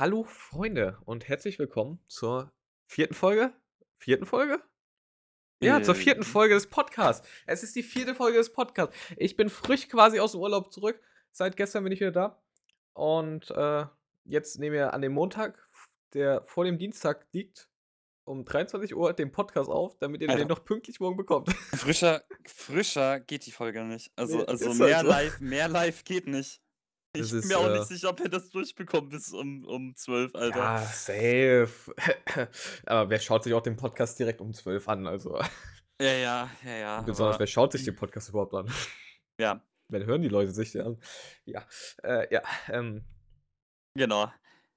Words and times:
Hallo 0.00 0.24
Freunde 0.24 0.96
und 1.04 1.28
herzlich 1.28 1.58
willkommen 1.58 2.02
zur 2.08 2.50
vierten 2.86 3.12
Folge? 3.12 3.52
Vierten 3.98 4.24
Folge? 4.24 4.62
Ja, 5.62 5.82
zur 5.82 5.94
vierten 5.94 6.22
Ähm. 6.22 6.26
Folge 6.26 6.54
des 6.54 6.68
Podcasts. 6.68 7.28
Es 7.44 7.62
ist 7.62 7.76
die 7.76 7.82
vierte 7.82 8.14
Folge 8.14 8.38
des 8.38 8.50
Podcasts. 8.50 8.96
Ich 9.18 9.36
bin 9.36 9.50
frisch 9.50 9.88
quasi 9.90 10.18
aus 10.18 10.32
dem 10.32 10.40
Urlaub 10.40 10.72
zurück. 10.72 10.98
Seit 11.32 11.54
gestern 11.58 11.84
bin 11.84 11.92
ich 11.92 12.00
wieder 12.00 12.12
da. 12.12 12.42
Und 12.94 13.50
äh, 13.50 13.84
jetzt 14.24 14.58
nehmen 14.58 14.72
wir 14.72 14.94
an 14.94 15.02
dem 15.02 15.12
Montag, 15.12 15.68
der 16.14 16.44
vor 16.46 16.64
dem 16.64 16.78
Dienstag 16.78 17.26
liegt, 17.32 17.68
um 18.24 18.46
23 18.46 18.96
Uhr 18.96 19.12
den 19.12 19.30
Podcast 19.32 19.68
auf, 19.68 19.98
damit 19.98 20.22
ihr 20.22 20.28
den 20.28 20.34
Alter. 20.38 20.48
noch 20.48 20.64
pünktlich 20.64 20.98
morgen 21.00 21.18
bekommt. 21.18 21.52
Frischer, 21.76 22.22
frischer 22.46 23.20
geht 23.20 23.44
die 23.44 23.52
Folge 23.52 23.84
nicht. 23.84 24.10
Also, 24.16 24.38
Nee, 24.38 24.44
also 24.46 24.72
mehr 24.72 24.96
halt 24.96 25.04
so. 25.06 25.12
live, 25.12 25.40
mehr 25.40 25.68
live 25.68 26.04
geht 26.04 26.26
nicht. 26.26 26.62
Ich 27.12 27.28
bin 27.28 27.40
ist, 27.40 27.46
mir 27.46 27.58
auch 27.58 27.66
äh, 27.66 27.78
nicht 27.78 27.88
sicher, 27.88 28.10
ob 28.10 28.20
er 28.20 28.28
das 28.28 28.50
durchbekommt 28.50 29.10
bis 29.10 29.32
um, 29.32 29.64
um 29.64 29.96
12, 29.96 30.34
Alter. 30.34 30.58
Ja, 30.58 30.78
safe. 30.78 31.94
Aber 32.86 33.10
wer 33.10 33.18
schaut 33.18 33.42
sich 33.42 33.52
auch 33.52 33.62
den 33.62 33.76
Podcast 33.76 34.18
direkt 34.18 34.40
um 34.40 34.54
12 34.54 34.88
an? 34.88 35.06
Also, 35.08 35.36
Ja, 36.00 36.12
ja, 36.12 36.50
ja, 36.64 36.76
ja. 36.76 37.00
besonders, 37.02 37.34
aber- 37.34 37.40
wer 37.40 37.46
schaut 37.48 37.72
sich 37.72 37.84
den 37.84 37.96
Podcast 37.96 38.28
überhaupt 38.28 38.54
an? 38.54 38.72
Ja, 39.38 39.60
Wenn 39.88 40.06
hören 40.06 40.22
die 40.22 40.28
Leute 40.28 40.52
sich 40.52 40.70
den 40.70 40.82
an? 40.82 41.02
Ja, 41.46 41.66
äh, 42.04 42.32
ja, 42.32 42.42
ähm, 42.68 43.04
genau. 43.94 44.32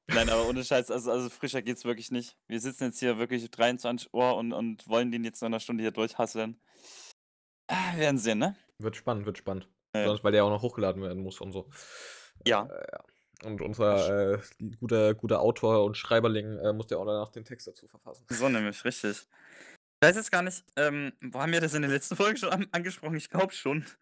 Nein, 0.08 0.28
aber 0.28 0.48
ohne 0.50 0.64
Scheiß, 0.64 0.90
also, 0.90 1.12
also 1.12 1.30
frischer 1.30 1.62
geht's 1.62 1.86
wirklich 1.86 2.10
nicht. 2.10 2.36
Wir 2.48 2.60
sitzen 2.60 2.86
jetzt 2.86 3.00
hier 3.00 3.20
wirklich 3.20 3.50
23 3.52 4.12
Uhr 4.12 4.36
und, 4.36 4.52
und 4.54 4.88
wollen 4.88 5.12
den 5.12 5.24
jetzt 5.24 5.42
noch 5.42 5.48
eine 5.48 5.60
Stunde 5.60 5.84
hier 5.84 5.92
durchhasseln. 5.92 6.60
Ah, 7.68 7.94
wir 7.94 8.00
werden 8.00 8.18
sehen, 8.18 8.40
ne? 8.40 8.58
wird 8.80 8.96
spannend, 8.96 9.26
wird 9.28 9.38
spannend. 9.38 9.70
Ja. 9.96 10.02
Besonders, 10.02 10.24
weil 10.24 10.32
der 10.32 10.44
auch 10.44 10.50
noch 10.50 10.64
hochgeladen 10.64 11.02
werden 11.04 11.22
muss 11.22 11.40
und 11.40 11.52
so. 11.54 11.70
Ja. 12.46 12.66
Äh, 12.66 12.86
ja. 12.92 13.04
Und 13.50 13.62
unser 13.62 14.34
äh, 14.36 14.40
guter, 14.80 15.14
guter 15.16 15.42
Autor 15.42 15.84
und 15.84 15.98
Schreiberling 15.98 16.60
äh, 16.60 16.72
muss 16.74 16.88
ja 16.90 16.98
auch 16.98 17.06
danach 17.06 17.30
den 17.32 17.44
Text 17.44 17.68
dazu 17.68 17.88
verfassen. 17.88 18.26
So 18.30 18.48
nämlich, 18.48 18.84
richtig. 18.86 19.28
Ich 20.02 20.08
weiß 20.08 20.16
jetzt 20.16 20.32
gar 20.32 20.42
nicht, 20.44 20.64
ähm, 20.78 21.12
wo 21.22 21.40
haben 21.40 21.52
wir 21.52 21.60
das 21.62 21.74
in 21.74 21.82
der 21.82 21.92
letzten 21.92 22.16
Folge 22.16 22.38
schon 22.38 22.50
an, 22.50 22.68
angesprochen? 22.72 23.16
Ich 23.16 23.30
glaube 23.30 23.54
schon. 23.54 23.86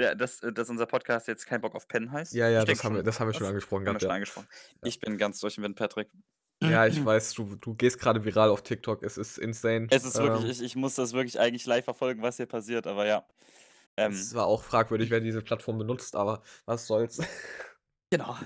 Ja, 0.00 0.14
dass, 0.14 0.40
äh, 0.44 0.52
dass 0.52 0.70
unser 0.70 0.86
Podcast 0.86 1.26
jetzt 1.26 1.44
kein 1.44 1.60
Bock 1.60 1.74
auf 1.74 1.88
Pen 1.88 2.12
heißt. 2.12 2.32
Ja, 2.32 2.48
ja, 2.48 2.64
das 2.64 2.84
haben, 2.84 2.94
wir, 2.94 2.98
schon. 3.00 3.04
das 3.06 3.18
haben 3.18 3.26
wir 3.30 3.32
schon 3.34 3.40
Das 3.42 3.48
angesprochen 3.48 3.80
Haben 3.88 3.94
wir 3.96 3.98
gehabt. 3.98 4.02
schon 4.02 4.08
Ja. 4.10 4.14
angesprochen. 4.14 4.48
Ja. 4.74 4.78
Ich 4.88 5.00
bin 5.00 5.18
ganz 5.18 5.40
durch 5.40 5.56
den 5.56 5.64
Wind, 5.64 5.74
Patrick. 5.76 6.08
ja, 6.62 6.86
ich 6.86 7.04
weiß, 7.04 7.32
du, 7.34 7.56
du 7.56 7.74
gehst 7.74 7.98
gerade 7.98 8.24
viral 8.24 8.50
auf 8.50 8.62
TikTok. 8.62 9.02
Es 9.02 9.18
ist 9.18 9.38
insane. 9.38 9.88
Es 9.90 10.04
ist 10.04 10.16
wirklich, 10.16 10.44
Ähm, 10.44 10.50
ich, 10.52 10.62
ich 10.62 10.76
muss 10.76 10.94
das 10.94 11.14
wirklich 11.14 11.40
eigentlich 11.40 11.66
live 11.66 11.84
verfolgen, 11.84 12.22
was 12.22 12.36
hier 12.36 12.46
passiert, 12.46 12.86
aber 12.86 13.06
ja. 13.06 13.26
Ähm, 13.98 14.12
Es 14.12 14.34
war 14.34 14.46
auch 14.46 14.62
fragwürdig, 14.62 15.10
wer 15.10 15.20
diese 15.20 15.42
Plattform 15.42 15.78
benutzt, 15.78 16.14
aber 16.16 16.42
was 16.66 16.86
soll's. 16.86 17.18
genau. 18.10 18.36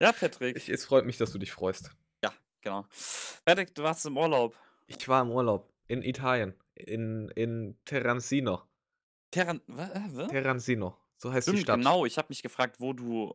Ja, 0.00 0.12
Patrick. 0.12 0.56
Ich, 0.56 0.68
es 0.68 0.84
freut 0.84 1.04
mich, 1.04 1.16
dass 1.18 1.32
du 1.32 1.38
dich 1.38 1.52
freust. 1.52 1.90
genau. 2.60 2.86
Patrick, 3.44 3.74
du 3.74 3.82
warst 3.82 4.04
im 4.06 4.16
Urlaub. 4.16 4.56
Ich 4.86 5.06
war 5.08 5.22
im 5.22 5.30
Urlaub 5.30 5.72
in 5.86 6.02
Italien, 6.02 6.54
in, 6.74 7.28
in 7.30 7.78
Terrancino. 7.84 8.62
Terran. 9.30 9.60
äh, 9.68 10.00
wa? 10.12 10.26
Terrancino, 10.26 10.96
so 11.18 11.32
heißt 11.32 11.46
die 11.48 11.52
Stimmt, 11.52 11.64
Stadt. 11.64 11.76
genau. 11.78 12.04
Ich 12.06 12.16
habe 12.18 12.26
mich 12.30 12.42
gefragt, 12.42 12.76
wo 12.80 12.92
du. 12.92 13.34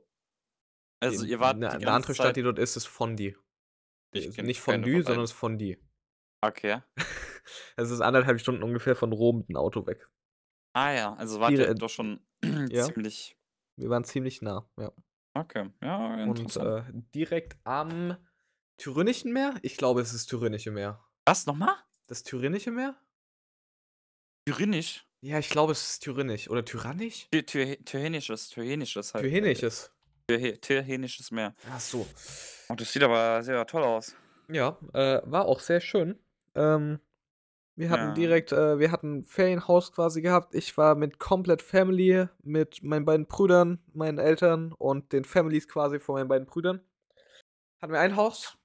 Also, 1.00 1.24
Die- 1.26 1.32
ihr 1.32 1.40
wart. 1.40 1.56
Eine, 1.56 1.70
die 1.78 1.86
eine 1.86 1.92
andere 1.92 2.14
Stadt, 2.14 2.28
Zeit- 2.28 2.36
die 2.38 2.42
dort 2.44 2.60
ist, 2.60 2.76
ist 2.76 2.86
Fondi. 2.86 3.36
Ich 4.12 4.38
Nicht 4.38 4.62
Fondue, 4.62 4.96
von 4.98 5.04
sondern 5.04 5.24
es 5.24 5.32
ist 5.32 5.38
Fondi. 5.38 5.78
Okay. 6.42 6.82
Es 7.76 7.90
ist 7.92 8.00
anderthalb 8.02 8.40
Stunden 8.40 8.64
ungefähr 8.64 8.96
von 8.96 9.12
Rom 9.12 9.40
mit 9.40 9.50
dem 9.50 9.58
Auto 9.58 9.86
weg. 9.86 10.08
Ah 10.74 10.92
ja, 10.92 11.14
also 11.14 11.40
wart 11.40 11.52
ihr 11.52 11.74
doch 11.76 11.90
schon 11.90 12.20
Ja. 12.70 12.86
ziemlich. 12.86 13.38
Wir 13.78 13.90
waren 13.90 14.04
ziemlich 14.04 14.42
nah, 14.42 14.68
ja. 14.78 14.92
Okay, 15.36 15.70
ja, 15.82 16.24
Und 16.26 16.40
interessant. 16.40 16.88
äh, 16.90 17.02
direkt 17.16 17.58
am 17.64 18.18
Tyrrhenischen 18.78 19.34
Meer? 19.34 19.56
Ich 19.64 19.78
glaube, 19.78 20.02
es 20.02 20.14
ist 20.14 20.28
Tyrrhenische 20.28 20.70
Meer. 20.72 21.04
Was 21.26 21.46
nochmal? 21.48 21.76
Das 22.08 22.22
Tyrrhenische 22.24 22.70
Meer? 22.72 22.96
Tyrannisch? 24.48 25.08
Ja, 25.22 25.40
ich 25.40 25.50
glaube, 25.50 25.72
es 25.72 25.82
ist 25.94 26.00
Tyrrhenisch. 26.04 26.50
Oder 26.50 26.66
Tyrannisch? 26.66 27.28
Ty- 27.32 27.44
Ty- 27.44 27.78
Tyrannisches, 27.86 28.50
Tyrannisches 28.50 29.14
halt. 29.14 29.24
Tyrrhenisches. 29.24 29.92
Tyr- 30.30 30.60
Tyrannisches 30.60 31.32
Meer. 31.32 31.56
Ach 31.72 31.80
so. 31.80 32.06
Oh, 32.70 32.76
das 32.76 32.92
sieht 32.92 33.04
aber 33.04 33.42
sehr 33.44 33.66
toll 33.66 33.84
aus. 33.84 34.16
Ja, 34.50 34.78
äh, 34.94 35.22
war 35.26 35.46
auch 35.46 35.62
sehr 35.62 35.80
schön. 35.80 36.20
Ähm, 36.56 37.00
wir 37.76 37.90
hatten 37.90 38.10
Ja. 38.10 38.14
direkt, 38.14 38.52
äh, 38.52 38.80
wir 38.80 38.92
hatten 38.92 39.20
ein 39.20 39.24
Ferienhaus 39.26 39.92
quasi 39.92 40.22
gehabt. 40.22 40.54
Ich 40.54 40.78
war 40.78 40.96
mit 40.96 41.20
komplett 41.20 41.62
Family, 41.62 42.28
mit 42.44 42.84
meinen 42.84 43.06
beiden 43.06 43.28
Brüdern, 43.28 43.84
meinen 43.94 44.20
Eltern 44.20 44.74
und 44.74 45.12
den 45.14 45.26
Families 45.26 45.68
quasi 45.68 46.00
von 46.00 46.16
meinen 46.16 46.28
beiden 46.28 46.48
Brüdern. 46.48 46.82
Hatten 47.82 47.94
wir 47.94 48.00
ein 48.00 48.16
Haus. 48.16 48.58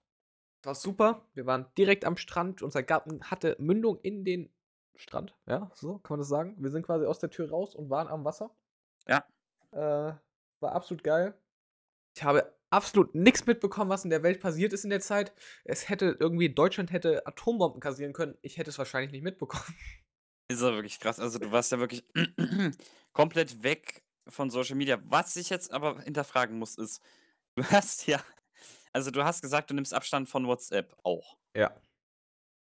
War 0.64 0.74
super. 0.74 1.26
Wir 1.34 1.46
waren 1.46 1.66
direkt 1.78 2.04
am 2.04 2.16
Strand. 2.16 2.62
Unser 2.62 2.82
Garten 2.82 3.22
hatte 3.22 3.56
Mündung 3.58 3.98
in 4.00 4.24
den 4.24 4.52
Strand. 4.96 5.36
Ja, 5.46 5.70
so 5.74 5.98
kann 5.98 6.14
man 6.14 6.20
das 6.20 6.28
sagen. 6.28 6.56
Wir 6.58 6.70
sind 6.70 6.84
quasi 6.84 7.06
aus 7.06 7.18
der 7.20 7.30
Tür 7.30 7.50
raus 7.50 7.74
und 7.74 7.90
waren 7.90 8.08
am 8.08 8.24
Wasser. 8.24 8.50
Ja. 9.06 9.24
Äh, 9.70 10.14
war 10.60 10.72
absolut 10.72 11.04
geil. 11.04 11.34
Ich 12.16 12.24
habe 12.24 12.52
absolut 12.70 13.14
nichts 13.14 13.46
mitbekommen, 13.46 13.90
was 13.90 14.04
in 14.04 14.10
der 14.10 14.22
Welt 14.22 14.40
passiert 14.40 14.72
ist 14.72 14.84
in 14.84 14.90
der 14.90 15.00
Zeit. 15.00 15.32
Es 15.64 15.88
hätte 15.88 16.16
irgendwie, 16.18 16.48
Deutschland 16.52 16.92
hätte 16.92 17.26
Atombomben 17.26 17.80
kassieren 17.80 18.12
können. 18.12 18.36
Ich 18.42 18.58
hätte 18.58 18.70
es 18.70 18.78
wahrscheinlich 18.78 19.12
nicht 19.12 19.22
mitbekommen. 19.22 19.64
Ist 20.50 20.62
ja 20.62 20.72
wirklich 20.72 20.98
krass. 20.98 21.20
Also 21.20 21.38
du 21.38 21.52
warst 21.52 21.72
ja 21.72 21.78
wirklich 21.78 22.04
komplett 23.12 23.62
weg 23.62 24.02
von 24.28 24.50
Social 24.50 24.76
Media. 24.76 24.98
Was 25.04 25.36
ich 25.36 25.50
jetzt 25.50 25.72
aber 25.72 26.00
hinterfragen 26.00 26.58
muss, 26.58 26.76
ist, 26.76 27.02
du 27.56 27.64
hast 27.64 28.06
ja, 28.06 28.22
also 28.92 29.10
du 29.10 29.24
hast 29.24 29.42
gesagt, 29.42 29.70
du 29.70 29.74
nimmst 29.74 29.92
Abstand 29.94 30.28
von 30.28 30.46
WhatsApp 30.46 30.96
auch. 31.02 31.36
Ja. 31.54 31.74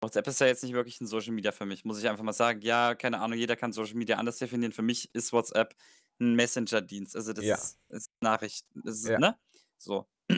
WhatsApp 0.01 0.27
ist 0.27 0.39
ja 0.41 0.47
jetzt 0.47 0.63
nicht 0.63 0.73
wirklich 0.73 0.99
ein 1.01 1.07
Social 1.07 1.33
Media 1.33 1.51
für 1.51 1.66
mich, 1.66 1.85
muss 1.85 1.99
ich 1.99 2.07
einfach 2.09 2.23
mal 2.23 2.33
sagen. 2.33 2.61
Ja, 2.61 2.95
keine 2.95 3.19
Ahnung, 3.19 3.37
jeder 3.37 3.55
kann 3.55 3.73
Social 3.73 3.95
Media 3.95 4.17
anders 4.17 4.37
definieren. 4.37 4.72
Für 4.72 4.81
mich 4.81 5.13
ist 5.13 5.33
WhatsApp 5.33 5.75
ein 6.19 6.35
Messenger-Dienst. 6.35 7.16
Also 7.16 7.33
das 7.33 7.45
Ja. 7.45 7.55
ist, 7.55 7.79
ist 7.89 8.11
das 8.22 8.41
ist, 8.85 9.07
Ja. 9.07 9.19
ne? 9.19 9.37
So. 9.77 10.07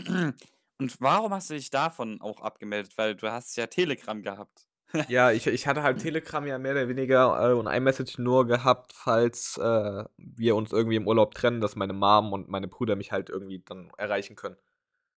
Und 0.80 1.02
warum 1.02 1.34
hast 1.34 1.50
du 1.50 1.56
dich 1.56 1.70
davon 1.72 2.22
auch 2.22 2.42
abgemeldet? 2.42 2.98
Weil 2.98 3.16
du 3.16 3.32
hast 3.32 3.56
ja 3.58 3.68
Telegram 3.68 4.22
gehabt. 4.22 4.68
Ja, 5.10 5.32
ich, 5.32 5.46
ich 5.48 5.68
hatte 5.68 5.84
halt 5.84 6.00
Telegram 6.02 6.48
ja 6.48 6.58
mehr 6.58 6.72
oder 6.72 6.88
weniger 6.88 7.50
äh, 7.50 7.54
und 7.54 7.68
iMessage 7.68 8.20
nur 8.20 8.48
gehabt, 8.48 8.94
falls 8.94 9.58
äh, 9.58 10.06
wir 10.16 10.56
uns 10.56 10.72
irgendwie 10.72 10.96
im 10.96 11.08
Urlaub 11.08 11.34
trennen, 11.36 11.60
dass 11.60 11.76
meine 11.76 11.92
Mom 11.92 12.32
und 12.32 12.48
meine 12.48 12.70
Brüder 12.70 12.96
mich 12.96 13.12
halt 13.12 13.30
irgendwie 13.30 13.62
dann 13.66 13.92
erreichen 13.98 14.38
können. 14.38 14.56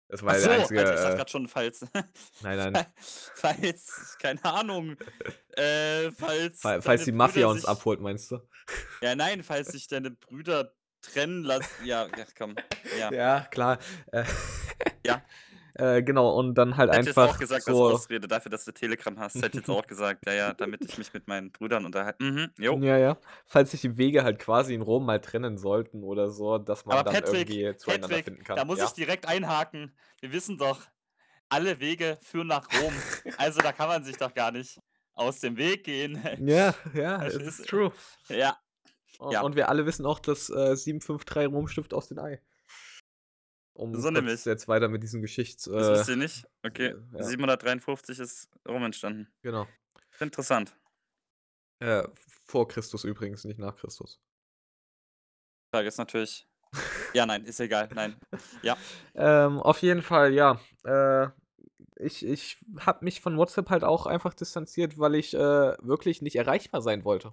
Das 0.08 0.22
war 0.22 0.32
Ach 0.32 0.36
so, 0.38 0.48
der 0.48 0.60
einzige. 0.60 0.80
Alter, 0.80 0.94
ich 0.94 1.00
dachte 1.00 1.12
äh, 1.12 1.16
gerade 1.18 1.30
schon, 1.30 1.48
falls, 1.48 1.80
nein, 2.40 2.72
nein. 2.72 2.86
falls, 3.34 4.16
keine 4.18 4.42
Ahnung, 4.42 4.96
äh, 5.50 6.10
falls, 6.12 6.60
Fall- 6.62 6.80
Falls 6.80 7.04
die 7.04 7.12
Mafia 7.12 7.42
Brüder 7.42 7.48
uns 7.50 7.60
sich, 7.60 7.68
abholt, 7.68 8.00
meinst 8.00 8.30
du? 8.30 8.38
Ja, 9.02 9.14
nein, 9.14 9.42
falls 9.42 9.68
sich 9.72 9.86
deine 9.86 10.12
Brüder 10.12 10.74
trennen 11.12 11.42
lassen. 11.44 11.84
Ja, 11.84 12.06
ja 12.06 12.24
komm. 12.36 12.56
Ja. 12.98 13.12
Ja, 13.12 13.40
klar. 13.50 13.78
Äh, 14.12 14.24
Ja. 15.04 15.22
äh, 15.74 16.02
genau, 16.02 16.34
und 16.36 16.54
dann 16.54 16.76
halt 16.76 16.90
Hätte 16.90 17.06
jetzt 17.08 17.18
einfach 17.18 17.34
auch 17.34 17.38
gesagt, 17.38 17.64
so. 17.64 17.86
als 17.86 17.94
Ausrede 17.94 18.26
dafür, 18.28 18.50
dass 18.50 18.64
du 18.64 18.72
Telegram 18.72 19.18
hast. 19.18 19.36
Hätte 19.36 19.58
jetzt 19.58 19.70
auch 19.70 19.86
gesagt, 19.86 20.26
ja, 20.26 20.32
ja, 20.32 20.54
damit 20.54 20.84
ich 20.84 20.98
mich 20.98 21.12
mit 21.12 21.28
meinen 21.28 21.50
Brüdern 21.52 21.84
unterhalte. 21.84 22.22
Mhm, 22.22 22.50
jo. 22.58 22.78
Ja, 22.78 22.96
ja. 22.98 23.18
Falls 23.46 23.70
sich 23.70 23.80
die 23.82 23.96
Wege 23.96 24.24
halt 24.24 24.38
quasi 24.38 24.74
in 24.74 24.82
Rom 24.82 25.06
mal 25.06 25.20
trennen 25.20 25.56
sollten 25.58 26.02
oder 26.02 26.30
so, 26.30 26.58
dass 26.58 26.84
man 26.84 26.98
Aber 26.98 27.10
dann 27.10 27.22
Patrick, 27.22 27.48
irgendwie 27.50 27.76
zueinander 27.76 28.08
Patrick, 28.08 28.24
finden 28.24 28.44
kann. 28.44 28.56
da 28.56 28.64
muss 28.64 28.78
ja? 28.78 28.84
ich 28.86 28.92
direkt 28.92 29.26
einhaken. 29.26 29.96
Wir 30.20 30.32
wissen 30.32 30.58
doch, 30.58 30.80
alle 31.48 31.80
Wege 31.80 32.18
führen 32.22 32.48
nach 32.48 32.66
Rom. 32.80 32.92
also 33.38 33.60
da 33.60 33.72
kann 33.72 33.88
man 33.88 34.04
sich 34.04 34.16
doch 34.16 34.34
gar 34.34 34.50
nicht 34.50 34.78
aus 35.14 35.40
dem 35.40 35.56
Weg 35.56 35.84
gehen. 35.84 36.20
Ja, 36.44 36.74
ja, 36.94 37.18
Das 37.18 37.34
ist- 37.34 37.66
true. 37.68 37.92
ja, 38.28 38.56
Ja. 39.20 39.42
und 39.42 39.56
wir 39.56 39.68
alle 39.68 39.84
wissen 39.86 40.06
auch, 40.06 40.20
dass 40.20 40.48
äh, 40.50 40.76
753 40.76 41.46
Rumstift 41.52 41.92
aus 41.94 42.08
den 42.08 42.18
Ei. 42.18 42.40
Um 43.74 43.94
So 43.94 44.10
nämlich. 44.10 44.44
jetzt 44.44 44.66
weiter 44.68 44.88
mit 44.88 45.02
diesem 45.02 45.22
Geschichts. 45.22 45.64
das 45.64 45.88
Äh, 45.88 45.92
wisst 45.92 46.08
ihr 46.08 46.16
nicht. 46.16 46.46
Okay, 46.64 46.94
ja. 47.12 47.22
753 47.22 48.18
ist 48.18 48.48
Rom 48.66 48.84
entstanden. 48.84 49.28
genau. 49.42 49.66
Interessant. 50.20 50.76
Äh, 51.80 52.02
vor 52.44 52.66
Christus 52.66 53.04
übrigens, 53.04 53.44
nicht 53.44 53.60
nach 53.60 53.76
Christus. 53.76 54.20
Frage 55.72 55.88
ist 55.88 55.98
natürlich. 55.98 56.48
Ja, 57.14 57.24
nein, 57.24 57.44
ist 57.44 57.58
egal. 57.60 57.88
Nein. 57.94 58.16
Ja. 58.62 58.76
Ähm, 59.14 59.60
auf 59.60 59.80
jeden 59.80 60.02
Fall, 60.02 60.32
ja. 60.34 60.60
Äh, 60.84 61.28
ich 61.96 62.24
ich 62.24 62.58
habe 62.80 63.04
mich 63.04 63.20
von 63.20 63.36
WhatsApp 63.38 63.70
halt 63.70 63.82
auch 63.84 64.06
einfach 64.06 64.34
distanziert, 64.34 64.98
weil 64.98 65.14
ich 65.14 65.34
äh, 65.34 65.38
wirklich 65.38 66.20
nicht 66.20 66.36
erreichbar 66.36 66.82
sein 66.82 67.04
wollte. 67.04 67.32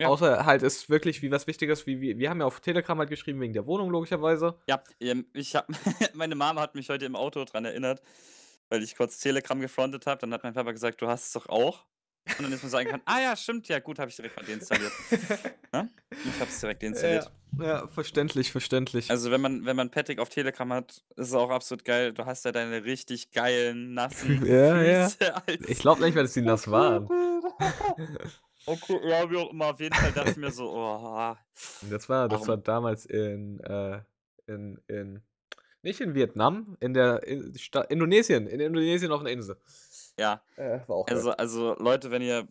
Ja. 0.00 0.08
Außer 0.08 0.44
halt 0.44 0.62
ist 0.62 0.90
wirklich 0.90 1.22
wie 1.22 1.30
was 1.30 1.46
Wichtiges, 1.46 1.86
wie, 1.86 2.00
wie 2.00 2.18
wir 2.18 2.28
haben 2.28 2.40
ja 2.40 2.46
auf 2.46 2.60
Telegram 2.60 2.98
halt 2.98 3.08
geschrieben 3.08 3.40
wegen 3.40 3.54
der 3.54 3.66
Wohnung 3.66 3.90
logischerweise. 3.90 4.58
Ja, 4.68 4.82
ähm, 5.00 5.26
ich 5.32 5.56
hab, 5.56 5.68
meine 6.14 6.34
Mama 6.34 6.60
hat 6.60 6.74
mich 6.74 6.90
heute 6.90 7.06
im 7.06 7.16
Auto 7.16 7.44
dran 7.44 7.64
erinnert, 7.64 8.02
weil 8.68 8.82
ich 8.82 8.94
kurz 8.94 9.18
Telegram 9.18 9.58
gefrontet 9.58 10.06
habe. 10.06 10.20
Dann 10.20 10.34
hat 10.34 10.42
mein 10.42 10.52
Papa 10.52 10.72
gesagt, 10.72 11.00
du 11.00 11.08
hast 11.08 11.26
es 11.26 11.32
doch 11.32 11.48
auch. 11.48 11.86
Und 12.38 12.42
dann 12.42 12.52
ist 12.52 12.62
man 12.62 12.70
sagen 12.70 12.90
kann, 12.90 13.02
ah 13.04 13.20
ja, 13.20 13.36
stimmt, 13.36 13.68
ja 13.68 13.78
gut, 13.78 13.98
habe 13.98 14.10
ich 14.10 14.16
direkt 14.16 14.36
mal 14.36 14.44
deinstalliert. 14.44 14.92
ne? 15.72 15.88
Ich 16.10 16.40
habe 16.40 16.50
es 16.50 16.60
direkt 16.60 16.82
deinstalliert. 16.82 17.30
Ja, 17.58 17.64
ja, 17.64 17.88
verständlich, 17.88 18.50
verständlich. 18.50 19.10
Also 19.10 19.30
wenn 19.30 19.40
man, 19.40 19.64
wenn 19.64 19.76
man 19.76 19.90
Patrick 19.90 20.18
auf 20.18 20.28
Telegram 20.28 20.72
hat, 20.72 21.02
ist 21.14 21.28
es 21.28 21.34
auch 21.34 21.50
absolut 21.50 21.84
geil. 21.84 22.12
Du 22.12 22.26
hast 22.26 22.44
ja 22.44 22.52
deine 22.52 22.84
richtig 22.84 23.30
geilen, 23.30 23.94
nassen 23.94 24.44
Ja, 24.46 24.82
ja. 24.82 25.08
Füße 25.08 25.34
als 25.46 25.68
Ich 25.68 25.78
glaube 25.78 26.02
nicht 26.02 26.14
mehr, 26.14 26.24
dass 26.24 26.32
die 26.32 26.42
nass 26.42 26.68
waren. 26.68 27.08
Okay, 28.66 29.00
ja, 29.08 29.30
wie 29.30 29.36
auch 29.36 29.50
immer. 29.50 29.70
Auf 29.70 29.80
jeden 29.80 29.94
Fall 29.94 30.12
dachte 30.12 30.30
ich 30.30 30.36
mir 30.36 30.50
so, 30.50 30.70
oh, 30.70 31.34
Das 31.88 32.08
war, 32.08 32.28
das 32.28 32.48
war 32.48 32.56
damals 32.56 33.06
in, 33.06 33.60
äh, 33.60 34.00
in, 34.46 34.80
in, 34.88 35.22
nicht 35.82 36.00
in 36.00 36.14
Vietnam, 36.14 36.76
in 36.80 36.92
der 36.92 37.22
in, 37.22 37.56
Sta 37.56 37.82
Indonesien, 37.82 38.48
in 38.48 38.58
Indonesien 38.58 39.12
auf 39.12 39.20
einer 39.20 39.30
Insel. 39.30 39.56
ja. 40.18 40.42
Äh, 40.56 40.80
war 40.88 40.96
auch 40.96 41.06
geil. 41.06 41.16
Also, 41.16 41.30
also 41.32 41.76
Leute, 41.78 42.10
wenn 42.10 42.22
ihr 42.22 42.48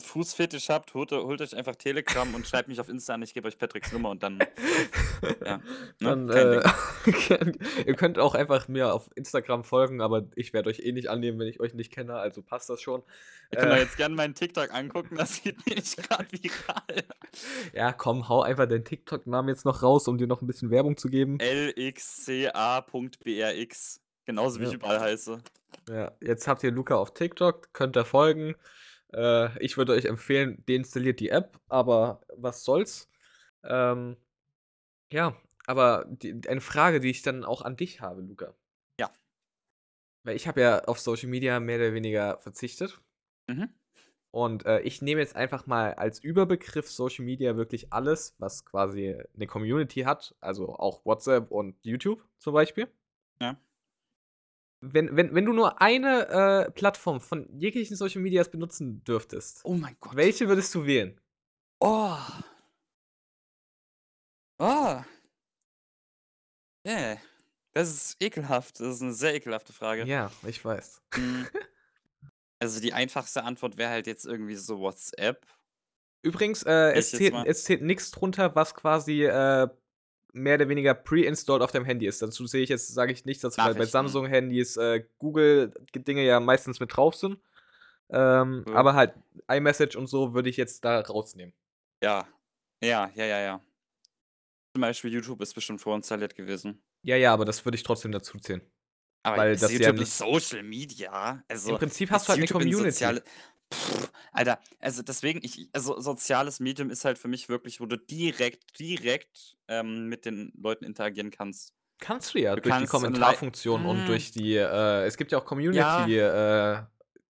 Fußfetisch 0.00 0.68
habt, 0.68 0.94
holt, 0.94 1.12
holt 1.12 1.40
euch 1.40 1.56
einfach 1.56 1.76
Telegram 1.76 2.34
und 2.34 2.46
schreibt 2.46 2.68
mich 2.68 2.80
auf 2.80 2.88
Insta 2.88 3.14
an. 3.14 3.22
Ich 3.22 3.34
gebe 3.34 3.48
euch 3.48 3.58
Patricks 3.58 3.92
Nummer 3.92 4.10
und 4.10 4.22
dann, 4.22 4.38
ja, 5.44 5.58
ne? 6.00 6.26
Dann, 6.26 6.28
kein 6.28 7.54
äh, 7.54 7.58
ihr 7.86 7.94
könnt 7.94 8.18
auch 8.18 8.34
einfach 8.34 8.68
mir 8.68 8.92
auf 8.92 9.08
Instagram 9.14 9.64
folgen, 9.64 10.00
aber 10.00 10.24
ich 10.34 10.52
werde 10.52 10.68
euch 10.70 10.80
eh 10.80 10.92
nicht 10.92 11.08
annehmen, 11.08 11.38
wenn 11.38 11.48
ich 11.48 11.60
euch 11.60 11.74
nicht 11.74 11.92
kenne, 11.92 12.14
also 12.14 12.42
passt 12.42 12.68
das 12.70 12.80
schon. 12.80 13.02
Könnt 13.54 13.70
euch 13.72 13.78
Äh, 13.78 13.82
jetzt 13.82 13.96
gerne 13.96 14.14
meinen 14.14 14.34
TikTok 14.34 14.72
angucken, 14.74 15.16
das 15.16 15.42
geht 15.42 15.64
nämlich 15.66 15.96
gerade 15.96 16.26
viral. 16.32 17.04
ja, 17.72 17.92
komm, 17.92 18.28
hau 18.28 18.42
einfach 18.42 18.66
deinen 18.66 18.84
TikTok-Namen 18.84 19.48
jetzt 19.48 19.64
noch 19.64 19.82
raus, 19.82 20.08
um 20.08 20.18
dir 20.18 20.26
noch 20.26 20.42
ein 20.42 20.46
bisschen 20.46 20.70
Werbung 20.70 20.96
zu 20.96 21.08
geben. 21.08 21.38
lxca.brx. 22.76 24.00
Genauso 24.24 24.58
wie 24.58 24.64
Ja. 24.64 24.68
ich 24.70 24.74
überall 24.74 25.00
heiße. 25.00 25.38
Ja, 25.88 26.10
jetzt 26.20 26.48
habt 26.48 26.64
ihr 26.64 26.72
Luca 26.72 26.96
auf 26.96 27.14
TikTok, 27.14 27.72
könnt 27.72 27.96
ihr 27.96 28.04
folgen. 28.04 28.56
Äh, 29.12 29.58
ich 29.62 29.76
würde 29.76 29.92
euch 29.92 30.04
empfehlen, 30.04 30.62
deinstalliert 30.68 31.20
die 31.20 31.30
App, 31.30 31.60
aber 31.68 32.20
was 32.36 32.64
soll's. 32.64 33.08
Ähm, 33.64 34.16
ja, 35.12 35.36
aber 35.66 36.06
die, 36.08 36.40
eine 36.48 36.60
Frage, 36.60 37.00
die 37.00 37.10
ich 37.10 37.22
dann 37.22 37.44
auch 37.44 37.62
an 37.62 37.76
dich 37.76 38.00
habe, 38.00 38.22
Luca. 38.22 38.54
Ja. 38.98 39.10
Weil 40.24 40.36
ich 40.36 40.46
habe 40.48 40.60
ja 40.60 40.84
auf 40.84 40.98
Social 40.98 41.28
Media 41.28 41.60
mehr 41.60 41.78
oder 41.78 41.94
weniger 41.94 42.38
verzichtet. 42.38 43.00
Mhm. 43.48 43.68
Und 44.30 44.66
äh, 44.66 44.80
ich 44.80 45.00
nehme 45.00 45.20
jetzt 45.20 45.34
einfach 45.34 45.66
mal 45.66 45.94
als 45.94 46.18
Überbegriff 46.18 46.90
Social 46.90 47.24
Media 47.24 47.56
wirklich 47.56 47.92
alles, 47.92 48.34
was 48.38 48.66
quasi 48.66 49.16
eine 49.34 49.46
Community 49.46 50.00
hat, 50.00 50.34
also 50.40 50.74
auch 50.74 51.04
WhatsApp 51.06 51.50
und 51.50 51.76
YouTube 51.82 52.22
zum 52.38 52.52
Beispiel. 52.52 52.88
Ja. 53.40 53.58
Wenn, 54.80 55.16
wenn, 55.16 55.34
wenn 55.34 55.44
du 55.44 55.52
nur 55.52 55.80
eine 55.80 56.66
äh, 56.66 56.70
Plattform 56.70 57.20
von 57.20 57.48
jeglichen 57.58 57.96
Social 57.96 58.20
Medias 58.20 58.50
benutzen 58.50 59.02
dürftest, 59.04 59.60
Oh 59.64 59.74
mein 59.74 59.96
Gott. 60.00 60.16
welche 60.16 60.48
würdest 60.48 60.74
du 60.74 60.84
wählen? 60.86 61.20
Oh. 61.80 62.16
Oh. 64.58 65.00
Yeah. 66.86 67.18
Das 67.72 67.90
ist 67.90 68.16
ekelhaft. 68.20 68.80
Das 68.80 68.86
ist 68.96 69.02
eine 69.02 69.12
sehr 69.12 69.34
ekelhafte 69.34 69.72
Frage. 69.72 70.04
Ja, 70.06 70.30
ich 70.46 70.64
weiß. 70.64 71.02
Hm. 71.14 71.46
Also 72.58 72.80
die 72.80 72.94
einfachste 72.94 73.44
Antwort 73.44 73.76
wäre 73.76 73.90
halt 73.90 74.06
jetzt 74.06 74.24
irgendwie 74.24 74.54
so 74.54 74.78
WhatsApp. 74.80 75.46
Übrigens, 76.22 76.62
äh, 76.62 76.92
es, 76.92 77.10
zählt, 77.10 77.34
es 77.44 77.64
zählt 77.64 77.82
nichts 77.82 78.10
drunter, 78.10 78.54
was 78.56 78.74
quasi 78.74 79.24
äh, 79.26 79.68
mehr 80.36 80.56
oder 80.56 80.68
weniger 80.68 80.94
pre-installed 80.94 81.62
auf 81.62 81.72
deinem 81.72 81.84
Handy 81.86 82.06
ist. 82.06 82.22
Dazu 82.22 82.46
sehe 82.46 82.62
ich 82.62 82.68
jetzt, 82.68 82.88
sage 82.94 83.12
ich 83.12 83.24
nicht, 83.24 83.42
dass 83.42 83.56
bei, 83.56 83.72
bei. 83.72 83.84
Samsung-Handys 83.86 84.76
äh, 84.76 85.04
Google-Dinge 85.18 86.24
ja 86.24 86.38
meistens 86.40 86.78
mit 86.80 86.94
drauf 86.96 87.14
sind. 87.14 87.38
Ähm, 88.10 88.64
Ja. 88.68 88.74
Aber 88.74 88.94
halt 88.94 89.14
iMessage 89.50 89.96
und 89.96 90.06
so 90.06 90.34
würde 90.34 90.48
ich 90.48 90.56
jetzt 90.56 90.84
da 90.84 91.00
rausnehmen. 91.00 91.54
Ja. 92.02 92.26
Ja, 92.82 93.10
ja, 93.14 93.24
ja, 93.24 93.40
ja. 93.40 93.60
Zum 94.74 94.82
Beispiel 94.82 95.12
YouTube 95.12 95.40
ist 95.40 95.54
bestimmt 95.54 95.80
vorinstalliert 95.80 96.34
gewesen. 96.36 96.82
Ja, 97.02 97.16
ja, 97.16 97.32
aber 97.32 97.44
das 97.44 97.64
würde 97.64 97.76
ich 97.76 97.82
trotzdem 97.82 98.12
dazu 98.12 98.38
zählen. 98.38 98.60
Aber 99.22 99.38
Weil 99.38 99.52
ist 99.54 99.62
das 99.62 99.72
ja 99.72 99.78
YouTube 99.78 99.98
nicht- 100.00 100.12
Social 100.12 100.62
Media? 100.62 101.42
Also 101.48 101.70
Im 101.72 101.78
Prinzip 101.78 102.10
hast 102.10 102.26
du 102.26 102.28
halt 102.30 102.38
eine 102.38 102.46
YouTube 102.46 102.62
Community. 102.62 102.90
Soziale 102.90 103.22
Pff, 103.72 104.10
Alter, 104.32 104.58
also 104.80 105.02
deswegen, 105.02 105.40
ich, 105.42 105.68
also 105.72 105.98
soziales 106.00 106.60
Medium 106.60 106.90
ist 106.90 107.04
halt 107.04 107.18
für 107.18 107.28
mich 107.28 107.48
wirklich, 107.48 107.80
wo 107.80 107.86
du 107.86 107.96
direkt, 107.96 108.78
direkt 108.78 109.56
ähm, 109.68 110.08
mit 110.08 110.24
den 110.24 110.52
Leuten 110.56 110.84
interagieren 110.84 111.30
kannst. 111.30 111.74
Kannst 111.98 112.34
du 112.34 112.38
ja, 112.40 112.54
Du 112.54 112.62
durch 112.62 112.76
die 112.76 112.86
Kommentarfunktion 112.86 113.84
und 113.86 114.04
Mm. 114.04 114.06
durch 114.06 114.30
die, 114.32 114.54
äh, 114.56 115.04
es 115.06 115.16
gibt 115.16 115.32
ja 115.32 115.38
auch 115.38 115.44
Community, 115.44 116.16
äh, 116.18 116.18
Ja, 116.18 116.88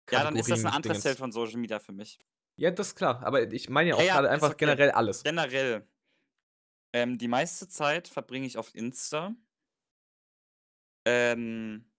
dann 0.10 0.36
ist 0.36 0.52
das 0.52 0.64
ein 0.64 0.68
anderes. 0.74 1.04
Feld 1.04 1.18
von 1.18 1.32
Social 1.32 1.58
Media 1.58 1.80
für 1.80 1.94
mich. 1.94 2.20
Ja, 2.58 2.70
das 2.70 2.90
ist 2.90 2.96
klar. 2.96 3.24
Aber 3.24 3.52
ich 3.52 3.70
meine 3.70 3.90
ja 3.90 3.96
auch 3.96 4.00
Ja, 4.00 4.06
ja, 4.06 4.14
gerade 4.16 4.28
ist 4.28 4.34
einfach 4.34 4.52
okay. 4.52 4.66
generell 4.66 4.92
alles. 4.92 5.24
Generell, 5.24 5.88
ähm, 6.94 7.18
die 7.18 7.28
meiste 7.28 7.68
Zeit 7.70 8.08
verbringe 8.08 8.46
ich 8.46 8.58
auf 8.58 8.76
Insta. 8.76 9.34
Ähm, 11.06 11.91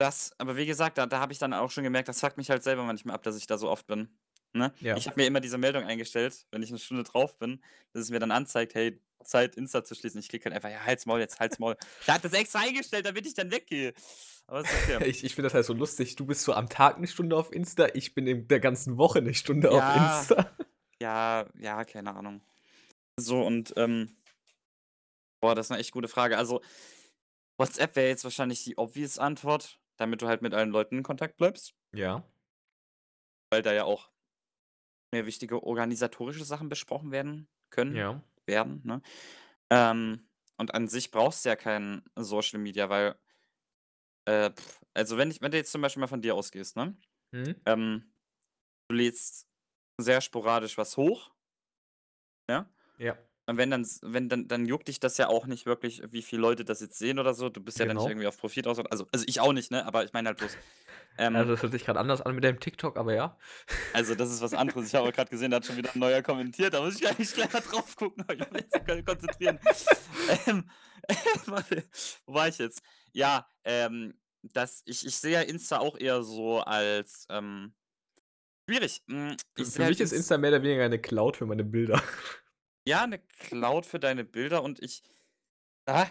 das, 0.00 0.32
aber 0.38 0.56
wie 0.56 0.66
gesagt, 0.66 0.98
da, 0.98 1.06
da 1.06 1.20
habe 1.20 1.32
ich 1.32 1.38
dann 1.38 1.52
auch 1.52 1.70
schon 1.70 1.84
gemerkt, 1.84 2.08
das 2.08 2.20
fuckt 2.20 2.38
mich 2.38 2.50
halt 2.50 2.62
selber 2.62 2.84
manchmal 2.84 3.14
ab, 3.14 3.22
dass 3.22 3.36
ich 3.36 3.46
da 3.46 3.58
so 3.58 3.68
oft 3.68 3.86
bin. 3.86 4.08
Ne? 4.52 4.72
Ja. 4.80 4.96
Ich 4.96 5.06
habe 5.06 5.20
mir 5.20 5.26
immer 5.26 5.40
diese 5.40 5.58
Meldung 5.58 5.84
eingestellt, 5.84 6.46
wenn 6.50 6.62
ich 6.62 6.70
eine 6.70 6.78
Stunde 6.78 7.04
drauf 7.04 7.38
bin, 7.38 7.62
dass 7.92 8.02
es 8.02 8.10
mir 8.10 8.18
dann 8.18 8.30
anzeigt, 8.30 8.74
hey, 8.74 9.00
Zeit, 9.22 9.54
Insta 9.56 9.84
zu 9.84 9.94
schließen. 9.94 10.18
Ich 10.18 10.28
klicke 10.28 10.46
halt 10.46 10.54
einfach, 10.54 10.70
ja, 10.70 10.84
halt's 10.84 11.04
Maul 11.04 11.20
jetzt, 11.20 11.38
halt's 11.38 11.58
Maul. 11.58 11.76
Ich 12.00 12.08
hatte 12.08 12.28
das 12.28 12.38
extra 12.38 12.60
eingestellt, 12.60 13.04
damit 13.06 13.26
ich 13.26 13.34
dann 13.34 13.50
weggehe. 13.50 13.92
Aber 14.46 14.62
ist 14.62 14.70
okay. 14.72 15.04
Ich, 15.06 15.22
ich 15.22 15.34
finde 15.34 15.46
das 15.46 15.54
halt 15.54 15.66
so 15.66 15.74
lustig. 15.74 16.16
Du 16.16 16.24
bist 16.24 16.42
so 16.42 16.54
am 16.54 16.68
Tag 16.68 16.96
eine 16.96 17.06
Stunde 17.06 17.36
auf 17.36 17.52
Insta, 17.52 17.88
ich 17.92 18.14
bin 18.14 18.26
in 18.26 18.48
der 18.48 18.60
ganzen 18.60 18.96
Woche 18.96 19.18
eine 19.18 19.34
Stunde 19.34 19.70
auf 19.70 19.76
Ja. 19.78 20.18
Insta. 20.18 20.56
Ja, 21.00 21.46
ja, 21.58 21.84
keine 21.84 22.14
Ahnung. 22.14 22.40
So, 23.18 23.42
und, 23.42 23.74
ähm, 23.76 24.14
boah, 25.40 25.54
das 25.54 25.66
ist 25.66 25.72
eine 25.72 25.80
echt 25.80 25.92
gute 25.92 26.08
Frage. 26.08 26.38
Also, 26.38 26.62
WhatsApp 27.58 27.94
wäre 27.96 28.08
jetzt 28.08 28.24
wahrscheinlich 28.24 28.64
die 28.64 28.78
obvious 28.78 29.18
Antwort, 29.18 29.79
damit 30.00 30.22
du 30.22 30.28
halt 30.28 30.42
mit 30.42 30.54
allen 30.54 30.70
Leuten 30.70 30.98
in 30.98 31.02
Kontakt 31.04 31.36
bleibst, 31.38 31.74
Ja. 31.92 32.24
weil 33.50 33.62
da 33.62 33.72
ja 33.72 33.84
auch 33.84 34.10
mehr 35.12 35.26
wichtige 35.26 35.62
organisatorische 35.62 36.44
Sachen 36.44 36.68
besprochen 36.68 37.10
werden 37.10 37.48
können, 37.70 37.96
Ja. 37.96 38.22
werden, 38.46 38.80
ne? 38.84 39.02
Ähm, 39.70 40.28
und 40.58 40.74
an 40.74 40.88
sich 40.88 41.10
brauchst 41.10 41.44
du 41.44 41.50
ja 41.50 41.56
kein 41.56 42.04
Social 42.16 42.58
Media, 42.60 42.88
weil, 42.90 43.16
äh, 44.26 44.50
pf, 44.50 44.82
also 44.94 45.16
wenn 45.18 45.30
ich, 45.30 45.40
wenn 45.42 45.50
du 45.50 45.56
jetzt 45.58 45.72
zum 45.72 45.80
Beispiel 45.82 46.00
mal 46.00 46.06
von 46.06 46.22
dir 46.22 46.34
ausgehst, 46.34 46.76
ne? 46.76 46.96
Hm? 47.32 47.52
Ähm, 47.66 48.14
du 48.88 48.96
lädst 48.96 49.48
sehr 49.98 50.20
sporadisch 50.20 50.78
was 50.78 50.96
hoch, 50.96 51.32
ja? 52.48 52.66
Ja. 52.98 53.18
Und 53.50 53.56
wenn 53.56 53.68
dann, 53.68 53.84
wenn 54.02 54.28
dann, 54.28 54.46
dann 54.46 54.64
juckt 54.64 54.86
dich 54.86 55.00
das 55.00 55.16
ja 55.18 55.26
auch 55.26 55.44
nicht 55.46 55.66
wirklich, 55.66 56.02
wie 56.12 56.22
viele 56.22 56.40
Leute 56.40 56.64
das 56.64 56.80
jetzt 56.80 56.96
sehen 57.00 57.18
oder 57.18 57.34
so. 57.34 57.48
Du 57.48 57.60
bist 57.60 57.80
ja 57.80 57.84
dann 57.84 57.96
Genau. 57.96 58.02
nicht 58.04 58.12
irgendwie 58.12 58.28
auf 58.28 58.38
Profit 58.38 58.68
aus. 58.68 58.78
Also, 58.78 59.08
also 59.10 59.24
ich 59.26 59.40
auch 59.40 59.52
nicht, 59.52 59.72
ne? 59.72 59.84
Aber 59.86 60.04
ich 60.04 60.12
meine 60.12 60.28
halt 60.28 60.38
bloß. 60.38 60.56
Ähm, 61.18 61.34
Also, 61.34 61.38
also, 61.38 61.52
das 61.54 61.62
hört 61.64 61.72
sich 61.72 61.84
gerade 61.84 61.98
anders 61.98 62.20
an 62.22 62.32
mit 62.36 62.44
deinem 62.44 62.60
TikTok, 62.60 62.96
aber 62.96 63.12
ja. 63.12 63.36
das 63.92 64.08
ist 64.08 64.40
was 64.40 64.54
anderes. 64.54 64.86
Ich 64.86 64.94
habe 64.94 65.10
gerade 65.10 65.28
gesehen, 65.30 65.50
da 65.50 65.56
hat 65.56 65.66
schon 65.66 65.76
wieder 65.76 65.92
ein 65.92 65.98
neuer 65.98 66.22
kommentiert. 66.22 66.74
Da 66.74 66.80
muss 66.80 66.94
ich 67.00 67.08
eigentlich 67.08 67.34
gleich 67.34 67.52
mal 67.52 67.58
drauf 67.58 67.96
gucken. 67.96 68.24
Ich 68.32 68.38
jetzt 68.38 68.86
kon- 68.86 69.04
konzentrieren. 69.04 69.58
ähm, 70.46 70.70
warte, 71.46 71.82
wo 72.26 72.34
war 72.34 72.46
ich 72.46 72.58
jetzt? 72.58 72.82
Ja, 73.12 73.48
ähm, 73.64 74.14
das, 74.44 74.82
ich, 74.84 75.04
ich 75.04 75.16
sehe 75.16 75.32
ja 75.32 75.40
Insta 75.40 75.78
auch 75.78 75.98
eher 75.98 76.22
so 76.22 76.60
als 76.60 77.26
ähm, 77.30 77.74
schwierig. 78.68 79.02
Für, 79.08 79.36
Ich 79.56 79.68
für 79.70 79.82
halt 79.82 79.90
mich 79.90 80.00
ist 80.02 80.12
Inst- 80.12 80.16
Insta 80.18 80.38
mehr 80.38 80.50
oder 80.50 80.62
weniger 80.62 80.84
eine 80.84 81.00
Cloud 81.00 81.36
für 81.36 81.46
meine 81.46 81.64
Bilder. 81.64 82.00
Ja, 82.86 83.02
eine 83.04 83.18
Cloud 83.18 83.86
für 83.86 83.98
deine 84.00 84.24
Bilder 84.24 84.62
und 84.62 84.82
ich. 84.82 85.02
Ah, 85.86 86.08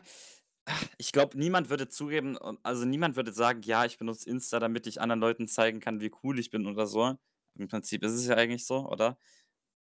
ah, 0.65 0.73
ich 0.97 1.11
glaube, 1.13 1.37
niemand 1.39 1.69
würde 1.69 1.89
zugeben, 1.89 2.37
also 2.63 2.85
niemand 2.85 3.15
würde 3.17 3.33
sagen, 3.33 3.61
ja, 3.63 3.85
ich 3.85 3.97
benutze 3.99 4.29
Insta, 4.29 4.59
damit 4.59 4.87
ich 4.87 5.01
anderen 5.01 5.21
Leuten 5.21 5.47
zeigen 5.47 5.79
kann, 5.81 6.01
wie 6.01 6.11
cool 6.23 6.39
ich 6.39 6.51
bin 6.51 6.67
oder 6.67 6.87
so. 6.87 7.17
Im 7.55 7.67
Prinzip 7.69 8.03
ist 8.03 8.13
es 8.13 8.27
ja 8.27 8.35
eigentlich 8.37 8.65
so, 8.67 8.87
oder? 8.89 9.17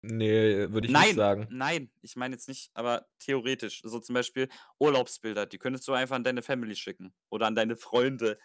Nee, 0.02 0.72
würde 0.72 0.88
ich 0.88 0.94
nein, 0.94 1.12
nicht 1.12 1.14
sagen. 1.14 1.50
nein, 1.50 1.92
ich 2.02 2.16
meine 2.16 2.36
jetzt 2.36 2.48
nicht, 2.48 2.72
aber 2.74 3.08
theoretisch. 3.20 3.82
So 3.84 4.00
zum 4.00 4.14
Beispiel 4.16 4.50
Urlaubsbilder, 4.80 5.46
die 5.46 5.58
könntest 5.58 5.88
du 5.88 5.94
einfach 5.94 6.16
an 6.16 6.24
deine 6.24 6.42
Family 6.42 6.76
schicken 6.76 7.14
oder 7.30 7.48
an 7.48 7.56
deine 7.56 7.76
Freunde, 7.76 8.38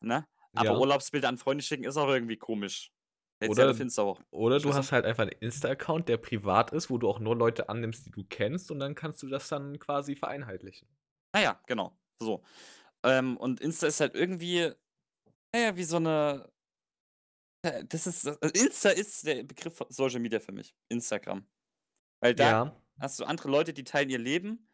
ne? 0.00 0.26
Aber 0.54 0.74
Ja. 0.74 0.76
Urlaubsbilder 0.76 1.28
an 1.28 1.38
Freunde 1.38 1.62
schicken 1.62 1.84
ist 1.84 1.96
auch 1.96 2.08
irgendwie 2.08 2.36
komisch. 2.36 2.92
Jetzt 3.40 3.50
Oder- 3.50 3.70
ja 3.72 4.02
auch. 4.02 4.20
Oder 4.30 4.58
du 4.58 4.74
hast 4.74 4.90
halt 4.90 5.04
einfach 5.04 5.22
einen 5.22 5.32
Insta-Account, 5.40 6.08
der 6.08 6.16
privat 6.16 6.72
ist, 6.72 6.90
wo 6.90 6.98
du 6.98 7.08
auch 7.08 7.20
nur 7.20 7.36
Leute 7.36 7.68
annimmst, 7.68 8.04
die 8.06 8.10
du 8.10 8.24
kennst, 8.24 8.70
und 8.72 8.80
dann 8.80 8.94
kannst 8.96 9.22
du 9.22 9.28
das 9.28 9.48
dann 9.48 9.78
quasi 9.78 10.16
vereinheitlichen. 10.16 10.88
Naja, 11.34 11.62
genau. 11.66 11.96
So. 12.20 12.42
Ähm, 13.04 13.36
und 13.36 13.60
Insta 13.60 13.86
ist 13.86 14.00
halt 14.00 14.14
irgendwie, 14.16 14.72
naja, 15.54 15.76
wie 15.76 15.84
so 15.84 15.96
eine. 15.98 16.50
äh, 17.64 17.84
Das 17.84 18.06
ist. 18.08 18.26
Also 18.26 18.64
Insta 18.64 18.90
ist 18.90 19.24
der 19.26 19.44
Begriff 19.44 19.76
von 19.76 19.86
Social 19.90 20.20
Media 20.20 20.40
für 20.40 20.52
mich. 20.52 20.74
Instagram. 20.90 21.46
Weil 22.20 22.34
da 22.34 22.50
Ja. 22.50 22.82
hast 23.00 23.20
du 23.20 23.24
andere 23.24 23.50
Leute, 23.50 23.72
die 23.72 23.84
teilen 23.84 24.10
ihr 24.10 24.18
Leben. 24.18 24.68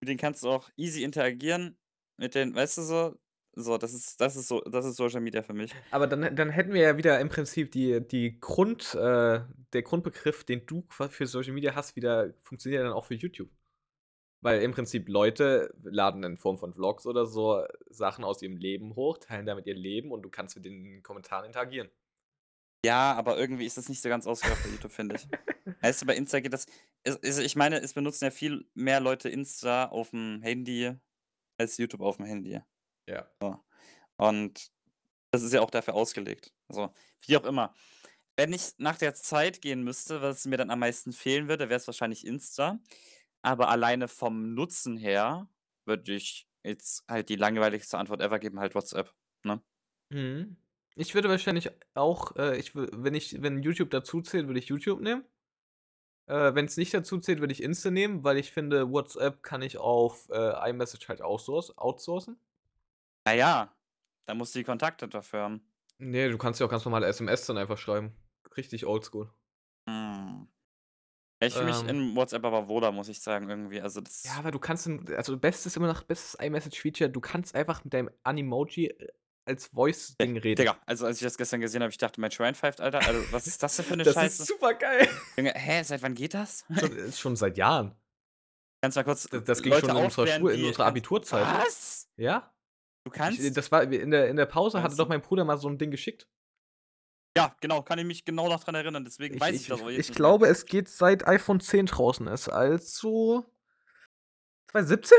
Mit 0.00 0.08
denen 0.08 0.18
kannst 0.18 0.42
du 0.42 0.50
auch 0.50 0.70
easy 0.76 1.02
interagieren. 1.04 1.78
Mit 2.18 2.34
denen, 2.34 2.54
weißt 2.54 2.78
du 2.78 2.82
so, 2.82 3.18
So, 3.54 3.76
das 3.76 3.92
ist 3.92 4.20
das 4.20 4.36
ist 4.36 4.48
so 4.48 4.60
das 4.62 4.84
ist 4.84 4.96
Social 4.96 5.20
Media 5.20 5.42
für 5.42 5.52
mich. 5.52 5.74
Aber 5.90 6.06
dann 6.06 6.34
dann 6.34 6.50
hätten 6.50 6.72
wir 6.72 6.80
ja 6.80 6.96
wieder 6.96 7.20
im 7.20 7.28
Prinzip 7.28 7.70
die 7.72 8.00
die 8.00 8.40
Grund 8.40 8.94
äh, 8.94 9.40
der 9.72 9.82
Grundbegriff, 9.82 10.44
den 10.44 10.66
du 10.66 10.84
für 10.88 11.26
Social 11.26 11.52
Media 11.52 11.74
hast, 11.74 11.96
wieder 11.96 12.32
funktioniert 12.42 12.84
dann 12.84 12.92
auch 12.92 13.04
für 13.04 13.14
YouTube. 13.14 13.50
Weil 14.40 14.62
im 14.62 14.72
Prinzip 14.72 15.08
Leute 15.08 15.72
laden 15.82 16.24
in 16.24 16.36
Form 16.36 16.58
von 16.58 16.74
Vlogs 16.74 17.06
oder 17.06 17.26
so 17.26 17.64
Sachen 17.90 18.24
aus 18.24 18.42
ihrem 18.42 18.56
Leben 18.56 18.96
hoch, 18.96 19.18
teilen 19.18 19.46
damit 19.46 19.66
ihr 19.66 19.74
Leben 19.74 20.10
und 20.10 20.22
du 20.22 20.30
kannst 20.30 20.56
mit 20.56 20.64
den 20.64 21.02
Kommentaren 21.02 21.46
interagieren. 21.46 21.90
Ja, 22.84 23.14
aber 23.14 23.38
irgendwie 23.38 23.66
ist 23.66 23.76
das 23.76 23.88
nicht 23.88 24.02
so 24.02 24.08
ganz 24.08 24.26
ausgereift 24.26 24.64
bei 24.64 24.70
YouTube, 24.70 24.90
finde 24.90 25.14
ich. 25.14 25.28
Weißt 25.82 26.02
du, 26.02 26.06
bei 26.06 26.16
Insta 26.16 26.40
geht 26.40 26.52
das 26.52 26.66
also, 27.04 27.42
ich 27.42 27.56
meine, 27.56 27.80
es 27.80 27.94
benutzen 27.94 28.24
ja 28.24 28.30
viel 28.30 28.64
mehr 28.74 29.00
Leute 29.00 29.28
Insta 29.28 29.86
aufm 29.86 30.40
Handy 30.42 30.94
als 31.58 31.76
YouTube 31.78 32.00
aufm 32.00 32.24
Handy. 32.24 32.60
Ja. 33.08 33.28
So. 33.40 33.58
Und 34.16 34.70
das 35.32 35.42
ist 35.42 35.52
ja 35.52 35.60
auch 35.60 35.70
dafür 35.70 35.94
ausgelegt. 35.94 36.52
Also, 36.68 36.92
wie 37.26 37.36
auch 37.36 37.44
immer. 37.44 37.74
Wenn 38.36 38.52
ich 38.52 38.72
nach 38.78 38.96
der 38.98 39.14
Zeit 39.14 39.60
gehen 39.60 39.82
müsste, 39.82 40.22
was 40.22 40.46
mir 40.46 40.56
dann 40.56 40.70
am 40.70 40.78
meisten 40.78 41.12
fehlen 41.12 41.48
würde, 41.48 41.68
wäre 41.68 41.78
es 41.78 41.86
wahrscheinlich 41.86 42.26
Insta. 42.26 42.78
Aber 43.42 43.68
alleine 43.68 44.08
vom 44.08 44.54
Nutzen 44.54 44.96
her 44.96 45.48
würde 45.84 46.14
ich 46.14 46.48
jetzt 46.62 47.04
halt 47.08 47.28
die 47.28 47.36
langweiligste 47.36 47.98
Antwort 47.98 48.20
ever 48.22 48.38
geben, 48.38 48.60
halt 48.60 48.74
WhatsApp, 48.74 49.12
ne? 49.44 49.60
Mhm. 50.10 50.56
Ich 50.94 51.14
würde 51.14 51.28
wahrscheinlich 51.28 51.70
auch, 51.94 52.36
äh, 52.36 52.58
ich 52.58 52.74
wenn 52.74 53.14
ich 53.14 53.42
wenn 53.42 53.62
YouTube 53.62 53.90
dazu 53.90 54.20
zählt, 54.22 54.46
würde 54.46 54.60
ich 54.60 54.66
YouTube 54.66 55.00
nehmen. 55.00 55.24
Äh, 56.26 56.54
wenn's 56.54 56.76
nicht 56.76 56.94
dazu 56.94 57.18
zählt, 57.18 57.40
würde 57.40 57.52
ich 57.52 57.62
Insta 57.62 57.90
nehmen, 57.90 58.22
weil 58.24 58.36
ich 58.38 58.52
finde, 58.52 58.90
WhatsApp 58.90 59.42
kann 59.42 59.62
ich 59.62 59.78
auf, 59.78 60.28
äh, 60.30 60.70
iMessage 60.70 61.08
halt 61.08 61.20
outsource 61.22 61.76
outsourcen. 61.78 62.38
Na 63.24 63.32
ja, 63.34 63.74
da 64.26 64.34
musst 64.34 64.54
du 64.54 64.58
die 64.60 64.64
Kontakte 64.64 65.08
dafür 65.08 65.42
haben. 65.42 65.72
Ne, 65.98 66.30
du 66.30 66.38
kannst 66.38 66.58
ja 66.60 66.66
auch 66.66 66.70
ganz 66.70 66.84
normale 66.84 67.06
SMS 67.06 67.46
dann 67.46 67.58
einfach 67.58 67.78
schreiben. 67.78 68.16
Richtig 68.56 68.86
oldschool. 68.86 69.32
Hm. 69.88 70.48
Ich 71.42 71.54
fühle 71.54 71.66
mich 71.66 71.80
Ähm. 71.82 71.88
in 71.88 72.16
WhatsApp 72.16 72.44
aber 72.44 72.68
wohler, 72.68 72.92
muss 72.92 73.08
ich 73.08 73.20
sagen, 73.20 73.48
irgendwie. 73.48 73.80
Also, 73.80 74.00
das 74.00 74.22
Ja, 74.24 74.34
aber 74.38 74.50
du 74.52 74.58
kannst 74.60 74.88
also, 75.16 75.36
bestes 75.36 75.76
immer 75.76 75.88
noch 75.88 76.02
bestes 76.04 76.34
iMessage-Feature, 76.40 77.10
du 77.10 77.20
kannst 77.20 77.54
einfach 77.54 77.82
mit 77.84 77.94
deinem 77.94 78.10
Animoji, 78.22 78.86
äh, 78.88 79.08
als 79.44 79.66
Voice-Ding 79.68 80.36
reden. 80.36 80.60
Digga, 80.60 80.76
also, 80.86 81.04
als 81.06 81.16
ich 81.18 81.24
das 81.24 81.36
gestern 81.36 81.60
gesehen 81.60 81.82
habe, 81.82 81.90
ich 81.90 81.98
dachte, 81.98 82.20
mein 82.20 82.30
Schwein 82.30 82.54
pfeift, 82.54 82.80
Alter. 82.80 83.00
Also, 83.00 83.32
was 83.32 83.48
ist 83.48 83.60
das 83.62 83.74
denn 83.76 83.84
für 83.86 83.96
'ne 83.96 84.04
Das 84.04 84.14
Scheiße? 84.14 84.42
ist 84.42 84.48
supergeil. 84.48 85.08
Junge, 85.36 85.52
hä, 85.54 85.82
seit 85.82 86.02
wann 86.02 86.14
geht 86.14 86.34
das? 86.34 86.64
Schon 86.78 87.12
schon 87.12 87.36
seit 87.36 87.56
Jahren. 87.58 87.96
Kannst 88.80 88.96
mal 88.96 89.02
kurz 89.04 89.24
D 89.24 89.40
das 89.40 89.62
ging 89.62 89.72
Leute 89.72 89.86
schon 89.88 89.96
in 89.96 90.04
unserer 90.04 90.22
aufklären, 90.22 90.40
Schul 90.42 90.52
in 90.52 90.64
unserer 90.64 90.86
Abiturzeit. 90.86 91.44
Was? 91.64 92.08
Ja. 92.16 92.51
Du 93.06 93.10
Ich 93.14 93.38
kannst 93.38 93.40
äh, 93.40 93.50
das 93.52 93.70
war 93.72 93.82
in 93.84 94.10
der 94.10 94.28
in 94.28 94.36
der 94.36 94.46
Pause 94.46 94.82
hatte 94.82 94.96
doch 94.96 95.08
mein 95.08 95.22
Bruder 95.22 95.44
mal 95.44 95.58
so 95.58 95.68
'n 95.68 95.78
Ding 95.78 95.90
geschickt. 95.90 96.26
Ja, 97.36 97.56
genau, 97.60 97.82
kann 97.82 97.98
ich 97.98 98.04
mich 98.04 98.24
genau 98.26 98.48
dran 98.58 98.74
erinnern, 98.74 99.04
deswegen 99.04 99.34
Ich 99.34 99.40
weiß 99.40 99.56
ich 99.56 99.62
ich 99.62 99.68
das 99.68 99.80
ich 99.80 99.80
aber 99.80 99.90
jetzt 99.90 100.08
ich 100.08 100.10
nicht 100.10 100.22
mehr. 100.22 100.36
glaube, 100.36 100.46
es 100.48 100.66
geht 100.66 100.88
seit 100.88 101.26
iPhone 101.26 101.60
10 101.60 101.86
draußen 101.86 102.26
ist, 102.26 102.48
also 102.48 103.46
2017? 104.68 105.18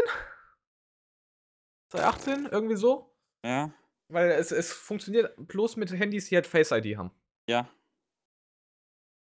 2018, 1.92 2.46
irgendwie 2.52 2.76
so? 2.76 3.14
Ja. 3.44 3.74
Weil 4.10 4.32
es 4.32 4.52
es 4.52 4.72
funktioniert 4.74 5.34
bloß 5.48 5.76
mit 5.78 5.92
Handys, 5.92 6.28
die 6.30 6.36
halt 6.36 6.48
Face 6.48 6.72
ID 6.72 6.98
haben. 6.98 7.12
Ja. 7.48 7.74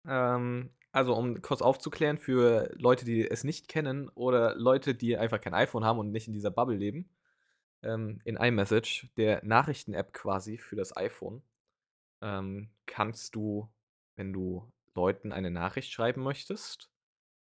Ähm, 0.07 0.71
also, 0.91 1.15
um 1.15 1.41
kurz 1.41 1.61
aufzuklären 1.61 2.17
für 2.17 2.69
Leute, 2.77 3.05
die 3.05 3.29
es 3.29 3.43
nicht 3.43 3.67
kennen 3.67 4.09
oder 4.09 4.55
Leute, 4.55 4.95
die 4.95 5.17
einfach 5.17 5.39
kein 5.39 5.53
iPhone 5.53 5.85
haben 5.85 5.99
und 5.99 6.11
nicht 6.11 6.27
in 6.27 6.33
dieser 6.33 6.51
Bubble 6.51 6.75
leben. 6.77 7.09
Ähm, 7.83 8.21
in 8.25 8.37
iMessage, 8.37 9.09
der 9.17 9.43
Nachrichten-App 9.43 10.13
quasi 10.13 10.57
für 10.57 10.75
das 10.75 10.95
iPhone, 10.95 11.43
ähm, 12.21 12.71
kannst 12.85 13.35
du, 13.35 13.69
wenn 14.17 14.33
du 14.33 14.71
Leuten 14.95 15.31
eine 15.31 15.51
Nachricht 15.51 15.91
schreiben 15.91 16.23
möchtest 16.23 16.91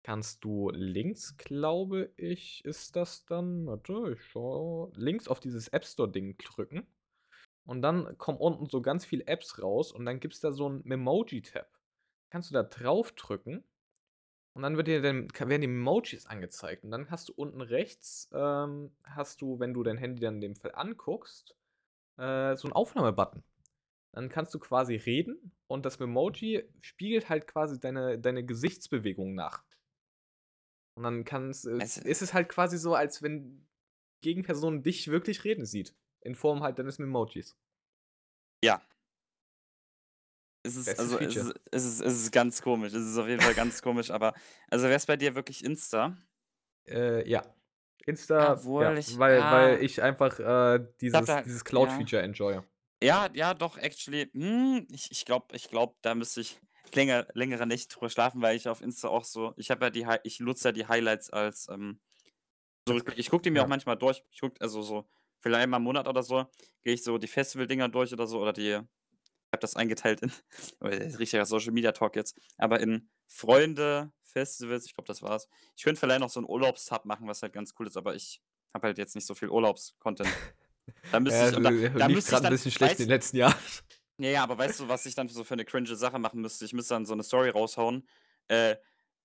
kannst 0.04 0.44
du 0.44 0.70
links, 0.72 1.38
glaube 1.38 2.12
ich, 2.18 2.64
ist 2.66 2.96
das 2.96 3.26
dann 3.26 3.66
warte, 3.68 4.14
ich 4.14 4.24
schaue 4.26 4.92
links 4.96 5.28
auf 5.28 5.40
dieses 5.40 5.68
App 5.70 5.86
Store-Ding 5.86 6.38
drücken 6.38 6.88
und 7.66 7.82
dann 7.82 8.18
kommen 8.18 8.40
unten 8.40 8.70
so 8.70 8.82
ganz 8.82 9.06
viele 9.06 9.28
Apps 9.28 9.62
raus 9.62 9.92
und 9.92 10.06
dann 10.06 10.20
gibt's 10.20 10.40
da 10.40 10.52
so 10.52 10.68
'n 10.68 10.82
Memoji-Tab. 10.86 11.68
Kannst 12.32 12.50
du 12.50 12.54
da 12.54 12.64
draufdrücken 12.64 13.64
und 14.53 14.63
dann 14.63 14.77
wird 14.77 14.88
dir 14.88 15.01
dann 15.01 15.29
werden 15.31 15.62
die 15.62 15.65
Emojis 15.67 16.25
angezeigt 16.27 16.84
und 16.84 16.91
dann 16.91 17.10
hast 17.12 17.29
du 17.29 17.34
unten 17.36 17.62
rechts, 17.62 18.29
ähm, 18.34 18.91
hast 19.03 19.41
du, 19.41 19.60
wenn 19.60 19.74
du 19.74 19.84
dein 19.84 19.98
Handy 19.98 20.22
dann 20.22 20.36
in 20.36 20.41
dem 20.41 20.55
Fall 20.55 20.74
anguckst, 20.75 21.55
äh, 22.17 22.55
so 22.58 22.67
'n 22.70 22.74
Aufnahme-Button. 22.74 23.43
Dann 24.13 24.29
kannst 24.29 24.53
du 24.55 24.60
quasi 24.60 24.96
reden 24.98 25.53
und 25.67 25.86
das 25.86 26.00
Memoji 26.00 26.65
spiegelt 26.81 27.29
halt 27.29 27.48
quasi 27.48 27.79
deine 27.79 28.20
deine 28.20 28.46
Gesichtsbewegungen 28.46 29.36
nach. 29.36 29.63
Und 30.98 31.03
dann 31.03 31.24
kann's 31.24 31.65
äh, 31.65 31.81
Es 31.81 31.98
ist 31.98 32.22
es 32.22 32.34
halt 32.34 32.50
quasi 32.50 32.77
so, 32.77 32.96
als 32.96 33.22
wenn 33.22 33.67
Gegenperson 34.22 34.84
dich 34.84 35.08
wirklich 35.08 35.43
reden 35.43 35.65
sieht, 35.65 35.96
in 36.22 36.36
Form 36.36 36.62
halt 36.62 36.79
deines 36.79 37.00
Memojis. 37.00 37.55
Ja. 38.63 38.81
Es 40.63 40.75
ist 40.75 41.00
also, 41.00 41.18
es 41.20 41.36
ist 41.36 41.53
es 41.72 41.86
ist 41.86 42.01
es 42.01 42.13
ist 42.13 42.32
ganz 42.32 42.62
komisch. 42.62 42.94
Es 42.94 43.03
ist 43.03 43.18
auf 43.18 43.27
jeden 43.27 43.41
Fall 43.41 43.53
ganz 43.53 43.82
komisch, 43.82 44.12
aber 44.12 44.34
also, 44.70 44.88
wär's 44.88 45.06
bei 45.06 45.18
dir 45.18 45.34
wirklich 45.36 45.63
Insta? 45.63 46.18
Äh, 46.88 47.27
ja. 47.27 47.44
Insta, 48.06 48.53
Obwohl 48.53 48.84
ja, 48.84 48.94
ich 48.94 49.18
weil 49.18 49.39
weil 49.39 49.75
ah. 49.75 49.80
ich 49.80 50.01
einfach, 50.01 50.39
äh, 50.39 50.86
dieses 51.00 51.25
dachte 51.25 51.44
dieses 51.46 51.60
ja. 51.60 51.65
Cloud-Feature 51.65 52.22
enjoye. 52.22 52.63
Ja, 53.03 53.30
ja, 53.34 53.53
doch, 53.53 53.77
actually, 53.77 54.30
hm, 54.34 54.88
ich 54.91 55.12
ich 55.12 55.25
glaube 55.25 55.56
ich 55.56 55.70
glaube, 55.70 55.96
da 56.01 56.13
müsste 56.13 56.41
ich 56.41 56.60
länger 56.94 57.27
längere 57.34 57.65
Nächte 57.65 57.96
drüber 57.96 58.10
schlafen, 58.10 58.41
weil 58.41 58.56
ich 58.56 58.68
auf 58.68 58.82
Insta 58.82 59.08
auch 59.08 59.24
so 59.24 59.53
ich 59.58 59.72
habe 59.72 59.86
ja 59.86 59.89
die 59.89 60.06
ich 60.24 60.39
nutze 60.39 60.70
ja 60.70 60.72
die 60.72 60.88
Highlights 60.88 61.30
als, 61.30 61.68
ähm, 61.70 62.00
so 62.88 63.00
ich 63.15 63.30
gucke 63.30 63.44
die 63.44 63.51
mir 63.51 63.60
auch 63.60 63.65
ja. 63.65 63.70
manchmal 63.70 63.98
durch. 63.98 64.24
Ich 64.32 64.41
gucke 64.41 64.60
also, 64.60 64.82
so 64.82 65.08
vielleicht 65.39 65.63
einmal 65.63 65.80
im 65.80 65.84
Monat 65.84 66.08
oder 66.08 66.24
so, 66.24 66.46
gehe 66.82 66.94
ich 66.94 67.03
so 67.03 67.18
die 67.18 67.27
Festivaldinger 67.27 67.89
durch 67.89 68.13
oder 68.13 68.27
so 68.27 68.39
oder 68.41 68.53
die 68.53 68.80
habe 69.53 69.62
das 69.62 69.75
eingeteilt 69.75 70.22
in 70.22 70.31
richtiger 71.17 71.46
Social 71.46 71.72
Media 71.74 71.91
Talk 71.93 72.15
jetzt, 72.15 72.39
aber 72.58 72.79
in 72.79 73.10
Freunde, 73.27 74.12
Festivals, 74.24 74.86
ich 74.86 74.93
glaube, 74.96 75.08
das 75.08 75.22
war's. 75.22 75.48
Ich 75.77 75.84
könnte 75.84 76.00
vielleicht 76.00 76.22
noch 76.22 76.29
so 76.29 76.39
'n 76.41 76.46
Urlaubstab 76.46 77.05
machen, 77.05 77.27
was 77.27 77.41
halt 77.43 77.53
ganz 77.53 77.74
cool 77.79 77.88
ist, 77.88 77.98
aber 77.98 78.15
ich 78.15 78.41
habe 78.74 78.88
halt 78.88 78.98
jetzt 78.98 79.15
nicht 79.15 79.25
so 79.27 79.36
viel 79.36 79.50
Urlaubs-Content. 79.50 80.39
Da 81.12 81.20
müsste 81.22 81.46
Ja, 81.46 81.51
ich 81.51 81.51
da 81.51 81.72
da 81.98 82.10
müsste 82.10 82.36
ich 82.36 82.41
'n 82.43 82.50
dann 82.50 82.50
bisschen 82.50 82.72
schlecht 82.72 83.00
in 83.00 83.05
den 83.05 83.10
letzten 83.10 83.38
Jahren. 83.38 83.55
Ja, 84.20 84.29
ja, 84.29 84.43
aber 84.43 84.58
weißt 84.58 84.79
du, 84.81 84.88
was 84.88 85.05
ich 85.05 85.15
dann 85.15 85.27
so 85.27 85.43
für 85.43 85.55
'ne 85.55 85.65
cringe 85.65 85.96
Sache 85.96 86.20
machen 86.20 86.41
müsste? 86.41 86.65
Ich 86.65 86.74
müsste 86.74 86.93
dann 86.93 87.05
so 87.05 87.15
'ne 87.15 87.24
Story 87.24 87.50
raushauen. 87.50 88.08
Äh, 88.48 88.75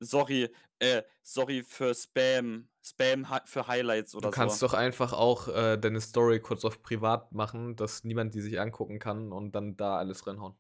sorry, 0.01 0.51
äh, 0.79 1.03
sorry 1.23 1.63
für 1.63 1.95
Spam 1.95 2.69
Spam 2.83 3.27
für 3.45 3.67
Highlights 3.67 4.13
Du 4.13 4.19
oder 4.19 4.31
kannst 4.31 4.61
so. 4.61 4.67
doch 4.67 4.75
einfach 4.75 5.13
auch, 5.13 5.49
äh, 5.49 5.77
deine 5.77 6.01
Story 6.01 6.41
kurz 6.41 6.65
auf 6.65 6.83
privat 6.83 7.33
machen, 7.33 7.77
dass 7.77 8.05
niemand 8.05 8.35
die 8.35 8.41
sich 8.41 8.61
angucken 8.61 8.99
kann 8.99 9.33
und 9.33 9.53
dann 9.53 9.77
da 9.77 9.99
alles 9.99 10.27
reinhauen. 10.27 10.57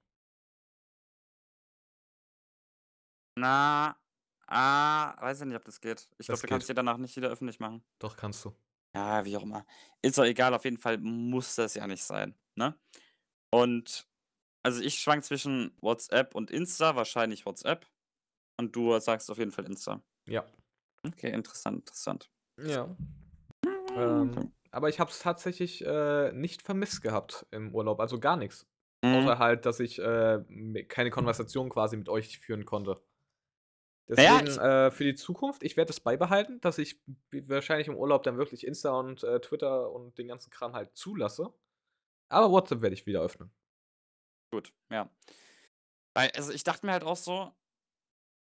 Na, 3.38 3.96
ah, 4.46 5.14
weiß 5.20 5.42
ich 5.42 5.46
nicht, 5.46 5.56
ob 5.56 5.64
das 5.64 5.80
geht. 5.80 6.08
Ich 6.18 6.26
glaube, 6.26 6.40
du 6.40 6.46
kannst 6.46 6.68
die 6.68 6.74
danach 6.74 6.96
nicht 6.96 7.16
wieder 7.16 7.28
öffentlich 7.28 7.60
machen. 7.60 7.84
Doch, 7.98 8.16
kannst 8.16 8.44
du. 8.44 8.56
Ja, 8.94 9.24
wie 9.24 9.36
auch 9.36 9.42
immer. 9.42 9.66
Ist 10.02 10.16
doch 10.16 10.24
egal, 10.24 10.54
auf 10.54 10.64
jeden 10.64 10.78
Fall 10.78 10.96
muss 10.98 11.54
das 11.54 11.74
ja 11.74 11.86
nicht 11.86 12.02
sein, 12.02 12.34
ne? 12.54 12.78
Und 13.50 14.08
also, 14.62 14.82
ich 14.82 14.98
schwanke 14.98 15.24
zwischen 15.24 15.76
WhatsApp 15.80 16.34
und 16.34 16.50
Insta, 16.50 16.96
wahrscheinlich 16.96 17.46
WhatsApp. 17.46 17.86
Und 18.58 18.74
du 18.74 18.98
sagst 18.98 19.30
auf 19.30 19.38
jeden 19.38 19.52
Fall 19.52 19.66
Insta. 19.66 20.02
Ja. 20.26 20.44
Okay, 21.06 21.30
interessant, 21.30 21.80
interessant. 21.80 22.30
Ja. 22.58 22.96
Ähm, 23.94 24.52
aber 24.70 24.88
ich 24.88 25.00
habe 25.00 25.10
es 25.10 25.18
tatsächlich, 25.20 25.84
äh, 25.84 26.32
nicht 26.32 26.62
vermisst 26.62 27.02
gehabt 27.02 27.46
im 27.50 27.74
Urlaub, 27.74 28.00
also 28.00 28.18
gar 28.18 28.36
nix. 28.36 28.66
Mhm. 29.02 29.14
Außer 29.14 29.38
halt, 29.38 29.66
dass 29.66 29.80
ich, 29.80 29.98
äh, 29.98 30.42
keine 30.88 31.10
Konversation 31.10 31.68
quasi 31.68 31.96
mit 31.96 32.08
euch 32.08 32.38
führen 32.38 32.64
konnte. 32.64 33.02
Deswegen, 34.08 34.46
ich 34.46 34.58
äh, 34.58 34.90
für 34.90 35.04
die 35.04 35.16
Zukunft, 35.16 35.62
ich 35.64 35.76
werde 35.76 35.88
das 35.88 36.00
beibehalten, 36.00 36.60
dass 36.60 36.78
ich 36.78 37.00
wahrscheinlich 37.32 37.88
im 37.88 37.96
Urlaub 37.96 38.22
dann 38.22 38.38
wirklich 38.38 38.66
Insta 38.66 38.90
und, 38.92 39.24
äh, 39.24 39.40
Twitter 39.40 39.90
und 39.90 40.16
den 40.18 40.28
ganzen 40.28 40.50
Kram 40.50 40.74
halt 40.74 40.96
zulasse. 40.96 41.52
Aber 42.28 42.50
WhatsApp 42.50 42.82
werde 42.82 42.94
ich 42.94 43.06
wieder 43.06 43.22
öffnen. 43.22 43.50
Gut, 44.52 44.72
ja. 44.90 45.10
Weil 46.14 46.30
also, 46.30 46.52
ich 46.52 46.62
dachte 46.64 46.86
mir 46.86 46.92
halt 46.92 47.04
auch 47.04 47.16
so, 47.16 47.52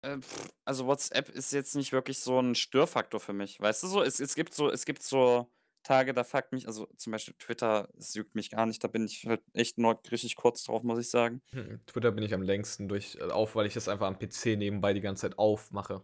äh, 0.01 0.18
also, 0.65 0.86
WhatsApp 0.88 1.29
ist 1.29 1.51
jetzt 1.53 1.75
nicht 1.75 1.91
wirklich 1.91 2.20
so 2.20 2.39
'n 2.39 2.56
Störfaktor 2.56 3.20
für 3.20 3.34
mich, 3.34 3.60
weißt 3.60 3.84
du 3.84 3.88
so? 3.88 4.01
Es 4.01 4.20
es 4.20 4.36
gibt 4.36 4.53
so 4.53 4.70
es 4.70 4.86
gibt 4.86 5.03
so 5.03 5.51
Tage, 5.84 6.13
da 6.13 6.24
fuckt 6.24 6.51
mich 6.53 6.68
also, 6.68 6.86
zum 6.98 7.12
Beispiel 7.12 7.34
Twitter, 7.38 7.89
es 7.98 8.13
juckt 8.13 8.36
mich 8.36 8.50
gar 8.51 8.65
nicht, 8.65 8.84
da 8.84 8.88
bin 8.88 9.06
ich 9.06 9.25
halt 9.25 9.41
echt 9.53 9.77
nur 9.77 10.00
richtig 10.12 10.36
kurz 10.36 10.63
drauf, 10.63 10.84
muss 10.84 11.00
ich 11.00 11.10
sagen. 11.10 11.41
Mhm, 11.51 11.84
Twitter 11.88 12.12
bin 12.12 12.24
ich 12.24 12.34
am 12.36 12.41
längsten 12.44 12.88
durch 12.88 13.15
äh, 13.15 13.24
auf, 13.32 13.56
weil 13.56 13.65
ich 13.68 13.74
das 13.75 13.88
einfach 13.88 14.06
am 14.08 14.18
PC 14.20 14.56
nebenbei 14.56 14.94
die 14.94 15.01
ganze 15.01 15.22
Zeit 15.29 15.38
aufmache. 15.39 16.03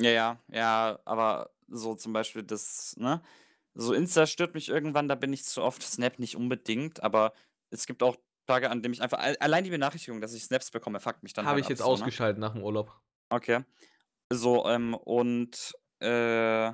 Ja, 0.00 0.10
ja, 0.10 0.40
ja, 0.52 1.00
aber 1.04 1.50
so 1.66 1.94
zum 1.96 2.12
Beispiel 2.12 2.44
das 2.44 2.96
ne? 2.98 3.20
So 3.74 3.92
Insta 3.94 4.26
stört 4.26 4.54
mich 4.54 4.68
irgendwann, 4.68 5.08
da 5.08 5.14
bin 5.16 5.32
ich 5.32 5.44
zu 5.44 5.62
oft. 5.62 5.82
Snap 5.82 6.18
nicht 6.20 6.36
unbedingt, 6.36 7.02
aber 7.02 7.32
es 7.70 7.86
gibt 7.86 8.02
auch 8.04 8.16
Tage, 8.48 8.70
an 8.70 8.82
denen 8.82 8.94
ich 8.94 9.02
einfach 9.02 9.18
al 9.20 9.36
allein 9.40 9.64
die 9.64 9.70
Benachrichtigung, 9.70 10.20
dass 10.20 10.34
ich 10.34 10.44
Snaps 10.44 10.70
bekomme, 10.72 11.00
fuckt 11.00 11.22
mich 11.24 11.34
dann 11.34 11.48
Habe 11.48 11.58
halt 11.58 11.62
ich 11.62 11.66
ab 11.66 11.68
jetzt 11.68 11.82
so, 11.82 11.96
ne? 11.96 12.12
ausgeschaltet 12.12 12.38
nach 12.38 12.52
dem 12.52 12.62
Urlaub. 12.62 13.00
Okay. 13.30 13.64
So, 14.32 14.66
ähm, 14.68 14.94
und, 14.94 15.74
äh 16.00 16.72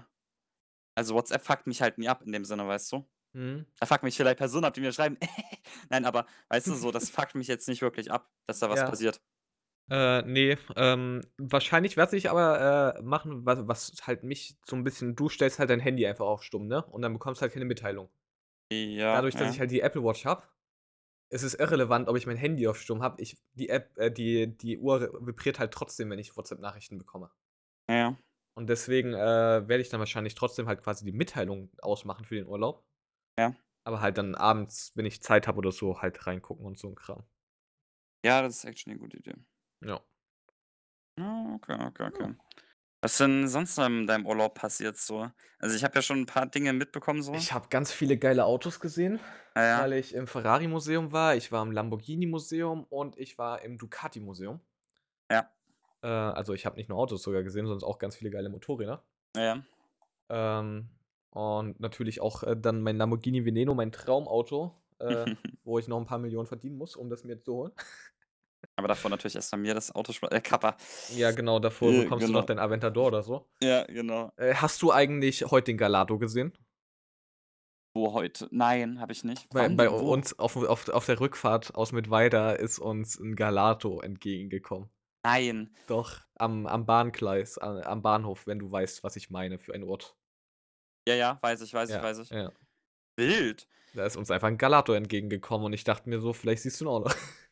also 0.96 1.14
WhatsApp 1.14 1.42
fuckt 1.44 1.66
mich 1.68 1.82
halt 1.82 1.98
nie 1.98 2.08
ab 2.08 2.22
in 2.22 2.32
dem 2.32 2.44
Sinne, 2.44 2.68
weißt 2.68 2.92
du? 2.92 3.08
Mhm. 3.34 3.66
Da 3.80 3.86
fuckt 3.86 4.04
mich 4.04 4.16
vielleicht 4.16 4.38
Personen 4.38 4.64
ab, 4.66 4.74
die 4.74 4.80
mir 4.82 4.92
schreiben. 4.92 5.18
Nein, 5.90 6.04
aber 6.06 6.26
weißt 6.50 6.70
du 6.70 6.74
so, 6.76 6.92
das 6.92 7.10
fuckt 7.10 7.34
mich 7.36 7.48
jetzt 7.48 7.68
nicht 7.68 7.82
wirklich 7.82 8.10
ab, 8.12 8.30
dass 8.46 8.60
da 8.60 8.70
was 8.70 8.84
Ja. 8.84 8.84
passiert. 8.84 9.22
Äh, 9.90 10.22
ne, 10.22 10.58
ähm, 10.76 11.22
wahrscheinlich 11.38 11.96
was 11.98 12.12
ich 12.14 12.30
aber, 12.30 12.96
äh, 12.98 13.02
machen, 13.02 13.46
was 13.46 13.68
was 13.68 13.94
halt 14.06 14.24
mich 14.24 14.56
so 14.66 14.76
'n 14.76 14.84
bisschen 14.84 15.16
du 15.16 15.28
stellst 15.28 15.58
halt 15.58 15.70
dein 15.70 15.80
Handy 15.80 16.06
einfach 16.06 16.26
auf 16.26 16.42
stumm, 16.44 16.68
ne? 16.68 16.84
Und 16.86 17.02
dann 17.02 17.12
bekommst 17.14 17.42
halt 17.42 17.52
keine 17.52 17.66
Mitteilung. 17.66 18.10
Ja, 18.70 19.12
Dadurch, 19.12 19.36
dass 19.36 19.48
ja. 19.48 19.50
ich 19.50 19.60
halt 19.60 19.70
die 19.70 19.80
Apple 19.80 20.02
Watch 20.04 20.24
habe, 20.26 20.42
ist 21.34 21.42
es 21.42 21.54
irrelevant, 21.54 22.08
ob 22.08 22.16
ich 22.16 22.26
mein 22.26 22.36
Handy 22.36 22.68
auf 22.68 22.80
stumm 22.80 23.02
habe. 23.02 23.20
Ich 23.22 23.36
die 23.54 23.68
App 23.68 23.96
äh, 23.98 24.10
die 24.10 24.56
die 24.56 24.78
Uhr 24.78 25.00
vibriert 25.26 25.58
halt 25.58 25.72
trotzdem, 25.72 26.10
wenn 26.10 26.18
ich 26.20 26.36
WhatsApp-Nachrichten 26.36 26.98
bekomme. 26.98 27.30
Ja. 27.88 28.16
Und 28.56 28.68
deswegen, 28.68 29.14
äh, 29.14 29.16
werde 29.68 29.80
ich 29.80 29.88
dann 29.88 29.98
wahrscheinlich 29.98 30.36
trotzdem 30.36 30.68
halt 30.68 30.80
quasi 30.82 31.04
die 31.04 31.12
Mitteilung 31.12 31.70
ausmachen 31.82 32.24
für 32.24 32.36
den 32.36 32.46
Urlaub. 32.46 32.84
Ja. 33.38 33.54
Aber 33.86 34.00
halt 34.00 34.16
dann 34.16 34.34
abends, 34.34 34.92
wenn 34.94 35.04
ich 35.04 35.22
Zeit 35.22 35.46
habe 35.46 35.58
oder 35.58 35.70
so, 35.70 36.00
halt 36.00 36.26
reingucken 36.26 36.64
und 36.64 36.78
so 36.78 36.88
'n 36.88 36.94
Kram. 36.94 37.24
Ja, 38.24 38.40
das 38.40 38.56
ist 38.56 38.64
actually 38.64 38.94
'ne 38.96 39.00
gute 39.00 39.18
Idee. 39.18 39.34
Ja. 39.82 40.04
Ah, 41.18 41.54
okay, 41.54 41.74
okay, 41.74 42.04
okay. 42.06 42.26
Ja. 42.26 42.34
Was 43.04 43.18
denn 43.18 43.48
sonst 43.48 43.76
noch 43.76 43.84
in 43.84 44.06
deinem 44.06 44.24
Urlaub 44.24 44.54
passiert 44.54 44.96
so? 44.96 45.30
Also, 45.58 45.76
ich 45.76 45.84
habe 45.84 45.94
ja 45.96 46.00
schon 46.02 46.20
'n 46.22 46.26
paar 46.26 46.46
Dinge 46.46 46.72
mitbekommen 46.72 47.22
so. 47.22 47.46
Ich 47.46 47.52
habe 47.52 47.68
ganz 47.68 47.92
viele 47.92 48.16
geile 48.16 48.44
Autos 48.46 48.80
gesehen, 48.80 49.20
Ah 49.56 49.62
ja. 49.62 49.84
weil 49.84 49.92
ich 49.94 50.14
im 50.14 50.26
Ferrari-Museum 50.26 51.12
war, 51.12 51.34
ich 51.36 51.52
war 51.52 51.62
im 51.62 51.72
Lamborghini-Museum 51.72 52.84
und 52.84 53.18
ich 53.18 53.36
war 53.38 53.60
im 53.62 53.76
Ducati-Museum. 53.78 54.60
Ja. 55.30 55.50
Äh, 56.02 56.06
also, 56.08 56.54
ich 56.54 56.66
habe 56.66 56.76
nicht 56.76 56.88
nur 56.88 56.98
Autos 56.98 57.22
sogar 57.24 57.42
gesehen, 57.42 57.66
sondern 57.66 57.88
auch 57.88 57.98
ganz 57.98 58.14
viele 58.16 58.30
geile 58.30 58.48
Motorräder. 58.48 59.04
Ja, 59.34 59.42
ja. 59.42 59.64
Ähm, 60.30 60.90
und 61.30 61.80
natürlich 61.80 62.20
auch, 62.20 62.42
äh, 62.42 62.56
dann 62.56 62.82
mein 62.82 62.96
Lamborghini 62.96 63.44
Veneno, 63.44 63.74
mein 63.74 63.92
Traumauto, 63.92 64.82
äh, 64.98 65.26
wo 65.64 65.78
ich 65.78 65.88
noch 65.88 65.98
'n 65.98 66.06
paar 66.06 66.18
Millionen 66.18 66.46
verdienen 66.46 66.76
muss, 66.78 66.96
um 66.96 67.10
das 67.10 67.24
mir 67.24 67.40
zu 67.42 67.54
holen. 67.54 67.72
Aber 68.76 68.88
davor 68.88 69.10
natürlich 69.10 69.36
erst 69.36 69.52
mal 69.52 69.58
mir 69.58 69.74
das 69.74 69.94
Auto 69.94 70.12
äh, 70.30 70.40
Kappa. 70.40 70.76
Ja, 71.08 71.30
genau, 71.32 71.58
davor 71.60 71.94
Äh, 71.94 71.94
bekommst 71.94 72.28
du 72.28 72.32
noch 72.32 72.44
genau. 72.44 72.46
dein 72.46 72.58
Aventador 72.58 73.06
oder 73.08 73.22
so. 73.22 73.50
Ja, 73.60 73.84
genau. 73.86 74.32
Äh, 74.36 74.54
hast 74.56 74.82
du 74.82 74.92
eigentlich 74.92 75.44
heute 75.50 75.66
den 75.72 75.78
Galato 75.78 76.18
gesehen? 76.18 76.54
Wo 77.92 78.12
heute? 78.12 78.48
Nein, 78.52 79.00
habe 79.00 79.12
ich 79.12 79.24
nicht. 79.24 79.48
Bei 79.50 79.68
bei 79.70 79.88
uns 79.88 80.38
auf 80.38 80.54
auf 80.56 80.88
auf 80.90 81.06
der 81.06 81.18
Rückfahrt 81.18 81.74
aus 81.74 81.92
Mittweida 81.92 82.52
ist 82.52 82.78
uns 82.78 83.18
'n 83.18 83.36
Galato 83.36 84.00
entgegengekommen. 84.02 84.90
Nein. 85.22 85.74
Doch, 85.86 86.20
am 86.36 86.66
am 86.66 86.86
Bahngleis, 86.86 87.58
a 87.58 87.80
am 87.82 88.02
Bahnhof, 88.02 88.46
wenn 88.46 88.58
du 88.58 88.70
weißt, 88.70 89.02
was 89.04 89.16
ich 89.16 89.30
meine 89.30 89.58
für 89.58 89.74
einen 89.74 89.84
Ort. 89.84 90.16
Ja, 91.06 91.14
ja, 91.14 91.38
weiß 91.42 91.60
ich, 91.62 91.72
weiß 91.72 91.90
ich, 91.90 92.00
Ja, 92.00 92.02
weiß 92.02 92.18
ich. 92.18 92.30
ja. 92.30 92.52
Wild. 93.16 93.68
Da 93.94 94.04
ist 94.06 94.16
uns 94.16 94.30
einfach 94.30 94.48
'n 94.48 94.58
Galato 94.58 94.92
entgegengekommen 94.92 95.66
und 95.66 95.72
ich 95.72 95.84
dachte 95.84 96.08
mir 96.08 96.20
so: 96.20 96.32
„Vielleicht 96.32 96.62
siehst 96.62 96.80
du 96.80 96.84
ihn 96.84 96.88
auch 96.88 97.00
noch.“ 97.00 97.14
Wild, 97.14 97.14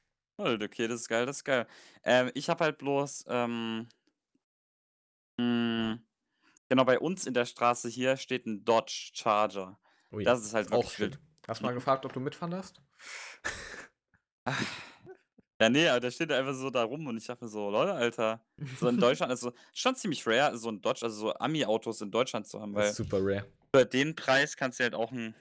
okay, 0.44 0.88
das 0.88 1.02
ist 1.02 1.08
geil, 1.08 1.26
das 1.26 1.36
ist 1.38 1.44
geil. 1.44 1.66
Ähm, 2.04 2.30
ich 2.34 2.48
habe 2.48 2.64
halt 2.64 2.78
bloß, 2.78 3.24
ähm 3.28 3.88
hm, 5.38 6.00
genau, 6.70 6.84
bei 6.84 7.00
uns 7.00 7.26
in 7.26 7.34
der 7.34 7.46
Straße 7.46 7.88
hier 7.88 8.16
steht 8.18 8.46
'n 8.46 8.64
Dodge 8.64 9.10
Charger. 9.14 9.80
Ui, 10.12 10.24
Das 10.24 10.44
ist 10.44 10.54
halt 10.54 10.72
auch 10.72 10.98
wild. 10.98 11.20
Hast 11.48 11.60
du 11.62 11.66
mal 11.66 11.72
gefragt, 11.74 12.04
ob 12.06 12.12
du 12.12 12.20
mitfahren 12.20 12.50
darfst? 12.52 12.82
Ja, 15.60 15.68
ne, 15.70 15.88
aber 15.90 16.00
der 16.00 16.10
steht 16.10 16.32
einfach 16.32 16.54
so 16.54 16.70
da 16.70 16.82
rum 16.84 17.06
und 17.06 17.16
ich 17.16 17.26
dachte 17.26 17.44
mir 17.44 17.48
so: 17.50 17.70
„Lol, 17.70 17.88
Alter.“ 17.90 18.44
So 18.74 18.88
in 18.88 18.98
Deutschland 18.98 19.30
also, 19.30 19.52
schon 19.72 19.94
ziemlich 19.96 20.26
rare, 20.26 20.56
so 20.58 20.68
'n 20.70 20.80
Dodge 20.80 21.04
also, 21.04 21.16
so 21.28 21.34
Ami-Autos 21.34 22.00
in 22.00 22.10
Deutschland 22.10 22.46
zu 22.48 22.60
haben, 22.60 22.74
Das 22.74 22.76
weil 22.76 22.90
ist 22.90 22.96
super 22.96 23.18
rare. 23.20 23.46
für 23.74 23.86
den 23.86 24.16
Preis 24.16 24.56
kannst 24.56 24.80
du 24.80 24.84
halt 24.84 24.94
auch 24.94 25.12
'n 25.12 25.36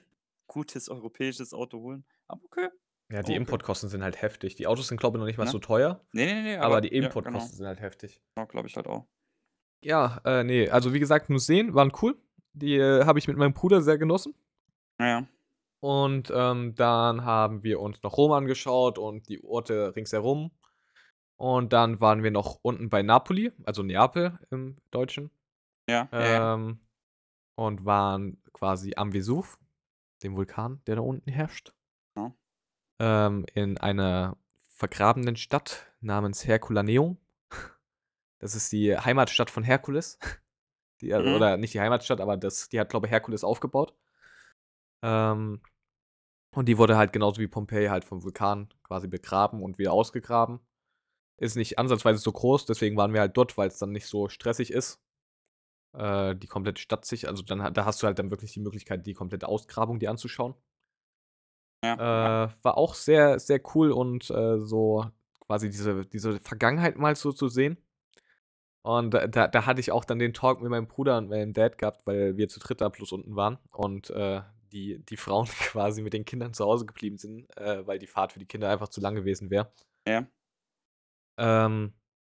gutes 0.48 0.88
europäisches 0.90 1.54
Auto 1.54 1.80
holen. 1.80 2.06
Aber 2.28 2.44
okay. 2.44 2.70
Ja, 3.12 3.22
die 3.22 3.32
Okay. 3.32 3.36
Importkosten 3.36 3.88
sind 3.88 4.02
halt 4.02 4.22
heftig. 4.22 4.54
Die 4.56 4.66
Autos 4.66 4.88
sind, 4.88 4.98
glaube 4.98 5.18
ich, 5.18 5.20
noch 5.20 5.26
nicht 5.26 5.38
mal 5.38 5.44
Ne? 5.44 5.50
so 5.50 5.58
teuer, 5.58 6.00
Ne, 6.12 6.24
ne, 6.26 6.42
ne, 6.42 6.56
aber 6.58 6.66
aber 6.66 6.80
die 6.80 6.88
ja, 6.88 6.94
genau. 6.94 7.06
Importkosten 7.08 7.56
sind 7.58 7.66
halt 7.66 7.80
heftig. 7.80 8.22
Ja, 8.38 8.44
glaube 8.46 8.68
ich 8.68 8.76
halt 8.76 8.86
auch. 8.86 9.06
Ja, 9.84 10.20
äh, 10.24 10.44
ne, 10.44 10.70
also, 10.70 10.94
wie 10.94 11.00
gesagt, 11.00 11.28
Museen 11.28 11.74
waren 11.74 11.92
cool. 12.02 12.16
Die, 12.54 12.76
äh, 12.76 13.04
habe 13.04 13.18
ich 13.18 13.28
mit 13.28 13.36
meinem 13.36 13.52
Bruder 13.54 13.82
sehr 13.82 13.98
genossen. 13.98 14.34
Ja, 15.00 15.06
ja. 15.06 15.26
Und, 15.80 16.32
ähm, 16.34 16.74
dann 16.76 17.24
haben 17.24 17.62
wir 17.64 17.80
uns 17.80 18.02
noch 18.02 18.16
Rom 18.16 18.32
angeschaut 18.32 18.98
und 18.98 19.28
die 19.28 19.42
Orte 19.44 19.94
ringsherum. 19.96 20.52
Und 21.36 21.72
dann 21.72 22.00
waren 22.00 22.22
wir 22.22 22.30
noch 22.30 22.60
unten 22.62 22.88
bei 22.88 23.02
Napoli, 23.02 23.52
also 23.64 23.82
Neapel 23.82 24.38
im 24.50 24.76
Deutschen. 24.92 25.30
Ja, 25.90 26.08
ja, 26.12 26.20
ja. 26.20 26.54
Ähm, 26.54 26.78
und 27.56 27.84
waren 27.84 28.40
quasi 28.52 28.92
am 28.96 29.12
Vesuv, 29.12 29.58
dem 30.22 30.36
Vulkan, 30.36 30.80
der 30.86 30.96
da 30.96 31.02
unten 31.02 31.30
herrscht. 31.30 31.74
Ähm, 32.98 33.46
in 33.54 33.78
einer 33.78 34.36
vergrabenen 34.68 35.36
Stadt 35.36 35.92
namens 36.00 36.46
Herculaneum. 36.46 37.18
Das 38.40 38.54
ist 38.54 38.72
die 38.72 38.96
Heimatstadt 38.96 39.50
von 39.50 39.62
Herkules. 39.64 40.18
Die 41.00 41.10
äh, 41.10 41.20
Mhm. 41.20 41.34
oder 41.34 41.56
nicht 41.56 41.74
die 41.74 41.80
Heimatstadt, 41.80 42.20
aber 42.20 42.36
das 42.36 42.68
die 42.68 42.78
hat, 42.80 42.88
glaube 42.90 43.06
ich, 43.06 43.12
Herkules 43.12 43.44
aufgebaut. 43.44 43.94
Ähm, 45.02 45.60
und 46.54 46.66
die 46.68 46.78
wurde 46.78 46.96
halt 46.96 47.12
genauso 47.12 47.40
wie 47.40 47.48
Pompeji 47.48 47.88
halt 47.88 48.04
vom 48.04 48.22
Vulkan 48.24 48.68
quasi 48.84 49.08
begraben 49.08 49.62
und 49.62 49.78
wieder 49.78 49.92
ausgegraben. 49.92 50.60
Ist 51.38 51.56
nicht 51.56 51.78
ansatzweise 51.78 52.18
so 52.20 52.32
groß, 52.32 52.66
deswegen 52.66 52.96
waren 52.96 53.14
wir 53.14 53.20
halt 53.20 53.36
dort, 53.36 53.58
weil's 53.58 53.78
dann 53.78 53.92
nicht 53.92 54.06
so 54.06 54.28
stressig 54.28 54.72
ist. 54.72 55.00
Äh, 55.94 56.36
die 56.36 56.48
komplette 56.48 56.80
Stadt 56.82 57.04
sich 57.04 57.28
also, 57.28 57.42
dann 57.42 57.74
da 57.74 57.84
hast 57.84 58.02
du 58.02 58.06
halt 58.06 58.18
dann 58.18 58.30
wirklich 58.30 58.52
die 58.52 58.60
Möglichkeit, 58.60 59.06
die 59.06 59.14
komplette 59.14 59.48
Ausgrabung 59.48 59.98
dir 59.98 60.10
anzuschauen. 60.10 60.54
Ja. 61.84 62.46
Äh, 62.46 62.48
war 62.62 62.78
auch 62.78 62.94
sehr, 62.94 63.38
sehr 63.40 63.60
cool 63.74 63.90
und, 63.92 64.30
äh, 64.30 64.58
so 64.60 65.06
quasi 65.40 65.68
diese 65.70 66.06
diese 66.06 66.38
Vergangenheit 66.40 66.96
mal 66.96 67.16
so 67.16 67.32
zu 67.32 67.48
sehen. 67.48 67.76
Und 68.84 69.14
da 69.14 69.26
da 69.28 69.46
da 69.46 69.66
hatte 69.66 69.80
ich 69.80 69.92
auch 69.92 70.04
dann 70.04 70.18
den 70.18 70.34
Talk 70.34 70.60
mit 70.60 70.70
meinem 70.70 70.88
Bruder 70.88 71.16
und 71.18 71.28
meinem 71.28 71.52
Dad 71.52 71.78
gehabt, 71.78 72.04
weil 72.06 72.36
wir 72.36 72.48
zu 72.48 72.58
dritt 72.58 72.80
da 72.80 72.88
plus 72.90 73.12
unten 73.12 73.36
waren 73.36 73.58
und, 73.70 74.10
äh, 74.10 74.42
die 74.72 74.98
die 75.04 75.16
Frauen 75.16 75.46
quasi 75.60 76.02
mit 76.02 76.12
den 76.14 76.24
Kindern 76.24 76.52
zu 76.52 76.64
Hause 76.64 76.84
geblieben 76.86 77.16
sind, 77.18 77.46
äh, 77.56 77.86
weil 77.86 77.98
die 78.00 78.06
Fahrt 78.08 78.32
für 78.32 78.40
die 78.40 78.46
Kinder 78.46 78.70
einfach 78.70 78.88
zu 78.88 79.00
lang 79.00 79.14
gewesen 79.14 79.50
wäre. 79.50 79.72
Ja. 80.06 80.26
Ähm, 81.38 81.92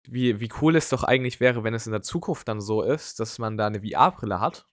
wie 0.09 0.40
wie 0.40 0.48
cool 0.61 0.76
es 0.76 0.88
doch 0.88 1.05
eigentlich 1.05 1.40
wäre, 1.40 1.64
wenn 1.64 1.74
es 1.74 1.87
in 1.87 1.92
der 1.92 2.02
Zukunft 2.02 2.48
dann 2.48 2.61
so 2.61 2.83
ist, 2.83 3.20
dass 3.20 3.38
man 3.38 3.57
da 3.57 3.70
'ne 3.70 3.81
VR-Brille 3.81 4.40
hat 4.40 4.66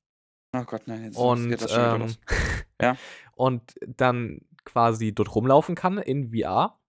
Oh 0.53 0.63
Gott, 0.63 0.87
nein, 0.87 1.03
jetzt 1.03 1.17
und, 1.17 1.49
geht 1.49 1.61
das 1.61 1.71
schon 1.73 1.93
ähm, 1.95 2.01
los. 2.01 2.19
Ja. 2.81 2.97
und 3.35 3.75
dann 3.87 4.41
quasi 4.71 5.13
dort 5.13 5.35
rumlaufen 5.35 5.75
kann 5.75 5.97
in 5.97 6.31
VR, 6.33 6.79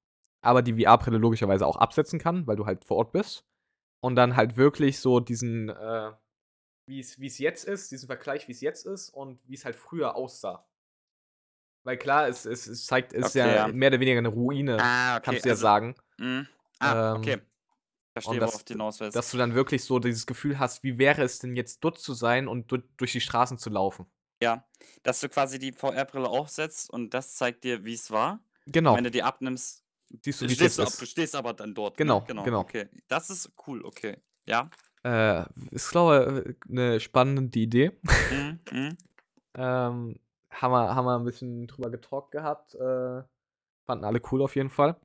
aber 0.43 0.63
die 0.63 0.75
VR-Brille 0.83 1.19
logischerweise 1.19 1.67
auch 1.67 1.77
absetzen 1.77 2.19
kann, 2.19 2.47
weil 2.47 2.57
du 2.57 2.67
halt 2.67 2.85
vor 2.85 2.99
Ort 2.99 3.13
bist. 3.13 3.47
Und 4.03 4.17
dann 4.17 4.37
halt 4.37 4.57
wirklich 4.59 5.01
so 5.01 5.21
diesen, 5.21 5.71
äh 5.71 6.13
wie's 6.87 7.21
wie's 7.21 7.39
jetzt 7.39 7.65
ist, 7.67 7.93
diesen 7.93 8.09
Vergleich, 8.09 8.49
wie's 8.49 8.61
jetzt 8.63 8.87
ist 8.87 9.11
und 9.11 9.41
wie's 9.47 9.65
halt 9.67 9.77
früher 9.77 10.17
aussah. 10.17 10.67
Weil 11.85 11.97
klar, 11.99 12.29
es 12.29 12.45
es 12.45 12.67
es 12.67 12.87
zeigt 12.87 13.13
ist 13.13 13.35
Okay, 13.35 13.55
ja 13.55 13.55
ja. 13.55 13.73
mehr 13.73 13.89
oder 13.89 14.01
weniger 14.01 14.21
'ne 14.21 14.29
Ruine, 14.29 14.85
Ah, 14.85 15.17
okay, 15.19 15.23
kannst 15.23 15.45
du 15.45 15.49
ja 15.49 15.55
also 15.55 15.57
sagen. 15.57 15.95
Mhm. 16.19 16.49
Ah, 16.81 17.05
Ähm, 17.15 17.15
okay. 17.15 17.43
Verstehe, 18.15 18.41
und 18.41 18.45
worauf 18.45 18.65
dass 18.65 18.67
du 18.67 18.75
hinaus 18.75 19.01
willst. 19.01 19.15
dass 19.15 19.31
du 19.33 19.39
dann 19.39 19.55
wirklich 19.55 19.85
so 19.85 19.99
dieses 20.01 20.27
Gefühl 20.27 20.59
hast, 20.59 20.83
wie 20.85 20.99
wäre 20.99 21.23
es 21.25 21.39
denn 21.41 21.57
jetzt 21.57 21.81
dort 21.85 21.99
zu 21.99 22.15
sein 22.15 22.49
und 22.49 22.73
durch 22.99 23.13
die 23.13 23.21
Straßen 23.23 23.59
zu 23.59 23.71
laufen? 23.71 24.07
Ja, 24.43 24.67
dass 25.03 25.21
du 25.21 25.29
quasi 25.29 25.59
die 25.59 25.73
VR-Brille 25.73 26.29
aufsetzt 26.29 26.89
und 26.91 27.13
das 27.13 27.35
zeigt 27.35 27.63
dir, 27.65 27.85
wie's 27.85 28.11
war. 28.11 28.43
Und 28.87 28.95
Genau. 28.95 28.97
wenn 28.97 29.05
du 29.05 29.11
die 29.11 29.23
abnimmst, 29.23 29.85
Siehst 30.25 30.41
du, 30.43 30.49
wie's 30.49 30.61
stehst 30.61 30.81
ab 30.81 30.97
ist. 30.97 30.99
du 30.99 31.07
stehst 31.07 31.35
aber 31.37 31.55
dann 31.55 31.75
dort, 31.75 32.03
ne? 32.05 32.21
Genau, 32.21 32.27
Genau, 32.27 32.45
genau. 32.45 32.61
okay. 32.61 32.89
Das 33.09 33.31
ist 33.31 33.53
cool, 33.67 33.85
okay. 33.85 34.23
Ja. 34.47 34.73
Äh, 35.05 35.47
ist, 35.71 35.91
glaube, 35.91 36.45
äh, 36.47 36.55
'ne 36.69 37.01
spannende 37.01 37.59
Idee. 37.59 37.93
Mhm, 38.31 38.61
mhm. 38.71 38.97
Ähm, 39.55 40.21
haben 40.51 40.73
wir 40.73 40.95
haben 40.95 41.05
wir 41.07 41.17
'n 41.17 41.25
bisschen 41.25 41.67
drüber 41.67 41.91
getalkt 41.91 42.31
gehabt, 42.33 42.75
äh, 42.75 43.23
fanden 43.87 44.05
alle 44.05 44.23
cool 44.33 44.43
auf 44.43 44.57
jeden 44.57 44.71
Fall. 44.71 45.01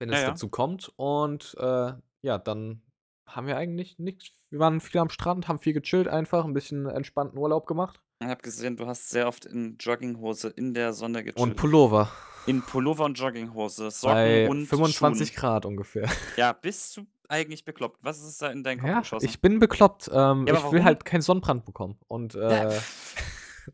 Wenn 0.00 0.10
Ja, 0.12 0.18
es 0.18 0.22
ja. 0.22 0.36
dazu 0.36 0.48
kommt 0.50 0.92
und, 0.96 1.54
äh, 1.58 1.92
ja, 2.22 2.38
dann 2.38 2.82
haben 3.26 3.46
wir 3.46 3.56
eigentlich 3.56 3.98
nix 3.98 4.30
wir 4.50 4.60
waren 4.60 4.80
viel 4.80 5.00
am 5.00 5.10
Strand, 5.10 5.48
haben 5.48 5.58
viel 5.58 5.72
gechillt 5.72 6.06
einfach, 6.08 6.44
'n 6.44 6.52
bisschen 6.54 6.86
entspannten 6.86 7.38
Urlaub 7.38 7.66
gemacht. 7.66 8.00
Ich 8.22 8.28
habe 8.28 8.40
gesehen, 8.42 8.76
du 8.76 8.86
hast 8.86 9.10
sehr 9.10 9.28
oft 9.28 9.44
in 9.44 9.76
Jogginghose 9.78 10.48
in 10.48 10.72
der 10.72 10.94
Sonne 10.94 11.22
Und 11.22 11.50
gechillt. 11.50 11.58
Pullover. 11.58 12.08
In 12.46 12.62
Pullover 12.62 13.04
und 13.04 13.18
Jogginghose, 13.18 13.90
Socken 13.90 14.14
Bei 14.14 14.48
und 14.48 14.66
25 14.66 15.32
Schuhen. 15.32 15.36
Grad 15.40 15.66
ungefähr. 15.66 16.08
Ja, 16.38 16.52
bist 16.54 16.96
du 16.96 17.06
eigentlich 17.28 17.64
bekloppt? 17.64 18.02
Was 18.04 18.22
ist 18.22 18.40
da 18.40 18.50
in 18.50 18.62
deinen 18.62 18.78
Kopf 18.78 18.88
Ja, 18.88 19.00
geschossen? 19.00 19.26
ich 19.26 19.40
bin 19.40 19.58
bekloppt. 19.58 20.10
Ähm, 20.12 20.46
Ja, 20.46 20.54
ich 20.54 20.70
will 20.70 20.80
warum? 20.80 20.84
halt 20.84 21.04
keinen 21.04 21.20
Sonnenbrand 21.22 21.66
bekommen 21.66 21.98
und, 22.08 22.34
äh. 22.34 22.80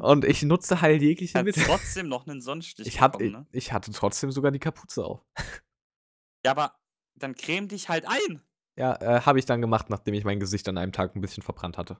Und 0.00 0.24
ich 0.24 0.42
nutze 0.42 0.80
halt 0.80 1.02
jegliche 1.02 1.38
Hat 1.38 1.44
Mittel. 1.44 1.64
trotzdem 1.64 2.08
noch 2.08 2.26
'nen 2.26 2.40
Sonnenstich 2.40 2.88
Ich 2.88 3.00
hatte 3.00 3.18
bekommen, 3.18 3.32
ne? 3.32 3.46
ich 3.52 3.72
hatte 3.72 3.92
trotzdem 3.92 4.32
sogar 4.32 4.50
die 4.50 4.58
Kapuze 4.58 5.04
auf. 5.04 5.20
Ja, 6.44 6.50
aber 6.52 6.74
dann 7.14 7.34
creme 7.34 7.68
dich 7.68 7.88
halt 7.88 8.04
ein. 8.06 8.42
Ja, 8.78 8.94
äh, 9.00 9.20
habe 9.22 9.38
ich 9.38 9.44
dann 9.44 9.60
gemacht, 9.60 9.90
nachdem 9.90 10.14
ich 10.14 10.24
mein 10.24 10.40
Gesicht 10.40 10.68
an 10.68 10.78
einem 10.78 10.92
Tag 10.92 11.14
'n 11.14 11.20
bisschen 11.20 11.42
verbrannt 11.42 11.76
hatte. 11.78 11.98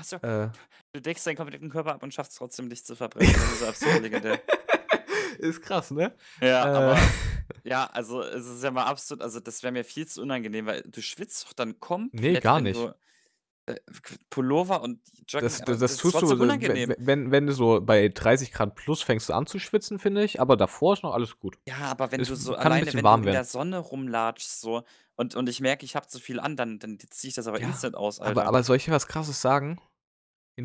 Ach 0.00 0.04
so. 0.04 0.16
Äh. 0.16 0.48
Du 0.92 1.00
deckst 1.02 1.26
deinen 1.26 1.36
kompletten 1.36 1.68
Körper 1.70 1.92
ab 1.94 2.02
und 2.02 2.14
schaffst 2.14 2.36
trotzdem, 2.38 2.68
dich 2.70 2.84
zu 2.84 2.96
verbrennen. 2.96 3.32
Das 3.32 3.52
ist 3.52 3.60
so 3.60 3.66
absurd 3.66 4.02
legendär. 4.02 4.40
Ist 5.38 5.62
krass, 5.62 5.90
ne? 5.90 6.14
Ja, 6.40 6.64
Äh. 6.64 6.76
aber 6.76 6.98
ja, 7.64 7.86
also, 7.86 8.20
es 8.22 8.44
ist 8.46 8.62
ja 8.62 8.70
mal 8.70 8.84
absolut 8.84 9.22
also, 9.22 9.40
das 9.40 9.62
wäre 9.62 9.72
mir 9.72 9.84
viel 9.84 10.06
zu 10.06 10.20
unangenehm, 10.22 10.66
weil 10.66 10.82
du 10.82 11.00
schwitzt 11.00 11.46
doch 11.46 11.52
dann 11.54 11.80
komplett, 11.80 12.22
Ne, 12.34 12.40
gar 12.40 12.56
wenn 12.56 12.64
nicht. 12.64 12.76
du, 12.78 12.94
äh, 13.66 13.76
K 14.02 14.16
Pullover 14.28 14.82
und 14.82 15.00
Jogging 15.28 15.48
Das 15.48 15.62
aber 15.62 15.72
das 15.72 15.80
das 15.80 15.92
ist 15.92 15.98
tust 16.00 16.14
du, 16.14 16.18
trotzdem 16.20 16.40
äh, 16.40 16.42
unangenehm. 16.44 16.88
we 16.90 16.96
wenn 16.98 17.30
wenn 17.30 17.46
du 17.46 17.52
so 17.54 17.80
bei 17.80 18.08
30 18.08 18.52
Grad 18.52 18.74
plus 18.74 19.02
fängst 19.02 19.28
du 19.30 19.32
an 19.32 19.46
zu 19.46 19.58
schwitzen, 19.58 19.98
finde 19.98 20.24
ich, 20.24 20.40
aber 20.40 20.56
davor 20.58 20.92
ist 20.94 21.02
noch 21.04 21.14
alles 21.14 21.38
gut. 21.38 21.56
Ja, 21.66 21.76
aber 21.90 22.12
wenn 22.12 22.20
Es 22.20 22.28
du 22.28 22.34
so 22.34 22.52
kann 22.52 22.66
alleine 22.66 22.84
bisschen 22.84 22.98
wenn 22.98 23.04
warm 23.04 23.22
du 23.22 23.28
in 23.28 23.32
der 23.32 23.40
werden. 23.40 23.46
Sonne 23.48 23.78
rumlatschst 23.78 24.60
so 24.60 24.82
und 25.16 25.34
und 25.36 25.48
ich 25.48 25.60
merke, 25.60 25.84
ich 25.86 25.96
habe 25.96 26.06
zu 26.06 26.18
viel 26.18 26.38
an, 26.40 26.56
dann 26.56 26.78
dann 26.80 26.98
ziehe 27.10 27.28
ich 27.30 27.34
das 27.34 27.46
aber 27.46 27.60
Ja, 27.60 27.68
instant 27.68 27.94
aus, 27.96 28.20
aber 28.20 28.42
Alter. 28.42 28.48
aber 28.48 28.62
soll 28.62 28.76
ich 28.76 28.84
dir 28.86 28.92
was 28.92 29.06
Krasses 29.06 29.40
sagen? 29.40 29.80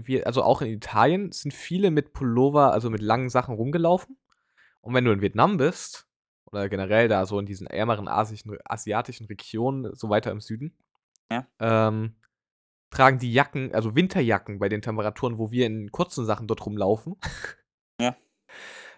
In 0.03 0.23
also, 0.25 0.43
auch 0.43 0.61
in 0.61 0.67
Italien 0.69 1.31
sind 1.31 1.53
viele 1.53 1.91
mit 1.91 2.13
Pullover, 2.13 2.73
also, 2.73 2.89
mit 2.89 3.01
langen 3.01 3.29
Sachen 3.29 3.55
rumgelaufen. 3.55 4.17
Und 4.81 4.93
wenn 4.95 5.05
du 5.05 5.11
in 5.11 5.21
Vietnam 5.21 5.57
bist 5.57 6.07
oder 6.45 6.69
generell 6.69 7.07
da 7.09 7.25
so 7.25 7.39
in 7.39 7.45
diesen 7.47 7.67
ärmeren 7.67 8.07
asischen 8.09 8.57
asiatischen 8.65 9.25
Regionen, 9.27 9.95
so 9.95 10.09
weiter 10.09 10.31
im 10.31 10.41
Süden, 10.41 10.77
Ja. 11.31 11.47
ähm, 11.59 12.15
tragen 12.91 13.19
die 13.19 13.33
Jacken, 13.33 13.73
also, 13.75 13.95
Winterjacken 13.95 14.59
bei 14.59 14.69
den 14.69 14.81
Temperaturen, 14.83 15.37
wo 15.39 15.51
wir 15.51 15.67
in 15.67 15.91
kurzen 15.91 16.25
Sachen 16.25 16.47
dort 16.47 16.65
rumlaufen. 16.65 17.15
Ja. 18.01 18.15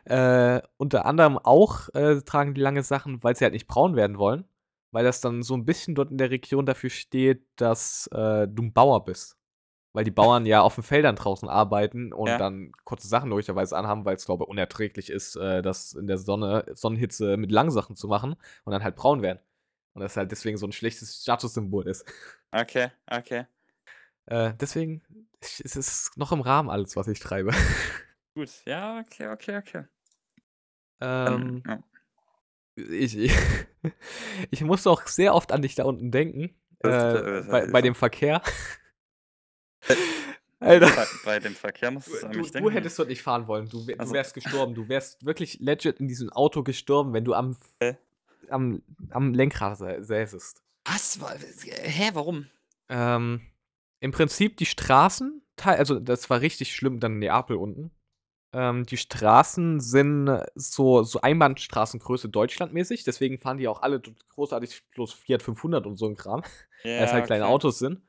Äh, 0.05 0.61
unter 0.77 1.05
anderem 1.05 1.37
auch, 1.39 1.89
äh, 1.95 2.21
tragen 2.23 2.55
die 2.55 2.61
lange 2.61 2.83
Sachen, 2.83 3.23
weil 3.23 3.35
sie 3.37 3.45
halt 3.45 3.53
nicht 3.53 3.67
braun 3.67 3.95
werden 3.95 4.17
wollen, 4.19 4.45
weil 4.91 5.03
das 5.05 5.21
dann 5.21 5.43
so 5.43 5.55
'n 5.55 5.65
bisschen 5.65 5.95
dort 5.95 6.11
in 6.11 6.17
der 6.19 6.31
Region 6.31 6.65
dafür 6.67 6.89
steht, 6.91 7.45
dass, 7.57 8.07
äh, 8.13 8.47
du 8.49 8.63
'n 8.63 8.73
Bauer 8.73 9.05
bist. 9.05 9.36
Weil 9.93 10.03
die 10.03 10.11
Bauern 10.11 10.45
ja 10.45 10.61
auf 10.61 10.75
den 10.75 10.83
Feldern 10.83 11.15
draußen 11.15 11.49
arbeiten 11.49 12.13
und 12.13 12.27
Ja. 12.29 12.37
dann 12.37 12.71
kurze 12.83 13.07
Sachen 13.07 13.29
logischerweise 13.29 13.75
anhaben, 13.77 14.05
weil's, 14.05 14.25
glaube 14.25 14.43
ich, 14.43 14.49
unerträglich 14.49 15.09
ist, 15.09 15.35
äh, 15.37 15.61
das 15.61 15.93
in 15.93 16.07
der 16.07 16.17
Sonne 16.19 16.65
Sonnenhitze 16.73 17.37
mit 17.37 17.51
langen 17.51 17.71
Sachen 17.71 17.95
zu 17.95 18.07
machen 18.07 18.35
und 18.65 18.71
dann 18.73 18.83
halt 18.83 18.95
braun 18.95 19.21
werden. 19.21 19.39
Und 19.93 20.01
das 20.01 20.15
halt 20.17 20.31
deswegen 20.31 20.57
so 20.57 20.65
'n 20.67 20.71
schlechtes 20.71 21.21
Statussymbol 21.23 21.87
ist. 21.87 22.05
Okay, 22.53 22.91
okay. 23.09 23.45
Äh, 24.27 24.53
deswegen 24.59 25.01
ich 25.41 25.61
es 25.63 25.75
ist 25.75 26.17
noch 26.17 26.31
im 26.31 26.41
Rahmen 26.41 26.69
alles, 26.69 26.95
was 26.95 27.07
ich 27.07 27.19
treibe. 27.19 27.51
Gut, 28.35 28.49
ja, 28.65 28.99
okay, 28.99 29.27
okay, 29.29 29.57
okay. 29.57 29.83
Ähm, 31.01 31.63
ja. 31.65 31.79
ich 32.75 33.17
ich 34.51 34.61
musste 34.61 34.89
auch 34.89 35.07
sehr 35.07 35.33
oft 35.33 35.51
an 35.51 35.61
dich 35.61 35.75
da 35.75 35.85
unten 35.85 36.11
denken, 36.11 36.55
äh, 36.79 37.41
bei 37.49 37.67
bei 37.67 37.81
dem 37.81 37.95
Verkehr. 37.95 38.41
Alter. 40.59 41.07
Bei 41.23 41.39
dem 41.39 41.53
Verkehr 41.53 41.91
musstest 41.91 42.23
du 42.23 42.27
an 42.27 42.33
Du 42.33 42.39
mich 42.39 42.47
du 42.47 42.53
denken? 42.53 42.71
hättest 42.71 42.97
dort 42.99 43.09
nicht 43.09 43.21
fahren 43.21 43.47
wollen. 43.47 43.69
Du 43.69 43.85
Also 43.97 44.13
wärst 44.13 44.33
gestorben. 44.33 44.73
Du 44.75 44.89
wärst 44.89 45.25
wirklich 45.25 45.59
legit 45.59 45.99
in 45.99 46.07
diesem 46.07 46.31
Auto 46.31 46.63
gestorben, 46.63 47.13
wenn 47.13 47.25
du 47.25 47.33
am 47.33 47.57
Hä? 47.79 47.97
am 48.49 48.81
am 49.11 49.33
Lenkrad 49.33 49.77
sä 49.77 50.01
säßest. 50.01 50.63
Was? 50.85 51.19
Wa 51.21 51.31
hä, 51.69 52.09
warum? 52.13 52.47
Ähm, 52.89 53.41
im 53.99 54.11
Prinzip 54.11 54.57
die 54.57 54.65
Straßen 54.65 55.41
also, 55.63 55.99
das 55.99 56.29
war 56.29 56.41
richtig 56.41 56.75
schlimm 56.75 56.99
dann 56.99 57.13
in 57.13 57.19
Neapel 57.19 57.57
unten. 57.57 57.89
Ähm, 58.53 58.85
die 58.85 58.97
Straßen 58.97 59.79
sind 59.79 60.39
so 60.55 61.03
so 61.03 61.19
Einbahnstraßengröße 61.21 62.29
deutschlandmäßig, 62.29 63.03
deswegen 63.03 63.39
fahren 63.39 63.57
die 63.57 63.67
auch 63.67 63.81
alle 63.81 63.99
großartig 64.29 64.83
bloß 64.95 65.13
Fiat 65.13 65.41
500 65.43 65.85
und 65.85 65.97
so 65.97 66.07
'n 66.07 66.15
Kram, 66.15 66.43
Ja, 66.83 67.11
halt 67.11 67.25
kleine 67.25 67.45
okay. 67.45 67.53
Autos 67.53 67.79
sind. 67.79 68.01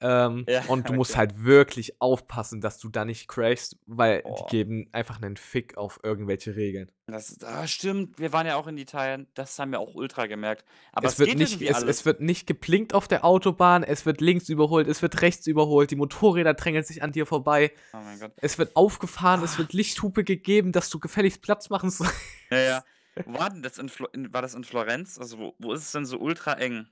Ähm, 0.00 0.44
Ja, 0.48 0.62
und 0.68 0.88
du 0.88 0.92
musst 0.94 1.16
halt 1.16 1.44
wirklich 1.44 2.00
aufpassen, 2.00 2.60
dass 2.60 2.78
du 2.78 2.88
da 2.88 3.04
nicht 3.04 3.28
crashst, 3.28 3.76
weil 3.86 4.18
die 4.22 4.28
Boah. 4.28 4.46
geben 4.48 4.88
einfach 4.92 5.20
'nen 5.20 5.36
Fick 5.36 5.76
auf 5.76 6.00
irgendwelche 6.02 6.56
Regeln. 6.56 6.90
Das 7.06 7.38
ah, 7.42 7.66
stimmt. 7.66 8.18
Wir 8.18 8.32
waren 8.32 8.46
ja 8.46 8.56
auch 8.56 8.66
in 8.68 8.78
Italien. 8.78 9.26
Das 9.34 9.58
haben 9.58 9.72
wir 9.72 9.80
auch 9.80 9.94
ultra 9.94 10.26
gemerkt. 10.26 10.64
Aber 10.92 11.06
Es 11.08 11.14
es 11.14 11.18
wird 11.18 11.28
geht 11.30 11.38
nicht 11.38 11.62
es 11.62 11.74
alles. 11.76 11.98
es 12.00 12.04
wird 12.06 12.20
nicht 12.20 12.46
geblinkt 12.46 12.94
auf 12.94 13.08
der 13.08 13.24
Autobahn, 13.24 13.82
es 13.82 14.06
wird 14.06 14.20
links 14.20 14.48
überholt, 14.48 14.86
es 14.88 15.02
wird 15.02 15.20
rechts 15.22 15.46
überholt, 15.46 15.90
die 15.90 15.96
Motorräder 15.96 16.54
drängeln 16.54 16.84
sich 16.84 17.02
an 17.02 17.12
dir 17.12 17.26
vorbei. 17.26 17.72
Oh 17.92 17.98
mein 17.98 18.18
Gott. 18.20 18.32
Es 18.36 18.58
wird 18.58 18.76
aufgefahren, 18.76 19.42
es 19.42 19.54
Ah. 19.54 19.58
wird 19.58 19.72
Lichthupe 19.72 20.22
gegeben, 20.24 20.72
dass 20.72 20.88
du 20.88 20.98
gefälligst 21.00 21.42
Platz 21.42 21.68
machen 21.68 21.90
sollst. 21.90 22.14
Ja, 22.50 22.58
ja. 22.58 22.84
War 23.26 23.50
denn 23.50 23.62
das 23.62 23.76
in 23.78 23.88
Flo 23.88 24.06
in 24.12 24.32
war 24.32 24.40
das 24.40 24.54
in 24.54 24.62
Florenz? 24.64 25.18
Also, 25.18 25.38
wo 25.38 25.54
wo 25.58 25.72
ist 25.72 25.82
es 25.82 25.92
denn 25.92 26.06
so 26.06 26.18
ultra 26.18 26.54
eng? 26.54 26.86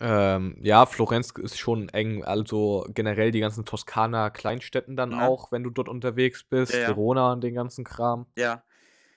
Ähm, 0.00 0.56
ja, 0.62 0.86
Florenz 0.86 1.30
ist 1.32 1.58
schon 1.58 1.88
eng, 1.90 2.24
also, 2.24 2.86
generell 2.94 3.30
die 3.32 3.40
ganzen 3.40 3.64
Toskana-Kleinstädten 3.66 4.96
dann 4.96 5.12
Ne? 5.12 5.14
auch, 5.14 5.52
wenn 5.52 5.62
du 5.62 5.70
dort 5.70 5.88
unterwegs 5.88 6.44
bist, 6.44 6.72
Ja, 6.72 6.78
ja. 6.80 6.96
Verona 6.96 7.32
und 7.32 7.42
den 7.42 7.54
ganzen 7.54 7.84
Kram. 7.84 8.26
Ja. 8.36 8.64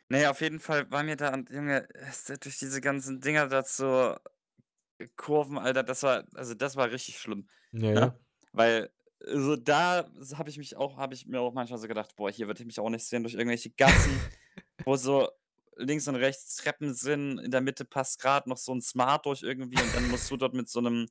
Na 0.10 0.20
ja, 0.20 0.32
auf 0.32 0.42
jeden 0.42 0.60
Fall 0.60 0.92
waren 0.92 1.08
wir 1.08 1.16
da 1.18 1.36
Junge, 1.50 1.88
durch 2.42 2.58
diese 2.60 2.82
ganzen 2.82 3.22
Dinger 3.22 3.48
da 3.48 3.64
zu 3.66 4.18
Kurven, 5.18 5.58
Alter, 5.58 5.84
das 5.84 6.04
war 6.04 6.26
also, 6.36 6.54
das 6.56 6.76
war 6.76 6.92
richtig 6.92 7.20
schlimm, 7.20 7.50
Ja, 7.72 7.92
ne? 7.94 8.02
ja. 8.02 8.20
Weil, 8.54 8.92
also, 9.26 9.56
da 9.58 10.10
habe 10.38 10.50
ich 10.50 10.58
mich 10.58 10.78
auch 10.78 10.98
habe 10.98 11.14
ich 11.16 11.28
mir 11.28 11.42
auch 11.42 11.54
manchmal 11.54 11.80
so 11.80 11.88
gedacht: 11.88 12.16
„Boah, 12.16 12.32
hier 12.32 12.48
würde 12.48 12.62
ich 12.62 12.68
mich 12.68 12.80
auch 12.80 12.90
nicht 12.90 13.06
sehen 13.08 13.24
durch 13.24 13.36
irgendwelche 13.36 13.72
Gassen, 13.72 14.26
wo 14.86 14.96
so 14.98 15.30
links 15.78 16.08
und 16.08 16.16
rechts 16.16 16.56
Treppen 16.58 16.94
sind. 16.94 17.40
In 17.40 17.52
der 17.52 17.62
Mitte 17.62 17.86
passt 17.86 18.20
grad 18.22 18.48
noch 18.48 18.58
so 18.58 18.72
'n 18.74 18.82
Smart 18.82 19.26
durch 19.26 19.44
irgendwie 19.44 19.84
und 19.84 19.94
dann 19.96 20.06
musst 20.06 20.30
du 20.32 20.38
dort 20.38 20.54
mit 20.54 20.70
so 20.70 20.82
'nem 20.82 21.08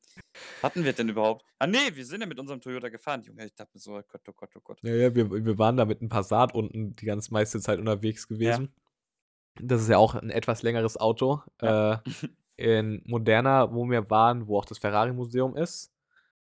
was 0.62 0.70
hatten 0.70 0.84
wir 0.84 0.92
denn 0.94 1.08
überhaupt? 1.10 1.44
Ah 1.60 1.66
ne, 1.68 1.78
wir 1.94 2.06
sind 2.06 2.20
ja 2.22 2.26
mit 2.28 2.40
unserem 2.40 2.60
Toyota 2.62 2.88
gefahren. 2.90 3.22
Junge, 3.22 3.46
ich 3.46 3.54
dachte 3.54 3.72
mir 3.74 3.80
so: 3.80 3.96
„Oh 3.98 4.02
Gott, 4.08 4.22
oh 4.28 4.32
Gott, 4.34 4.50
oh 4.56 4.60
Gott.“ 4.62 4.80
Ja, 4.84 4.92
ja, 4.94 5.14
wir 5.14 5.30
wir 5.30 5.58
waren 5.58 5.76
da 5.76 5.84
mit 5.84 6.02
'n 6.02 6.08
Passat 6.08 6.54
unten 6.56 6.96
die 6.96 7.06
ganz 7.06 7.30
meiste 7.30 7.60
Zeit 7.60 7.78
unterwegs 7.78 8.26
Ja. 8.40 8.62
gewesen. 8.66 8.74
Das 9.60 9.82
ist 9.82 9.88
ja 9.90 9.98
auch 9.98 10.14
'n 10.16 10.30
etwas 10.30 10.62
längeres 10.62 10.96
Auto. 10.98 11.42
Ja. 11.62 11.72
Äh, 11.72 11.98
in 12.56 13.02
Moderna, 13.06 13.72
wo 13.74 13.90
wir 13.90 14.10
waren, 14.10 14.48
wo 14.48 14.58
auch 14.58 14.66
das 14.66 14.78
Ferrari-Museum 14.78 15.56
ist, 15.56 15.92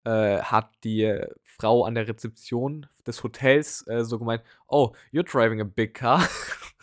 äh, 0.05 0.39
hat 0.41 0.71
die 0.83 1.21
Frau 1.43 1.85
an 1.85 1.95
der 1.95 2.07
Rezeption 2.07 2.87
des 3.07 3.23
Hotels, 3.23 3.87
äh, 3.87 4.05
so 4.05 4.19
gemeint: 4.19 4.43
„Oh, 4.67 4.93
you're 5.13 5.23
driving 5.29 5.61
a 5.61 5.65
big 5.65 5.93
car.“ 5.95 6.21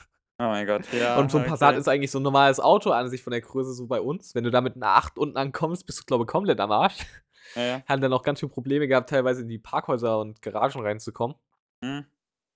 Oh 0.45 0.49
mein 0.49 0.67
Gott, 0.67 0.93
ja, 0.93 1.17
Und 1.17 1.31
so 1.31 1.39
'n 1.39 1.45
Passat 1.45 1.77
okay. 1.77 1.79
ist 1.79 1.89
eigentlich 1.89 2.11
so 2.11 2.19
'n 2.19 2.23
normales 2.23 2.61
Auto 2.61 2.91
an 2.91 3.09
sich 3.09 3.23
von 3.23 3.31
der 3.31 3.41
Größe 3.41 3.73
so 3.73 3.87
bei 3.87 4.01
uns. 4.01 4.35
Wenn 4.35 4.45
du 4.45 4.51
da 4.51 4.61
mit 4.61 4.77
'ner 4.77 4.89
8 4.97 5.19
unten 5.19 5.37
ankommst, 5.39 5.87
bist 5.87 6.01
du, 6.01 6.05
glaube 6.05 6.25
ich, 6.25 6.29
komplett 6.29 6.61
am 6.61 6.73
Arsch. 6.73 6.99
Ja, 7.57 7.63
ja. 7.63 7.85
Haben 7.89 8.03
dann 8.03 8.13
auch 8.15 8.23
ganz 8.25 8.41
schön 8.41 8.51
Probleme 8.51 8.89
gehabt, 8.89 9.11
teilweise 9.11 9.43
in 9.43 9.49
die 9.49 9.59
Parkhäuser 9.59 10.19
und 10.21 10.43
Garagen 10.43 10.81
reinzukommen. 10.83 11.37
Mhm. 11.83 12.05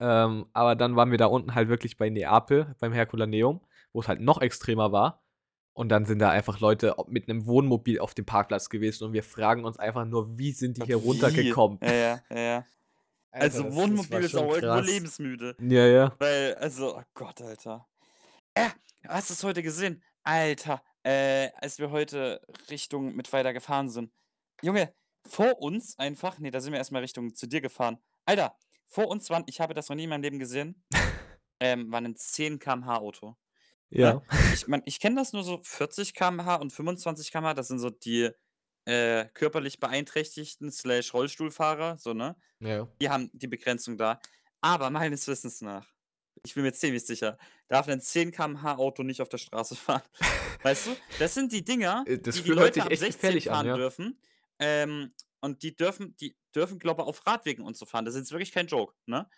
Ähm, 0.00 0.46
aber 0.52 0.76
dann 0.76 0.96
waren 0.96 1.10
wir 1.10 1.18
da 1.18 1.26
unten 1.26 1.54
halt 1.54 1.68
wirklich 1.68 1.96
bei 1.96 2.08
Neapel, 2.08 2.74
beim 2.78 2.92
Herculaneum, 2.92 3.60
wo's 3.92 4.06
halt 4.08 4.20
noch 4.20 4.40
extremer 4.40 4.92
war. 4.92 5.22
Und 5.72 5.90
dann 5.90 6.04
sind 6.06 6.18
da 6.20 6.30
einfach 6.30 6.60
Leute 6.60 6.94
mit 7.08 7.28
'nem 7.28 7.46
Wohnmobil 7.46 8.00
auf 8.00 8.14
dem 8.14 8.26
Parkplatz 8.26 8.68
gewesen 8.70 9.04
und 9.04 9.12
wir 9.12 9.22
fragen 9.24 9.64
uns 9.64 9.78
einfach 9.78 10.04
nur: 10.04 10.38
„Wie 10.38 10.52
sind 10.52 10.76
die 10.76 10.82
hier 10.84 10.96
Wie? 11.02 11.02
runtergekommen?“ 11.02 11.80
Ja, 11.82 11.92
ja, 11.92 12.22
ja, 12.30 12.66
Also, 13.32 13.62
das 13.64 13.74
Wohnmobil 13.74 14.20
ist 14.20 14.34
auch 14.36 14.54
irgendwo 14.54 14.80
lebensmüde. 14.80 15.56
Ja, 15.60 15.86
ja. 15.86 16.16
Weil 16.18 16.54
also, 16.54 16.96
oh 16.96 17.02
Gott, 17.14 17.40
Alter. 17.42 17.86
Ja, 18.56 18.72
hast 19.06 19.30
du's 19.30 19.44
heute 19.44 19.62
gesehen? 19.62 20.02
Alter, 20.24 20.82
äh, 21.04 21.50
als 21.56 21.78
wir 21.78 21.90
heute 21.90 22.40
Richtung 22.70 23.14
Mittweida 23.14 23.52
gefahren 23.52 23.88
sind. 23.90 24.12
Junge, 24.62 24.94
vor 25.26 25.60
uns 25.62 25.98
einfach 25.98 26.38
ne, 26.38 26.50
da 26.50 26.60
sind 26.60 26.72
wir 26.72 26.78
erst 26.78 26.92
mal 26.92 27.00
Richtung 27.00 27.34
zu 27.34 27.46
dir 27.46 27.60
gefahren. 27.60 27.98
Alter, 28.26 28.56
vor 28.86 29.08
uns 29.08 29.30
waren 29.30 29.44
ich 29.46 29.60
habe 29.60 29.74
das 29.74 29.88
noch 29.88 29.96
nie 29.96 30.04
in 30.04 30.10
meinem 30.10 30.22
Leben 30.22 30.38
gesehen, 30.38 30.84
ähm, 31.60 31.90
war 31.92 32.00
'nen 32.00 32.16
10 32.16 32.58
km/h 32.58 32.98
Auto? 32.98 33.36
Ja. 33.90 34.22
Ich 34.54 34.68
meine, 34.68 34.82
ich 34.86 35.00
kenne 35.00 35.16
das 35.16 35.32
nur 35.32 35.44
so 35.44 35.60
40 35.62 36.14
km/h 36.14 36.56
und 36.56 36.72
25 36.72 37.32
km/h, 37.32 37.54
das 37.54 37.68
sind 37.68 37.78
so 37.78 37.90
die, 37.90 38.30
äh, 38.88 39.28
körperlich 39.34 39.80
Beeinträchtigten 39.80 40.72
slash 40.72 41.12
Rollstuhlfahrer, 41.14 41.98
so, 41.98 42.14
ne? 42.14 42.36
Ja. 42.60 42.88
Die 43.00 43.10
haben 43.10 43.30
die 43.32 43.48
Begrenzung 43.48 43.98
da. 43.98 44.20
Aber 44.60 44.90
meines 44.90 45.28
Wissens 45.28 45.60
nach, 45.60 45.86
ich 46.44 46.54
bin 46.54 46.62
mir 46.64 46.72
ziemlich 46.72 47.04
sicher, 47.06 47.38
darf 47.68 47.86
'nen 47.86 48.00
10 48.00 48.32
km/h 48.32 48.76
Auto 48.76 49.02
nicht 49.02 49.22
auf 49.22 49.28
der 49.28 49.38
Straße 49.38 49.76
fahren. 49.76 50.02
Weißt 50.62 50.86
du? 50.88 50.96
Das 51.18 51.34
sind 51.34 51.52
die 51.52 51.64
Dinger, 51.64 52.04
Äh, 52.06 52.18
das 52.18 52.36
die 52.36 52.42
die 52.44 52.50
Leute 52.50 52.82
ab 52.82 52.90
echt 52.90 53.00
16 53.00 53.12
gefährlich 53.12 53.50
an, 53.50 53.54
fahren 53.56 53.66
ja. 53.66 53.76
dürfen. 53.76 54.20
Ähm, 54.58 55.12
und 55.40 55.62
die 55.62 55.76
dürfen 55.76 56.16
die 56.16 56.36
dürfen, 56.54 56.78
glaube 56.78 57.04
auf 57.04 57.26
Radwegen 57.26 57.64
und 57.64 57.76
so 57.76 57.86
fahren. 57.86 58.04
Das 58.04 58.14
ist 58.14 58.20
jetzt 58.22 58.32
wirklich 58.32 58.52
kein 58.52 58.66
Joke, 58.66 58.94
ne? 59.06 59.28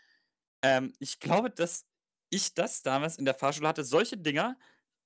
Ähm, 0.63 0.93
ich 0.99 1.21
glaube, 1.21 1.51
dass 1.51 1.87
ich 2.31 2.55
das 2.55 2.83
damals 2.83 3.17
in 3.19 3.25
der 3.25 3.35
Fahrschule 3.35 3.69
hatte. 3.69 3.85
Solche 3.85 4.17
Dinger 4.19 4.59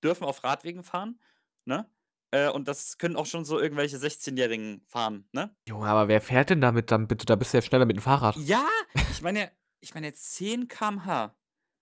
dürfen 0.03 0.25
auf 0.25 0.45
Radwegen 0.45 0.85
fahren, 0.85 1.21
ne? 1.65 1.91
Äh, 2.35 2.49
und 2.51 2.67
das 2.69 2.99
können 2.99 3.15
auch 3.17 3.27
schon 3.27 3.45
so 3.45 3.61
irgendwelche 3.61 3.99
16-Jährigen 3.99 4.85
fahren, 4.89 5.29
ne? 5.33 5.55
Junge, 5.69 5.87
aber 5.89 6.09
wer 6.09 6.21
fährt 6.21 6.51
denn 6.51 6.61
damit 6.61 6.91
dann 6.91 7.07
bitte? 7.09 7.25
Da 7.27 7.37
bist 7.37 7.53
du 7.53 7.59
ja 7.59 7.63
schneller 7.63 7.87
mit 7.87 7.97
dem 7.97 8.03
Fahrrad. 8.03 8.37
Ja, 8.37 8.67
ich 9.07 9.23
meine, 9.23 9.53
ich 9.81 9.95
meine 9.95 10.07
jetzt 10.09 10.33
10 10.35 11.05
km/h 11.05 11.37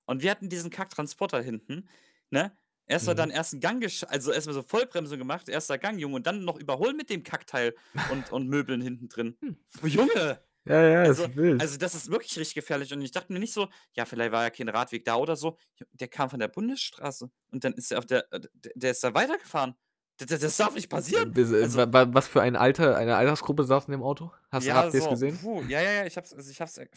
und 0.06 0.22
wir 0.22 0.30
hatten 0.30 0.48
diesen 0.50 0.70
Kacktransporter 0.70 1.40
hinten, 1.42 1.88
ne? 2.30 2.56
Erst 2.86 3.06
mal 3.06 3.14
Mhm. 3.14 3.14
dann 3.14 3.30
ersten 3.30 3.60
Gang 3.60 3.80
gesch 3.80 4.04
also 4.04 4.32
erst 4.32 4.46
mal 4.48 4.52
so 4.52 4.62
Vollbremsung 4.62 5.18
gemacht, 5.18 5.48
erster 5.48 5.78
Gang, 5.78 5.98
Junge, 5.98 6.16
und 6.16 6.26
dann 6.26 6.44
noch 6.44 6.58
überholen 6.58 6.96
mit 6.96 7.08
dem 7.10 7.22
Kackteil 7.22 7.74
und 8.04 8.28
und 8.28 8.48
Möbeln 8.48 8.82
hinten 8.82 9.08
drin. 9.08 9.38
Hm. 9.42 9.56
Junge! 9.82 10.44
Ja, 10.64 10.82
ja, 10.88 11.04
Also 11.04 11.26
ist 11.26 11.36
wild. 11.36 11.62
also 11.62 11.78
das 11.78 11.94
ist 11.94 12.10
wirklich 12.10 12.36
richtig 12.38 12.54
gefährlich 12.56 12.92
und 12.92 13.02
ich 13.02 13.12
dachte 13.12 13.32
mir 13.32 13.38
nicht 13.40 13.52
so: 13.54 13.68
„Ja, 13.94 14.04
vielleicht 14.06 14.32
war 14.32 14.44
ja 14.44 14.50
kein 14.50 14.68
Radweg 14.68 15.04
da 15.04 15.16
oder 15.16 15.36
so.“ 15.36 15.58
J 15.78 15.88
der 15.92 16.08
kam 16.08 16.30
von 16.30 16.40
der 16.40 16.48
Bundesstraße 16.48 17.30
und 17.52 17.64
dann 17.64 17.74
ist 17.74 17.92
er 17.92 17.98
auf 18.00 18.06
der 18.06 18.32
äh, 18.32 18.40
der 18.76 18.92
ist 18.92 19.04
da 19.04 19.14
weitergefahren. 19.14 19.76
D 20.26 20.26
d 20.26 20.38
das 20.38 20.56
darf 20.56 20.74
nicht 20.74 20.88
passieren. 20.90 21.34
Bis 21.34 21.50
Also 21.60 21.78
wa 21.78 21.92
wa 21.92 22.06
was 22.14 22.28
für 22.28 22.42
ein 22.42 22.56
Alter 22.56 22.96
eine 22.96 23.16
Altersgruppe 23.16 23.64
saß 23.64 23.86
in 23.86 23.92
dem 23.92 24.02
Auto? 24.02 24.32
Hast 24.50 24.68
Ja, 24.68 24.90
ihr's 24.92 24.92
so, 24.92 25.08
gesehen? 25.08 25.40
puh, 25.40 25.62
ja, 25.64 25.80
ja, 25.80 25.92
ja, 25.92 26.06
ich 26.06 26.16
habe 26.16 26.26
es 26.26 26.32
also 26.34 26.50
ich 26.50 26.60
habe 26.60 26.68
es, 26.70 26.76
äh, 26.78 26.88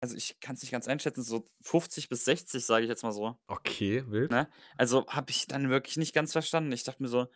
also 0.00 0.16
ich 0.16 0.38
kann's 0.40 0.62
nicht 0.62 0.70
ganz 0.70 0.86
einschätzen, 0.86 1.22
so 1.22 1.44
50 1.60 2.08
bis 2.08 2.24
60, 2.24 2.64
sage 2.64 2.84
ich 2.84 2.88
jetzt 2.88 3.02
mal 3.02 3.12
so. 3.12 3.36
Okay, 3.48 4.00
wild. 4.10 4.30
Ne? 4.30 4.48
Also, 4.78 5.06
habe 5.08 5.30
ich 5.30 5.46
dann 5.48 5.70
wirklich 5.70 5.96
nicht 5.98 6.14
ganz 6.14 6.32
verstanden. 6.32 6.72
Ich 6.72 6.84
dachte 6.84 7.02
mir 7.02 7.08
so: 7.08 7.28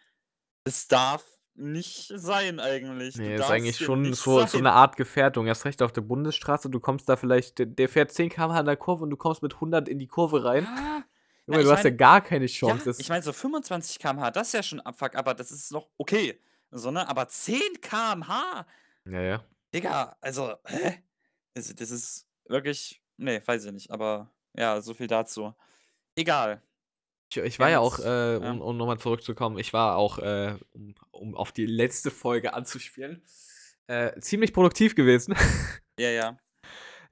„Das 0.64 0.88
darf 0.88 1.25
nicht 1.55 2.12
sein 2.17 2.61
eigentlich. 2.61 3.23
Du 3.23 3.31
Ne, 3.31 3.38
ist 3.38 3.51
eigentlich 3.51 3.79
schon 3.79 4.12
so 4.12 4.45
so 4.45 4.61
'ne 4.61 4.73
sein.“ 4.73 4.73
Art 4.73 4.97
Gefährdung. 4.97 5.47
Erst 5.47 5.64
recht 5.64 5.81
auf 5.83 5.93
der 5.93 6.03
Bundesstraße. 6.03 6.69
Du 6.69 6.79
kommst 6.79 7.09
da 7.09 7.17
vielleicht 7.17 7.59
der 7.79 7.88
fährt 7.88 8.12
10 8.12 8.29
km/h 8.29 8.61
in 8.61 8.67
der 8.67 8.77
Kurve 8.77 9.05
und 9.05 9.11
du 9.11 9.17
kommst 9.17 9.43
mit 9.43 9.61
100 9.61 9.88
in 9.88 9.99
die 9.99 10.07
Kurve 10.07 10.45
rein. 10.45 10.69
Ja. 10.77 11.05
Junge, 11.49 11.65
du 11.65 11.73
hast 11.73 11.85
ja 11.85 11.91
gar 11.91 12.21
keine 12.21 12.45
ja, 12.45 12.53
Chance. 12.53 12.85
Das 12.85 12.99
ich 12.99 13.09
meine 13.09 13.23
so 13.23 13.33
25 13.33 13.99
km/h, 13.99 14.31
das 14.31 14.49
ist 14.49 14.53
ja 14.55 14.63
schon 14.63 14.81
Abfuck, 14.81 15.15
aber 15.15 15.35
das 15.35 15.51
ist 15.51 15.73
noch 15.73 15.89
okay, 15.97 16.41
so, 16.71 16.91
ne? 16.91 17.09
Aber 17.09 17.29
10 17.29 17.61
km/h? 17.81 18.67
Ja, 19.07 19.21
ja. 19.21 19.45
Digga, 19.75 20.17
also, 20.21 20.55
hä? 20.67 21.03
Also, 21.55 21.75
das 21.75 21.91
ist 21.91 22.29
wirklich 22.47 23.03
ne, 23.19 23.43
weiß 23.45 23.67
ich 23.67 23.73
nicht, 23.73 23.91
aber 23.91 24.31
ja, 24.57 24.81
so 24.81 24.95
viel 24.95 25.07
dazu. 25.07 25.55
Egal. 26.17 26.63
Ich 27.31 27.37
ich 27.37 27.59
war 27.59 27.69
ja 27.69 27.81
auch, 27.81 27.99
äh, 27.99 28.39
ja. 28.41 28.51
um 28.51 28.63
um 28.63 28.77
noch 28.77 28.87
mal 28.87 28.99
zurückzukommen, 28.99 29.59
ich 29.59 29.73
war 29.73 29.97
auch, 29.97 30.19
äh, 30.19 30.57
um 30.73 30.95
um 31.11 31.35
auf 31.35 31.53
die 31.53 31.67
letzte 31.67 32.11
Folge 32.11 32.55
anzuspielen, 32.55 33.23
äh, 33.87 34.19
ziemlich 34.21 34.53
produktiv 34.53 34.95
gewesen. 34.95 35.35
Ja, 35.99 36.11
ja. 36.11 36.39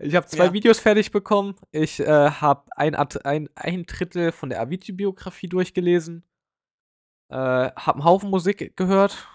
Ich 0.01 0.15
habe 0.15 0.27
2 0.27 0.47
Ja. 0.47 0.53
Videos 0.53 0.79
fertig 0.79 1.11
bekommen. 1.11 1.55
Ich, 1.73 2.01
äh, 2.01 2.07
habe 2.07 2.65
ein 2.77 2.95
ein 2.95 3.09
ein 3.25 3.49
1/3 3.87 4.31
von 4.31 4.51
der 4.51 4.61
Avicii-Biografie 4.61 5.49
durchgelesen. 5.49 6.23
Äh, 7.31 7.37
habe 7.75 7.99
'n 8.01 8.05
Haufen 8.05 8.31
Musik 8.31 8.77
gehört. 8.77 9.27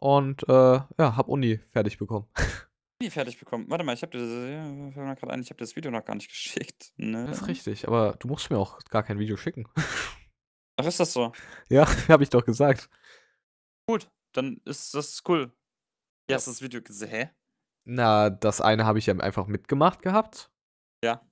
Und, 0.00 0.48
äh, 0.48 0.52
ja, 0.52 1.16
habe 1.16 1.30
Uni 1.30 1.58
fertig 1.72 1.98
bekommen. 1.98 2.26
Uni 3.00 3.10
fertig 3.10 3.38
bekommen. 3.38 3.66
Warte 3.68 3.84
mal, 3.84 3.94
ich 3.94 4.02
habe 4.02 4.16
dir 4.16 4.18
das 4.18 5.46
dir 5.46 5.54
das 5.56 5.76
Video 5.76 5.90
noch 5.90 6.04
gar 6.04 6.14
nicht 6.16 6.28
geschickt, 6.28 6.92
Das 6.96 7.38
ist 7.38 7.42
ne? 7.42 7.48
richtig, 7.48 7.86
aber 7.86 8.16
du 8.18 8.28
musst 8.28 8.50
mir 8.50 8.58
auch 8.58 8.78
gar 8.90 9.02
kein 9.02 9.18
Video 9.18 9.36
schicken. 9.36 9.66
Ach, 10.80 10.86
ist 10.86 11.00
das 11.00 11.12
so? 11.12 11.32
Ja, 11.68 11.86
habe 12.08 12.22
ich 12.22 12.30
doch 12.30 12.44
gesagt. 12.44 12.88
Gut, 13.88 14.10
dann 14.32 14.60
ist 14.64 14.94
das 14.94 15.22
cool. 15.28 15.50
Ja. 16.30 16.36
hast 16.36 16.46
du 16.46 16.50
das 16.52 16.62
Video 16.62 16.82
gese 16.82 17.06
hä? 17.08 17.30
Na, 17.90 18.28
das 18.28 18.60
eine 18.60 18.84
habe 18.84 18.98
ich 18.98 19.06
ja 19.06 19.14
einfach 19.14 19.46
mitgemacht 19.46 20.02
gehabt. 20.02 20.50
Ja. 21.02 21.22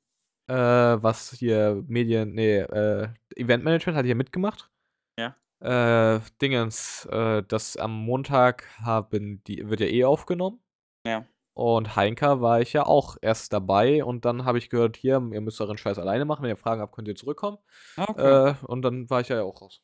Äh, 0.49 0.55
was 0.55 1.33
hier 1.33 1.85
Medien 1.87 2.33
ne, 2.33 3.15
äh, 3.37 3.41
Eventmanagement 3.41 3.95
hatte 3.95 4.07
ich 4.07 4.11
ja 4.11 4.15
mitgemacht. 4.15 4.71
Ja. 5.19 5.37
Äh, 5.61 6.21
Dingens, 6.41 7.05
äh, 7.13 7.43
das 7.43 7.77
am 7.77 7.93
Montag 7.93 8.67
haben 8.81 9.43
die 9.47 9.69
wird 9.69 9.81
ja 9.81 9.87
eh 9.87 10.05
aufgenommen. 10.05 10.63
Ja. 11.07 11.27
Und 11.55 11.95
Heinka 11.95 12.41
war 12.41 12.63
ich 12.63 12.73
ja 12.73 12.87
auch 12.87 13.19
erst 13.21 13.53
dabei 13.53 14.03
und 14.03 14.25
dann 14.25 14.47
habe 14.47 14.57
ich 14.57 14.71
gehört: 14.71 14.97
„Hier, 14.97 15.17
ihr 15.33 15.41
müsst 15.43 15.61
euren 15.61 15.77
Scheiß 15.77 15.99
alleine 15.99 16.25
machen. 16.25 16.43
Wenn 16.43 16.51
ihr 16.51 16.57
Fragen 16.57 16.81
habt, 16.81 16.95
könnt 16.95 17.09
ihr 17.09 17.17
zurückkommen.“ 17.17 17.59
Ah, 17.99 18.07
okay. 18.09 18.51
Äh, 18.51 18.55
und 18.67 18.81
dann 18.81 19.11
war 19.11 19.21
ich 19.21 19.29
ja 19.29 19.43
auch 19.43 19.61
raus. 19.61 19.83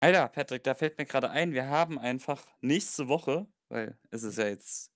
Alter, 0.00 0.28
Patrick, 0.28 0.64
da 0.64 0.74
fällt 0.74 0.96
mir 0.96 1.04
grade 1.04 1.30
ein, 1.30 1.52
wir 1.52 1.68
haben 1.68 1.98
einfach 1.98 2.46
nächste 2.62 3.08
Woche, 3.08 3.46
weil 3.68 3.98
es 4.10 4.22
ist 4.22 4.38
ja 4.38 4.46
jetzt 4.46 4.93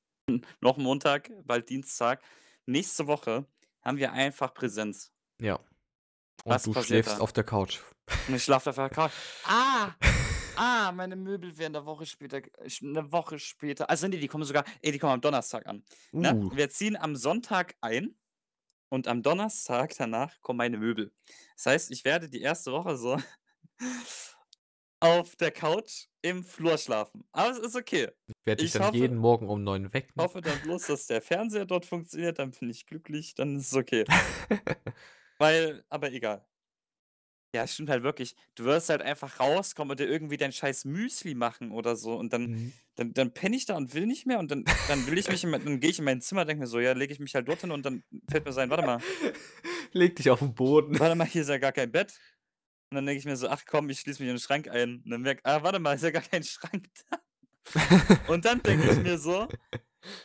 noch 0.60 0.76
Montag, 0.78 1.30
bald 1.44 1.68
Dienstag. 1.70 2.22
Nächste 2.66 3.06
Woche 3.06 3.46
haben 3.82 3.98
wir 3.98 4.12
einfach 4.12 4.54
Präsenz. 4.54 5.10
Ja. 5.40 5.60
Und 6.44 6.52
Was 6.52 6.64
du 6.64 6.74
schläfst 6.74 7.18
da? 7.18 7.20
auf 7.20 7.32
der 7.32 7.44
Couch. 7.44 7.80
Und 8.26 8.34
ich 8.34 8.44
schlafe 8.44 8.70
auf 8.70 8.76
der 8.76 8.90
Couch. 8.90 9.12
Ah! 9.44 9.92
Ah, 10.60 10.90
meine 10.90 11.14
Möbel 11.14 11.56
werden 11.56 11.74
'ne 11.74 11.86
Woche 11.86 12.04
später 12.04 12.40
g 12.40 12.50
sch 12.68 12.82
'ne 12.82 13.12
Woche 13.12 13.38
später 13.38 13.88
also 13.88 14.08
ne, 14.08 14.18
die 14.18 14.26
kommen 14.26 14.42
sogar 14.42 14.64
ey, 14.82 14.90
die 14.90 14.98
kommen 14.98 15.12
am 15.12 15.20
Donnerstag 15.20 15.66
an, 15.68 15.84
ne? 16.20 16.36
Uh. 16.36 16.50
Wir 16.50 16.68
ziehen 16.68 16.96
am 16.96 17.14
Sonntag 17.14 17.76
ein 17.80 18.16
und 18.90 19.08
am 19.08 19.22
Donnerstag 19.22 19.94
danach 19.98 20.40
kommen 20.42 20.58
meine 20.58 20.78
Möbel. 20.78 21.12
Das 21.56 21.66
heißt, 21.66 21.90
ich 21.92 22.04
werde 22.04 22.28
die 22.30 22.42
erste 22.42 22.72
Woche 22.72 22.96
so 22.98 23.16
auf 25.00 25.36
der 25.36 25.52
Couch 25.52 26.07
im 26.22 26.44
Flur 26.44 26.78
schlafen. 26.78 27.24
Aber 27.32 27.50
es 27.52 27.58
ist 27.58 27.76
okay. 27.76 28.08
Ich 28.26 28.34
werde 28.46 28.60
dich 28.60 28.70
Ich 28.70 28.72
dann 28.72 28.82
hoffe 28.82 28.94
jeden 28.94 29.18
Morgen 29.18 29.50
um 29.50 29.62
9 29.62 29.92
wecken. 29.92 30.30
hoffe 30.30 30.42
dann 30.42 30.60
bloß, 30.60 30.86
dass 30.86 31.06
der 31.06 31.22
Fernseher 31.22 31.64
dort 31.66 31.86
funktioniert, 31.86 32.38
dann 32.38 32.50
bin 32.52 32.68
ich 32.70 32.86
glücklich, 32.86 33.34
dann 33.34 33.56
ist 33.58 33.68
es 33.68 33.74
okay. 33.74 34.04
Weil 35.38 35.84
aber 35.88 36.12
egal. 36.12 36.46
Ja, 37.54 37.66
stimmt 37.66 37.88
halt 37.88 38.02
wirklich. 38.02 38.36
Du 38.54 38.64
wirst 38.64 38.90
halt 38.90 39.00
einfach 39.00 39.40
rauskommen 39.40 39.92
und 39.92 40.00
dir 40.00 40.06
irgendwie 40.06 40.36
dein 40.36 40.52
scheiß 40.52 40.84
Müsli 40.84 41.34
machen 41.34 41.70
oder 41.72 41.96
so 41.96 42.14
und 42.16 42.32
dann 42.32 42.50
Mhm. 42.50 42.78
dann 42.96 43.14
dann 43.14 43.32
penne 43.32 43.56
ich 43.56 43.64
da 43.64 43.76
und 43.76 43.94
will 43.94 44.06
nicht 44.06 44.26
mehr 44.26 44.38
und 44.38 44.50
dann 44.50 44.74
dann 44.84 45.06
will 45.06 45.16
ich 45.18 45.30
mich 45.30 45.44
in 45.44 45.52
dann 45.52 45.80
gehe 45.80 45.90
ich 45.90 45.98
in 45.98 46.04
mein 46.04 46.20
Zimmer, 46.20 46.44
denke 46.44 46.60
mir 46.62 46.66
so: 46.66 46.78
„Ja, 46.78 46.92
lege 46.92 47.12
ich 47.12 47.20
mich 47.20 47.34
halt 47.34 47.48
dort 47.48 47.62
hin“ 47.62 47.70
und 47.70 47.86
dann 47.86 48.04
fällt 48.28 48.44
mir 48.44 48.52
so 48.52 48.60
ein: 48.60 48.68
„Warte 48.70 48.82
mal“ 48.82 49.02
Leg 49.92 50.16
dich 50.16 50.30
auf 50.30 50.42
'n 50.42 50.54
Boden. 50.54 50.98
„warte 50.98 51.14
mal, 51.14 51.26
hier 51.26 51.42
ist 51.42 51.48
ja 51.48 51.58
gar 51.58 51.72
kein 51.72 51.90
Bett.“ 51.92 52.18
Und 52.90 52.96
dann 52.96 53.06
denke 53.06 53.18
ich 53.20 53.24
mir 53.26 53.36
so: 53.36 53.48
„Ach 53.48 53.64
komm, 53.66 53.90
ich 53.90 54.00
schließe 54.00 54.22
mich 54.22 54.30
in 54.30 54.36
den 54.36 54.40
Schrank 54.40 54.68
ein.“ 54.68 55.02
Und 55.04 55.10
dann 55.10 55.22
merke 55.22 55.42
„Ah, 55.44 55.62
warte 55.62 55.78
mal, 55.78 55.94
ist 55.94 56.02
ja 56.04 56.10
gar 56.10 56.22
kein 56.22 56.42
Schrank 56.44 56.88
da.“ 57.10 57.18
Und 58.26 58.44
dann 58.44 58.62
denke 58.62 58.86
ich 58.86 59.00
mir 59.00 59.18
so 59.18 59.48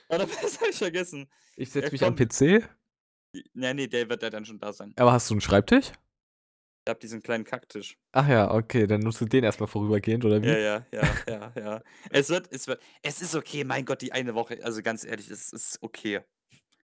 oder 0.09 0.27
was 0.29 0.59
habe 0.61 0.71
ich 0.71 0.77
vergessen? 0.77 1.31
Ich 1.55 1.71
Ja, 1.79 1.89
setze 1.89 1.95
mich 1.95 2.05
komm. 2.05 2.05
am 2.05 2.15
PC. 2.15 2.63
I 3.35 3.43
ne, 3.53 3.73
ne, 3.75 3.87
der 3.87 4.09
wird 4.09 4.23
ja 4.23 4.29
dann 4.31 4.43
schon 4.45 4.57
da 4.59 4.73
sein. 4.73 4.95
Aber 4.95 5.11
hast 5.13 5.29
du 5.29 5.35
'n 5.35 5.41
Schreibtisch? 5.41 5.91
Ich 6.85 6.89
habe 6.89 6.99
diesen 7.01 7.21
kleinen 7.21 7.43
Kacktisch. 7.43 7.97
Ach 8.11 8.27
ja, 8.27 8.51
okay, 8.51 8.87
dann 8.87 9.01
nutzt 9.01 9.21
du 9.21 9.25
den 9.25 9.43
erst 9.43 9.59
mal 9.59 9.67
vorübergehend 9.67 10.25
oder 10.25 10.41
wie? 10.43 10.55
Ja, 10.55 10.57
ja, 10.57 10.85
ja, 10.91 11.21
ja, 11.27 11.53
ja. 11.55 11.83
Es 12.11 12.29
wird 12.29 12.51
es 12.51 12.67
wird 12.67 12.81
es 13.01 13.21
ist 13.21 13.33
okay, 13.35 13.63
mein 13.63 13.85
Gott, 13.85 14.01
die 14.01 14.11
eine 14.11 14.35
Woche, 14.35 14.59
also 14.63 14.81
ganz 14.81 15.05
ehrlich, 15.05 15.29
es 15.29 15.53
ist 15.53 15.77
okay. 15.81 16.21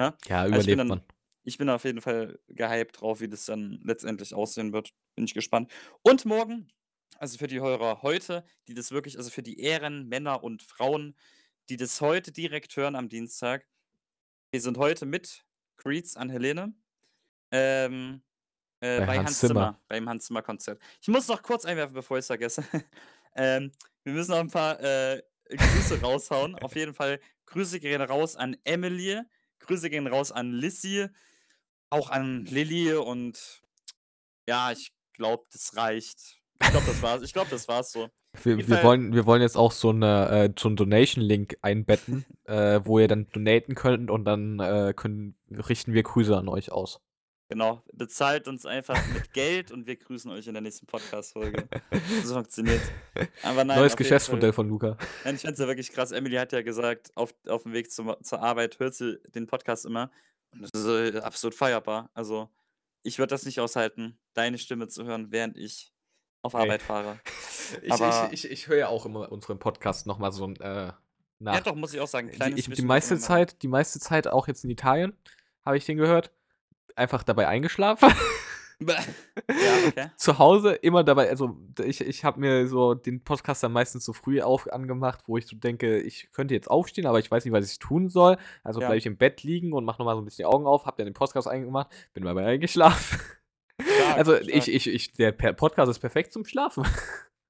Ne? 0.00 0.16
Ja, 0.26 0.46
Also, 0.50 0.66
ich 0.66 0.68
überlebt 0.68 0.88
dann 0.88 0.88
man. 0.88 1.02
Ich 1.48 1.58
bin 1.58 1.68
auf 1.70 1.84
jeden 1.84 2.00
Fall 2.02 2.38
gehypt 2.48 3.00
drauf, 3.00 3.20
wie 3.20 3.28
das 3.28 3.46
dann 3.46 3.80
letztendlich 3.84 4.34
aussehen 4.34 4.72
wird. 4.72 4.92
Bin 5.16 5.24
ich 5.24 5.34
gespannt. 5.34 5.72
Und 6.02 6.24
morgen, 6.26 6.68
also 7.18 7.38
für 7.38 7.46
die 7.48 7.61
Hörer 7.61 8.02
heute, 8.02 8.44
die 8.68 8.74
das 8.74 8.92
wirklich 8.92 9.16
also 9.18 9.30
für 9.30 9.42
die 9.42 9.61
Ehrenmänner 9.61 10.44
und 10.44 10.62
Frauen, 10.62 11.16
die 11.70 11.76
das 11.76 12.00
heute 12.00 12.32
direkt 12.32 12.76
hören 12.76 12.94
am 12.96 13.08
Dienstag. 13.08 13.66
Wir 14.52 14.61
sind 14.61 14.78
heute 14.78 15.06
mit 15.06 15.44
Greets 15.78 16.16
an 16.16 16.30
Helene, 16.30 16.74
ähm, 17.52 18.22
äh, 18.80 19.00
Bei 19.00 19.06
bei 19.06 19.18
Hans 19.18 19.24
Hans 19.24 19.40
Zimmer. 19.40 19.46
Zimmer, 19.46 19.82
beim 19.88 20.08
Hans 20.08 20.26
Zimmer 20.26 20.42
Konzert. 20.42 20.82
Ich 21.02 21.08
muss 21.08 21.28
noch 21.28 21.42
kurz 21.42 21.64
einwerfen, 21.64 21.94
bevor 21.94 22.18
ich's 22.18 22.26
vergesse. 22.28 22.64
Ähm, 23.37 23.72
wir 24.04 24.14
müssen 24.14 24.32
noch 24.32 24.40
'n 24.40 24.48
paar, 24.50 24.80
äh, 24.82 25.22
Grüße 25.50 26.00
raushauen. 26.00 26.56
Auf 26.56 26.74
jeden 26.76 26.94
Fall 26.94 27.20
Grüße 27.46 27.80
gehen 27.80 28.02
raus 28.02 28.37
an 28.37 28.56
Emily, 28.64 29.20
Grüße 29.61 29.90
gehen 29.90 30.06
raus 30.08 30.32
an 30.32 30.52
Lissy, 30.52 31.08
auch 31.90 32.11
an 32.11 32.44
Lilly 32.46 32.94
und 32.94 33.62
ja, 34.48 34.72
ich 34.72 34.92
glaube, 35.14 35.44
das 35.53 35.77
reicht. 35.77 36.38
Ich 36.61 36.70
glaube, 36.70 36.87
das 36.87 37.03
war's. 37.03 37.22
Ich 37.22 37.33
glaube, 37.33 37.51
das 37.51 37.68
war's 37.68 37.92
so. 37.92 38.05
Auf 38.05 38.44
Wir 38.44 38.59
wir 38.59 38.83
wollen 38.83 39.14
wir 39.14 39.27
wollen 39.27 39.42
jetzt 39.42 39.57
auch 39.57 39.72
so 39.72 39.92
'ne 39.92 40.48
äh, 40.48 40.53
so 40.59 40.68
'n 40.68 40.77
Donation-Link 40.77 41.59
einbetten, 41.62 42.24
äh, 42.44 42.81
wo 42.85 42.98
ihr 42.98 43.09
dann 43.09 43.29
donaten 43.33 43.74
könnt 43.74 44.11
und 44.11 44.24
dann, 44.24 44.59
äh, 44.61 44.92
können 44.94 45.37
richten 45.51 45.92
wir 45.92 46.03
Grüße 46.03 46.37
an 46.37 46.48
euch 46.48 46.72
aus. 46.72 47.01
Genau, 47.51 47.83
bezahlt 47.94 48.46
uns 48.46 48.66
einfach 48.66 49.01
mit 49.14 49.33
Geld 49.33 49.72
und 49.72 49.87
wir 49.87 49.96
grüßen 49.96 50.31
euch 50.31 50.46
in 50.46 50.53
der 50.53 50.61
nächsten 50.61 50.85
Podcast-Folge. 50.85 51.66
So 52.22 52.35
funktioniert's. 52.35 52.90
Aber 53.42 53.64
nein, 53.64 53.79
Neues 53.79 53.92
auf 53.92 53.96
Geschäftsmodell 53.96 54.53
von 54.53 54.68
Luca. 54.68 54.98
Nein, 55.24 55.37
ich 55.37 55.42
fand's 55.42 55.59
ja 55.59 55.66
wirklich 55.66 55.90
krass. 55.90 56.12
Emily 56.12 56.37
hat 56.37 56.53
ja 56.53 56.61
gesagt, 56.61 57.11
auf 57.14 57.35
aufm 57.46 57.72
Weg 57.72 57.90
zum 57.90 58.14
zur 58.22 58.42
Arbeit 58.42 58.79
hört 58.81 58.94
sie 58.94 59.18
den 59.35 59.46
Podcast 59.46 59.87
immer 59.87 60.11
und 60.52 60.62
das 60.62 60.70
ist, 60.72 60.87
äh, 61.14 61.18
absolut 61.20 61.54
feierbar. 61.54 62.11
Also, 62.14 62.48
ich 63.02 63.18
würde 63.18 63.30
das 63.30 63.44
nicht 63.44 63.61
aushalten, 63.61 64.18
deine 64.34 64.58
Stimme 64.58 64.88
zu 64.88 65.04
hören, 65.04 65.30
während 65.30 65.56
ich 65.56 65.92
auf. 66.42 66.54
Arbeit 66.54 66.82
fahre. 66.82 67.18
Ich 67.82 67.92
Aber 67.92 68.30
ich 68.32 68.44
ich 68.46 68.50
ich 68.50 68.66
höre 68.68 68.78
ja 68.78 68.88
auch 68.88 69.04
immer 69.04 69.30
unseren 69.30 69.58
Podcast 69.58 70.06
noch 70.06 70.16
mal 70.18 70.32
so 70.32 70.46
'n 70.46 70.56
äh, 70.56 70.87
Ja 70.87 70.94
nach. 71.38 71.61
doch, 71.61 71.74
muss 71.74 71.92
ich 71.92 72.00
auch 72.00 72.08
sagen, 72.08 72.30
kleines 72.30 72.61
ich 72.61 72.70
die 72.70 72.80
meiste. 72.82 73.18
Zeit 73.18 73.62
die 73.62 73.68
meiste 73.68 74.00
Zeit 74.00 74.26
auch 74.26 74.48
jetzt 74.48 74.64
in 74.64 74.70
Italien 74.70 75.12
habe 75.66 75.76
ich 75.76 75.84
den 75.84 75.98
gehört, 75.98 76.32
einfach 76.96 77.22
dabei 77.24 77.46
eingeschlafen. 77.46 78.11
Ja, 79.50 79.86
okay. 79.88 80.10
Zu 80.16 80.38
Hause 80.38 80.72
immer 80.74 81.02
dabei, 81.04 81.28
also 81.30 81.56
ich 81.84 82.00
ich 82.00 82.24
habe 82.24 82.38
mir 82.40 82.68
so 82.68 82.94
den 82.94 83.22
Podcast 83.24 83.62
dann 83.62 83.72
meistens 83.72 84.04
so 84.04 84.12
früh 84.12 84.40
auf 84.40 84.70
angemacht, 84.72 85.20
wo 85.26 85.36
ich 85.36 85.46
so 85.46 85.56
denke, 85.56 85.98
ich 86.00 86.30
könnte 86.32 86.54
jetzt 86.54 86.70
aufstehen, 86.70 87.06
aber 87.06 87.18
ich 87.18 87.30
weiß 87.30 87.44
nicht, 87.44 87.52
was 87.52 87.70
ich 87.70 87.78
tun 87.78 88.08
soll. 88.08 88.36
Also 88.62 88.80
Ja. 88.80 88.86
bleibe 88.88 88.98
ich 88.98 89.06
im 89.06 89.16
Bett 89.16 89.42
liegen 89.42 89.72
und 89.72 89.84
mache 89.84 89.98
noch 90.00 90.06
mal 90.06 90.14
so 90.14 90.20
'n 90.20 90.24
bisschen 90.24 90.42
die 90.42 90.46
Augen 90.46 90.66
auf, 90.66 90.86
habe 90.86 90.96
dann 90.98 91.06
den 91.06 91.14
Podcast 91.14 91.48
angemacht, 91.48 91.88
bin 92.14 92.24
dabei 92.24 92.46
eingeschlafen. 92.46 93.18
Stark, 93.80 94.16
Also, 94.18 94.36
stark. 94.36 94.48
ich 94.48 94.68
ich 94.72 94.86
ich 94.88 95.12
der 95.14 95.32
Podcast 95.32 95.90
ist 95.90 95.98
perfekt 96.00 96.32
zum 96.32 96.44
Schlafen. 96.44 96.84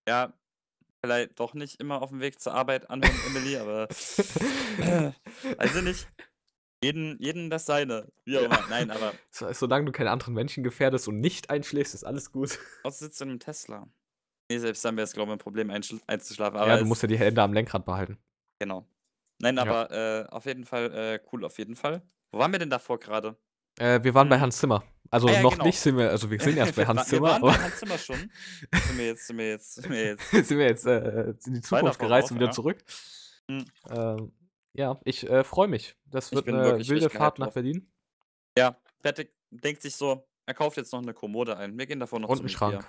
Ja, 0.08 0.32
vielleicht 1.04 1.38
doch 1.40 1.52
nicht 1.54 1.80
immer 1.80 2.00
auf 2.02 2.10
dem 2.10 2.20
Weg 2.20 2.40
zur 2.40 2.54
Arbeit 2.54 2.88
anhören, 2.90 3.14
Emily, 3.26 3.56
aber 3.58 3.88
weiß 5.58 5.76
ich 5.76 5.82
nicht. 5.82 6.06
Jeden 6.82 7.20
jeden 7.20 7.50
das 7.50 7.66
Seine, 7.66 8.06
wie 8.24 8.38
auch 8.38 8.42
immer. 8.42 8.62
Nein, 8.70 8.90
aber 8.90 9.12
So 9.30 9.52
solange 9.52 9.86
du 9.86 9.92
keine 9.92 10.10
anderen 10.10 10.34
Menschen 10.34 10.62
gefährdest 10.62 11.08
und 11.08 11.20
nicht 11.20 11.50
einschläfst, 11.50 11.94
ist 11.94 12.04
alles 12.04 12.30
gut. 12.30 12.58
was 12.84 13.00
sitzt 13.00 13.20
du 13.20 13.24
in 13.24 13.30
'nem 13.30 13.40
Tesla? 13.40 13.88
Ne, 14.50 14.60
selbst 14.60 14.84
dann 14.84 14.96
wäre 14.96 15.04
es, 15.04 15.12
glaube 15.12 15.32
ich, 15.32 15.36
'n 15.36 15.38
Problem 15.38 15.70
einzuschlafen, 15.70 16.56
aber 16.58 16.68
Ja, 16.70 16.76
du 16.78 16.84
musst 16.84 17.02
ja 17.02 17.08
die 17.08 17.18
Hände 17.18 17.42
am 17.42 17.52
Lenkrad 17.52 17.84
behalten. 17.84 18.16
Genau. 18.60 18.86
Nein, 19.40 19.56
Ja. 19.56 19.62
aber, 19.62 19.90
äh, 19.90 20.26
auf 20.30 20.46
jeden 20.46 20.64
Fall, 20.64 20.92
äh, 20.92 21.20
cool 21.32 21.44
auf 21.44 21.58
jeden 21.58 21.74
Fall. 21.76 22.02
Wo 22.30 22.38
waren 22.38 22.52
wir 22.52 22.58
denn 22.58 22.70
davor 22.70 22.98
grade? 22.98 23.36
Äh, 23.78 24.02
wir 24.02 24.14
waren 24.14 24.28
bei 24.28 24.36
Hm. 24.36 24.42
Hans 24.42 24.58
Zimmer. 24.58 24.84
Also, 25.10 25.28
Ah 25.28 25.32
ja, 25.32 25.42
noch 25.42 25.52
genau. 25.52 25.64
nicht 25.64 25.78
sind 25.80 25.96
wir 25.96 26.10
also, 26.10 26.30
wir 26.30 26.38
sind 26.40 26.56
erst 26.56 26.76
bei 26.76 26.86
Hans 26.86 27.00
wa 27.00 27.04
wir 27.04 27.08
Zimmer, 27.18 27.28
waren 27.30 27.42
bei 27.42 27.52
Hans 27.54 27.76
Zimmer 27.78 27.98
schon. 27.98 28.16
Sind 28.18 28.98
wir 28.98 29.06
jetzt 29.06 29.26
sind 29.26 29.38
wir 29.38 29.48
jetzt 29.48 29.74
sind 29.74 29.90
wir 29.90 30.04
jetzt 30.04 30.30
sind 30.30 30.58
wir 30.58 30.66
jetzt, 30.66 30.86
äh, 30.86 31.34
in 31.46 31.54
die 31.54 31.60
Zukunft 31.60 31.98
gereist 31.98 32.30
und 32.30 32.36
wieder 32.36 32.46
ja. 32.46 32.52
zurück. 32.52 32.78
Mhm. 33.48 33.64
Ähm, 33.90 34.32
ja, 34.74 35.00
ich, 35.04 35.28
äh, 35.28 35.44
freue 35.44 35.68
mich. 35.68 35.96
Das 36.06 36.32
Ich 36.32 36.46
wird 36.46 36.48
'ne 36.48 36.86
wirklich 36.86 36.88
wilde 36.88 37.10
Fahrt 37.10 37.38
nach 37.38 37.48
drauf. 37.48 37.54
Berlin. 37.54 37.90
Ja, 38.56 38.80
Patrick 39.02 39.36
denkt 39.50 39.82
sich 39.82 39.94
so, 39.96 40.28
er 40.46 40.54
kauft 40.54 40.76
jetzt 40.76 40.92
noch 40.92 41.00
'ne 41.02 41.14
Kommode 41.14 41.56
ein. 41.56 41.78
Wir 41.78 41.86
gehen 41.86 42.00
davor 42.00 42.20
noch 42.20 42.30
Und 42.30 42.34
zum 42.34 42.46
'n 42.46 42.48
Ikea. 42.48 42.84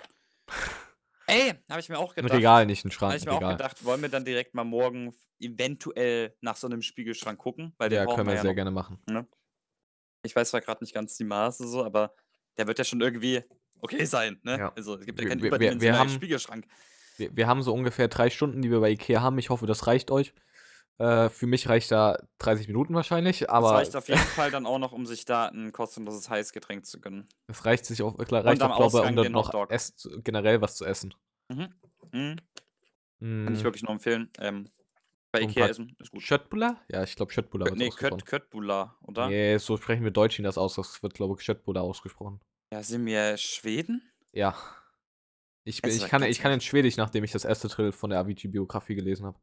Ey, 1.28 1.54
habe 1.70 1.80
ich 1.80 1.88
mir 1.88 1.98
auch 1.98 2.14
gedacht. 2.14 2.42
Regal, 2.42 2.66
nicht 2.66 2.84
'n 2.84 2.90
Habe 3.08 3.16
Schrank, 3.16 3.18
ich 3.18 3.24
'n 3.24 3.26
mir 3.26 3.32
auch 3.32 3.46
Regal. 3.46 3.62
gedacht, 3.62 3.84
wollen 3.84 4.02
wir 4.02 4.08
dann 4.08 4.24
direkt 4.24 4.54
mal 4.54 4.64
morgen 4.64 5.14
eventuell 5.40 6.36
nach 6.40 6.56
so 6.56 6.68
'nem 6.68 6.82
Spiegelschrank 6.82 7.38
gucken, 7.38 7.74
weil 7.78 7.90
Ja, 7.90 8.06
können 8.06 8.28
wir 8.28 8.36
ja 8.36 8.36
sehr 8.36 8.54
noch, 8.54 8.54
gerne 8.54 8.70
machen. 8.70 9.00
ne? 9.08 9.28
Ich 10.24 10.36
weiß 10.36 10.50
zwar 10.50 10.60
grad 10.62 10.80
nicht 10.82 10.94
ganz 10.94 11.16
die 11.16 11.24
Maße 11.24 11.68
so, 11.68 11.84
aber 11.84 12.14
der 12.58 12.66
wird 12.68 12.78
ja 12.78 12.84
schon 12.84 13.00
irgendwie 13.02 13.44
okay 13.80 14.04
sein, 14.06 14.40
ne? 14.44 14.62
Ja. 14.62 14.76
Also, 14.76 14.96
es 14.98 15.06
gibt 15.06 15.18
ja 15.20 15.24
Wir 15.24 15.26
keinen 15.26 15.42
wir 15.42 15.58
wir 15.58 15.80
wir 15.80 15.98
haben 15.98 16.24
Spiegelschrank. 16.24 16.66
wir 17.16 17.36
wir 17.36 17.46
haben 17.48 17.62
so 17.62 17.74
ungefähr 17.74 18.08
3 18.08 18.30
Stunden, 18.30 18.62
die 18.62 18.70
wir 18.70 18.80
bei 18.80 18.90
Ikea 18.90 19.22
haben. 19.22 19.38
Ich 19.38 19.50
hoffe, 19.50 19.66
das 19.66 19.86
reicht 19.86 20.10
euch. 20.10 20.34
Äh, 21.00 21.30
für 21.30 21.46
mich 21.46 21.66
reicht 21.66 21.90
da 21.90 22.18
30 22.38 22.68
Minuten 22.68 22.94
wahrscheinlich, 22.94 23.40
Das 23.40 23.48
aber 23.48 23.72
reicht 23.72 23.96
auf 23.96 24.08
jeden 24.08 24.20
Fall 24.38 24.50
dann 24.50 24.66
auch 24.66 24.78
noch, 24.78 24.92
um 24.92 25.06
sich 25.06 25.24
da 25.24 25.48
'n 25.48 25.72
kostenloses 25.72 26.28
Heißgetränk 26.28 26.84
zu 26.84 27.00
gönnen. 27.00 27.26
es 27.48 27.64
reicht 27.64 27.86
sich 27.86 28.02
auch 28.02 28.18
klar, 28.18 28.44
reicht 28.44 28.60
auch, 28.62 28.76
glaube 28.76 28.98
ich, 28.98 29.10
um 29.10 29.16
den 29.16 29.32
noch 29.32 29.50
generell 30.22 30.60
was 30.60 30.76
zu 30.76 30.84
essen. 30.84 31.14
Mhm. 31.48 31.68
Mhm. 32.12 32.36
Kann 33.20 33.54
ich 33.54 33.60
Hm. 33.60 33.64
wirklich 33.64 33.82
nur 33.82 33.92
empfehlen. 33.92 34.30
Ähm, 34.38 34.68
bei 35.32 35.40
Ikea 35.40 35.68
essen 35.68 35.96
ist 36.00 36.10
gut. 36.10 36.26
Köttbullar? 36.26 36.82
Ja, 36.90 37.02
ich 37.02 37.16
glaube, 37.16 37.32
Köttbullar 37.32 37.68
Kö 37.68 37.72
wird's 37.72 37.80
ne, 37.80 37.88
ausgesprochen. 37.88 38.18
Kött 38.18 38.26
Köttbullar, 38.26 38.98
oder? 39.02 39.28
Ne, 39.28 39.58
so 39.58 39.78
sprechen 39.78 40.04
wir 40.04 40.10
Deutschen 40.10 40.44
das 40.44 40.58
aus. 40.58 40.74
Das 40.74 41.02
wird, 41.02 41.14
glaube 41.14 41.36
ich, 41.38 41.46
Köttbullar 41.46 41.82
ausgesprochen. 41.82 42.40
Ja, 42.72 42.82
sind 42.82 43.06
wir 43.06 43.36
Schweden? 43.38 44.02
Ja. 44.32 44.54
Ich 45.64 45.82
bin 45.82 45.90
ich 45.90 46.06
kann 46.06 46.22
ich 46.22 46.40
kann 46.40 46.52
in 46.52 46.60
Schwedisch, 46.60 46.96
nachdem 46.96 47.22
ich 47.24 47.32
das 47.32 47.44
erste 47.44 47.68
Drittel 47.68 47.92
von 47.92 48.10
der 48.10 48.18
Avicii-Biografie 48.20 48.94
gelesen 48.94 49.26
habe. 49.26 49.38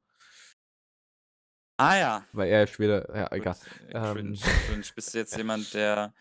Ah 1.78 1.96
ja. 1.98 2.26
Weil 2.34 2.50
er 2.50 2.64
ist 2.64 2.74
Schwede 2.74 3.08
ja, 3.14 3.32
egal. 3.32 3.56
äh, 3.90 3.92
cringe, 3.94 4.20
Ähm. 4.36 4.40
cringe. 4.68 4.84
Bist 4.96 5.14
du 5.14 5.18
jetzt 5.20 5.38
jemand, 5.38 5.74
der 5.74 6.14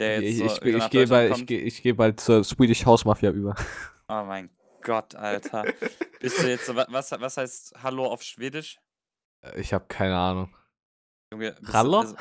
der 0.00 0.22
Ich 0.22 0.38
jetzt 0.38 0.38
so 0.38 0.44
ich 0.56 0.64
wieder 0.64 0.76
ich 0.78 0.82
nach 0.84 0.90
gehe 0.90 1.06
bald 1.06 1.50
ich 1.50 1.50
ich 1.50 1.82
gehe 1.82 1.94
bald 1.94 2.20
zur 2.20 2.42
Swedish 2.44 2.84
House 2.86 3.04
Mafia 3.04 3.30
über. 3.30 3.54
Oh 4.08 4.22
mein 4.22 4.48
Gott, 4.82 5.16
Alter. 5.16 5.64
Bist 6.20 6.40
du 6.40 6.48
jetzt 6.48 6.72
was 6.74 7.10
was 7.10 7.36
heißt 7.36 7.74
Hallo 7.82 8.06
auf 8.06 8.22
Schwedisch? 8.22 8.78
Äh, 9.42 9.60
ich 9.60 9.72
habe 9.74 9.84
keine 9.88 10.16
Ahnung. 10.16 10.54
Junge, 11.32 11.56
Hallo? 11.72 12.00
also 12.00 12.14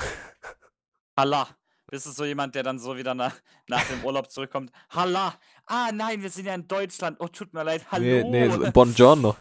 Halla. 1.18 1.48
Bist 1.88 2.08
du 2.08 2.12
so 2.12 2.26
jemand, 2.26 2.56
der 2.56 2.64
dann 2.64 2.80
so 2.80 2.98
wieder 2.98 3.14
nach 3.14 3.36
nach 3.68 3.84
dem 3.88 4.04
Urlaub 4.04 4.32
zurückkommt: 4.32 4.72
„Halla. 4.90 5.36
Ah, 5.68 5.92
nein, 5.94 6.24
wir 6.24 6.30
sind 6.32 6.48
ja 6.48 6.56
in 6.56 6.68
Deutschland. 6.68 7.18
Oh, 7.20 7.28
tut 7.28 7.54
mir 7.54 7.64
leid. 7.64 7.86
Hallo.“ 7.92 8.50
so 8.52 8.72
Buongiorno. 8.72 9.36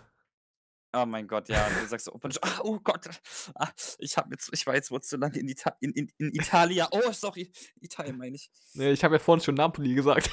Oh 0.95 1.07
mein 1.07 1.27
Gott, 1.27 1.49
ja. 1.49 1.67
Und 1.67 1.75
du 1.81 1.87
sagst 1.87 2.07
so: 2.07 2.13
„Oh, 2.15 2.21
ah, 2.43 2.61
oh 2.63 2.79
Gott. 2.79 3.09
Ah, 3.55 3.69
ich 3.99 4.17
habe 4.17 4.31
jetzt 4.33 4.51
ich 4.53 4.67
war 4.67 4.75
jetzt 4.75 4.91
wohl 4.91 5.03
zu 5.03 5.17
lange 5.17 5.39
in 5.39 5.49
Ita 5.49 5.77
in 5.81 5.93
in 5.93 6.13
in 6.19 6.35
Italia. 6.35 6.89
Oh, 6.93 7.13
sorry. 7.13 7.51
Italien 7.81 8.17
meine 8.17 8.37
ich.“ 8.37 8.51
Ne, 8.75 8.93
ich 8.93 9.03
habe 9.03 9.17
ja 9.17 9.19
vorhin 9.19 9.43
schon 9.45 9.57
Napoli 9.57 9.95
gesagt. 9.95 10.31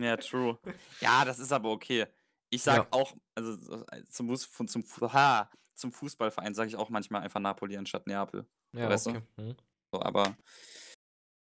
Ja, 0.00 0.16
true. 0.16 0.58
Ja, 1.00 1.24
das 1.24 1.38
ist 1.38 1.52
aber 1.52 1.70
okay. 1.70 2.06
Ich 2.50 2.64
Ja. 2.64 2.74
sage 2.74 2.88
auch 2.92 3.14
also, 3.34 3.56
so 3.56 3.84
zum 4.10 4.68
zum 4.68 4.84
Fu 4.84 5.12
ha, 5.12 5.50
zum 5.74 5.92
Fußballverein 5.92 6.54
sage 6.54 6.68
ich 6.68 6.76
auch 6.76 6.90
manchmal 6.90 7.22
einfach 7.22 7.40
Napoli 7.40 7.76
anstatt 7.76 8.06
Neapel. 8.06 8.46
Ja, 8.72 8.88
weißt 8.90 9.08
okay. 9.08 9.22
du? 9.36 9.42
Mhm. 9.42 9.56
So, 9.92 10.02
aber 10.02 10.36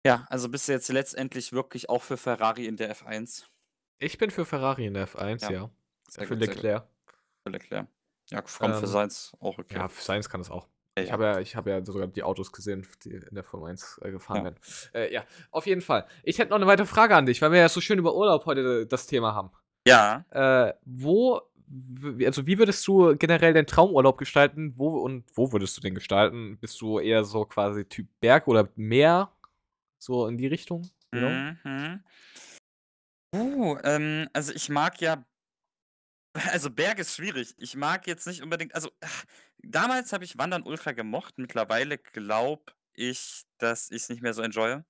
ja, 0.06 0.26
also 0.30 0.50
bist 0.50 0.68
du 0.68 0.72
jetzt 0.72 0.90
letztendlich 0.90 1.52
wirklich 1.52 1.90
auch 1.90 2.04
für 2.04 2.18
Ferrari 2.18 2.66
in 2.66 2.78
der 2.78 2.96
F1? 2.96 3.44
Ich 4.00 4.18
bin 4.18 4.32
für 4.32 4.46
Ferrari 4.46 4.86
in 4.86 4.94
der 4.94 5.08
F1, 5.08 5.42
Ja. 5.42 5.52
ja. 5.52 5.70
Für. 6.26 6.36
Leclerc. 6.36 6.88
Für 7.50 7.58
Leclerc. 7.58 7.88
Ja, 8.30 8.42
für 8.44 8.66
Ähm, 8.66 8.86
Sainz 8.86 9.36
auch 9.40 9.58
okay. 9.58 9.76
Ja, 9.76 9.88
für 9.88 10.04
Sainz 10.04 10.30
kann 10.30 10.42
es 10.42 10.50
auch. 10.50 10.68
Ich 10.96 11.12
habe 11.12 11.24
ja 11.24 11.40
ich 11.40 11.56
habe 11.56 11.70
ja 11.70 11.86
sogar 11.86 12.08
die 12.08 12.24
Autos 12.24 12.52
gesehen, 12.52 12.86
die 13.04 13.12
in 13.12 13.34
der 13.36 13.44
Formel 13.44 13.70
1, 13.70 14.00
äh, 14.04 14.12
gefahren 14.12 14.38
Ja. 14.38 14.44
werden. 14.44 14.60
Äh, 14.94 15.14
ja, 15.14 15.24
auf 15.52 15.66
jeden 15.66 15.82
Fall. 15.82 16.06
Ich 16.24 16.40
hätte 16.40 16.52
noch 16.52 16.60
'ne 16.60 16.68
weitere 16.68 16.86
Frage 16.88 17.16
an 17.16 17.26
dich, 17.26 17.42
weil 17.42 17.52
wir 17.52 17.60
ja 17.60 17.70
so 17.70 17.80
schön 17.80 18.00
über 18.00 18.16
Urlaub 18.16 18.46
heute 18.46 18.86
das 18.86 19.08
Thema 19.08 19.34
haben. 19.34 19.52
Ja. 19.88 20.26
Äh, 20.32 20.74
wo 20.84 21.42
also, 22.26 22.48
wie 22.48 22.58
würdest 22.58 22.86
du 22.88 23.16
generell 23.16 23.54
deinen 23.54 23.68
Traumurlaub 23.68 24.18
gestalten? 24.18 24.74
Wo 24.76 24.98
und 25.02 25.24
wo 25.36 25.52
würdest 25.52 25.78
du 25.78 25.82
den 25.82 25.94
gestalten? 25.94 26.58
Bist 26.58 26.82
du 26.82 27.00
eher 27.00 27.24
so 27.24 27.46
quasi 27.46 27.86
Typ 27.86 28.08
Berg 28.20 28.48
oder 28.48 28.70
Meer? 28.76 29.32
So 30.00 30.26
in 30.28 30.38
die 30.38 30.48
Richtung? 30.48 30.90
Genau. 31.12 31.30
Mhm. 31.30 32.04
Uh, 33.36 33.78
ähm, 33.84 34.28
also, 34.34 34.52
ich 34.54 34.70
mag 34.70 35.00
ja 35.02 35.24
also, 36.52 36.70
Berg 36.70 37.00
ist 37.00 37.16
schwierig. 37.16 37.56
Ich 37.58 37.76
mag 37.76 38.08
jetzt 38.08 38.28
nicht 38.28 38.42
unbedingt 38.42 38.76
also, 38.76 38.90
damals 39.60 40.14
habe 40.14 40.24
ich 40.24 40.38
Wandern 40.38 40.64
ultra 40.64 40.92
gemocht. 40.92 41.38
Mittlerweile 41.38 41.98
glaube 41.98 42.72
ich, 42.94 43.44
dass 43.58 43.92
ich's 43.92 44.10
nicht 44.10 44.22
mehr 44.22 44.34
so 44.34 44.42
enjoye. 44.42 44.84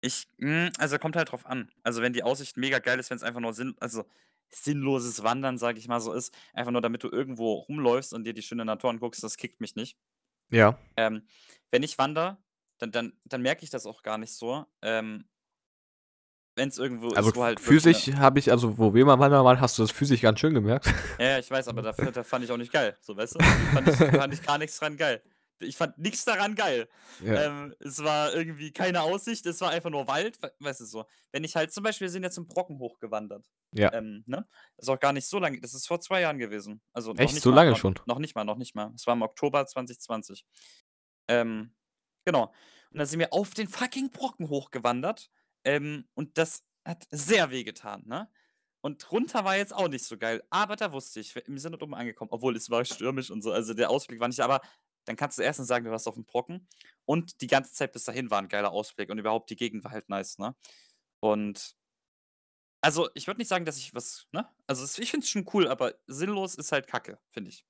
Ich 0.00 0.26
hm, 0.38 0.70
also, 0.78 0.98
kommt 0.98 1.16
halt 1.16 1.30
drauf 1.32 1.46
an. 1.46 1.70
Also, 1.82 2.02
wenn 2.02 2.12
die 2.12 2.22
Aussicht 2.22 2.56
mega 2.56 2.78
geil 2.78 2.98
ist, 2.98 3.10
wenn's 3.10 3.22
einfach 3.22 3.40
nur 3.40 3.54
sinn 3.54 3.76
also, 3.80 4.04
sinnloses 4.50 5.22
Wandern, 5.22 5.58
sage 5.58 5.78
ich 5.78 5.88
mal 5.88 6.00
so, 6.00 6.12
ist, 6.12 6.34
einfach 6.52 6.72
nur 6.72 6.82
damit 6.82 7.02
du 7.02 7.08
irgendwo 7.08 7.54
rumläufst 7.54 8.12
und 8.12 8.24
dir 8.24 8.34
die 8.34 8.42
schöne 8.42 8.64
Natur 8.64 8.90
anguckst, 8.90 9.22
das 9.22 9.36
kickt 9.36 9.60
mich 9.60 9.76
nicht. 9.76 9.96
Ja. 10.50 10.78
Ähm, 10.96 11.26
wenn 11.70 11.82
ich 11.82 11.96
wandere, 11.98 12.38
dann 12.78 12.90
dann 12.92 13.12
dann 13.24 13.42
merke 13.42 13.64
ich 13.64 13.70
das 13.70 13.86
auch 13.86 14.02
gar 14.02 14.18
nicht 14.18 14.34
so. 14.34 14.66
Ähm 14.82 15.24
wenn's 16.56 16.78
irgendwo 16.78 17.14
Also, 17.14 17.30
ist, 17.30 17.34
wo 17.34 17.42
halt 17.44 17.60
ph 17.60 17.66
wirklich 17.66 17.88
'ne 17.90 18.04
physisch 18.04 18.14
habe 18.16 18.38
ich 18.38 18.50
also, 18.50 18.78
wo 18.78 18.94
wir 18.94 19.04
mal 19.04 19.18
waren, 19.18 19.60
hast 19.60 19.78
du 19.78 19.82
das 19.82 19.90
physisch 19.90 20.20
ganz 20.22 20.40
schön 20.40 20.54
gemerkt. 20.54 20.86
Ja, 21.20 21.38
ich 21.38 21.50
weiß, 21.50 21.68
aber 21.68 21.82
da 22.12 22.22
fand 22.24 22.44
ich 22.44 22.50
auch 22.50 22.56
nicht 22.56 22.72
geil, 22.72 22.96
so, 23.00 23.16
weißt 23.16 23.36
du? 23.36 23.38
Fand 23.72 23.88
ich 23.88 23.96
fand 23.96 24.34
ich 24.34 24.42
gar 24.42 24.58
nix 24.58 24.78
dran 24.78 24.96
geil. 24.96 25.22
Ich 25.60 25.76
fand 25.76 25.96
nix 25.98 26.24
daran 26.24 26.56
geil. 26.56 26.88
Ja. 27.20 27.44
Ähm, 27.44 27.74
es 27.78 28.02
war 28.02 28.34
irgendwie 28.34 28.72
keine 28.72 29.02
Aussicht, 29.02 29.46
es 29.46 29.60
war 29.60 29.70
einfach 29.70 29.90
nur 29.90 30.08
Wald, 30.08 30.42
wei 30.42 30.50
weißt 30.58 30.80
du, 30.80 30.84
so. 30.86 31.04
Wenn 31.30 31.44
ich 31.44 31.54
halt 31.54 31.72
zum 31.72 31.84
Beispiel 31.84 32.06
wir 32.06 32.10
sind 32.10 32.24
jetzt 32.24 32.34
zum 32.34 32.48
Brocken 32.48 32.78
hochgewandert, 32.80 33.48
Ja. 33.72 33.92
ähm, 33.92 34.24
ne? 34.26 34.46
Das 34.76 34.86
ist 34.86 34.88
auch 34.88 34.98
gar 34.98 35.12
nicht 35.12 35.28
so 35.28 35.38
lange 35.38 35.60
das 35.60 35.74
ist 35.74 35.86
vor 35.86 36.00
2 36.00 36.20
Jahren 36.22 36.38
gewesen. 36.38 36.82
Also, 36.92 37.14
Echt? 37.14 37.34
nicht 37.34 37.42
So 37.42 37.50
mal, 37.50 37.56
lange 37.56 37.70
noch 37.72 37.78
schon? 37.78 37.94
noch 38.06 38.18
nicht 38.18 38.34
mal 38.34 38.44
noch 38.44 38.56
nicht 38.56 38.74
mal. 38.74 38.90
Es 38.96 39.06
war 39.06 39.14
im 39.14 39.22
Oktober 39.22 39.64
2020. 39.66 40.44
Ähm, 41.28 41.74
genau. 42.24 42.52
Und 42.90 42.98
dann 42.98 43.06
sind 43.06 43.20
wir 43.20 43.32
auf 43.32 43.54
den 43.54 43.68
fucking 43.68 44.10
Brocken 44.10 44.48
hochgewandert, 44.48 45.30
ähm, 45.64 46.08
und 46.14 46.38
das 46.38 46.66
hat 46.86 47.06
sehr 47.10 47.50
wehgetan, 47.50 48.02
ne? 48.06 48.30
Und 48.82 49.12
runter 49.12 49.44
war 49.44 49.56
jetzt 49.56 49.74
auch 49.74 49.88
nicht 49.88 50.04
so 50.06 50.18
geil, 50.18 50.42
aber 50.50 50.74
da 50.76 50.92
wusste 50.92 51.20
ich, 51.20 51.34
wir 51.36 51.42
sind 51.60 51.72
dort 51.72 51.82
oben 51.84 51.94
angekommen, 51.94 52.30
obwohl 52.32 52.56
es 52.56 52.68
war 52.70 52.84
stürmisch 52.84 53.30
und 53.30 53.42
so, 53.42 53.52
also, 53.52 53.74
der 53.74 53.90
Ausblick 53.90 54.20
war 54.20 54.28
nicht 54.28 54.40
aber 54.40 54.60
dann 55.06 55.16
kannst 55.16 55.38
du 55.38 55.42
erstens 55.42 55.68
sagen, 55.68 55.84
du 55.84 55.90
warst 55.92 56.08
aufm 56.08 56.24
Brocken 56.24 56.68
und 57.06 57.40
die 57.42 57.46
ganze 57.48 57.72
Zeit 57.74 57.92
bis 57.92 58.04
dahin 58.04 58.30
war 58.30 58.40
'n 58.42 58.48
geiler 58.48 58.72
Ausblick 58.72 59.10
und 59.10 59.18
überhaupt 59.18 59.50
die 59.50 59.56
Gegend 59.56 59.84
war 59.84 59.90
halt 59.92 60.08
nice, 60.08 60.38
ne? 60.38 60.54
Und 61.20 61.74
also, 62.84 63.08
ich 63.14 63.28
würde 63.28 63.38
nicht 63.38 63.48
sagen, 63.48 63.64
dass 63.64 63.78
ich 63.78 63.94
was 63.94 64.26
ne? 64.32 64.48
Also, 64.66 64.84
ich 65.00 65.10
finde 65.10 65.24
es 65.24 65.30
schon 65.30 65.46
cool, 65.54 65.68
aber 65.68 65.94
sinnlos 66.08 66.56
ist 66.56 66.72
halt 66.72 66.88
Kacke, 66.88 67.20
finde 67.30 67.50
ich. 67.50 67.64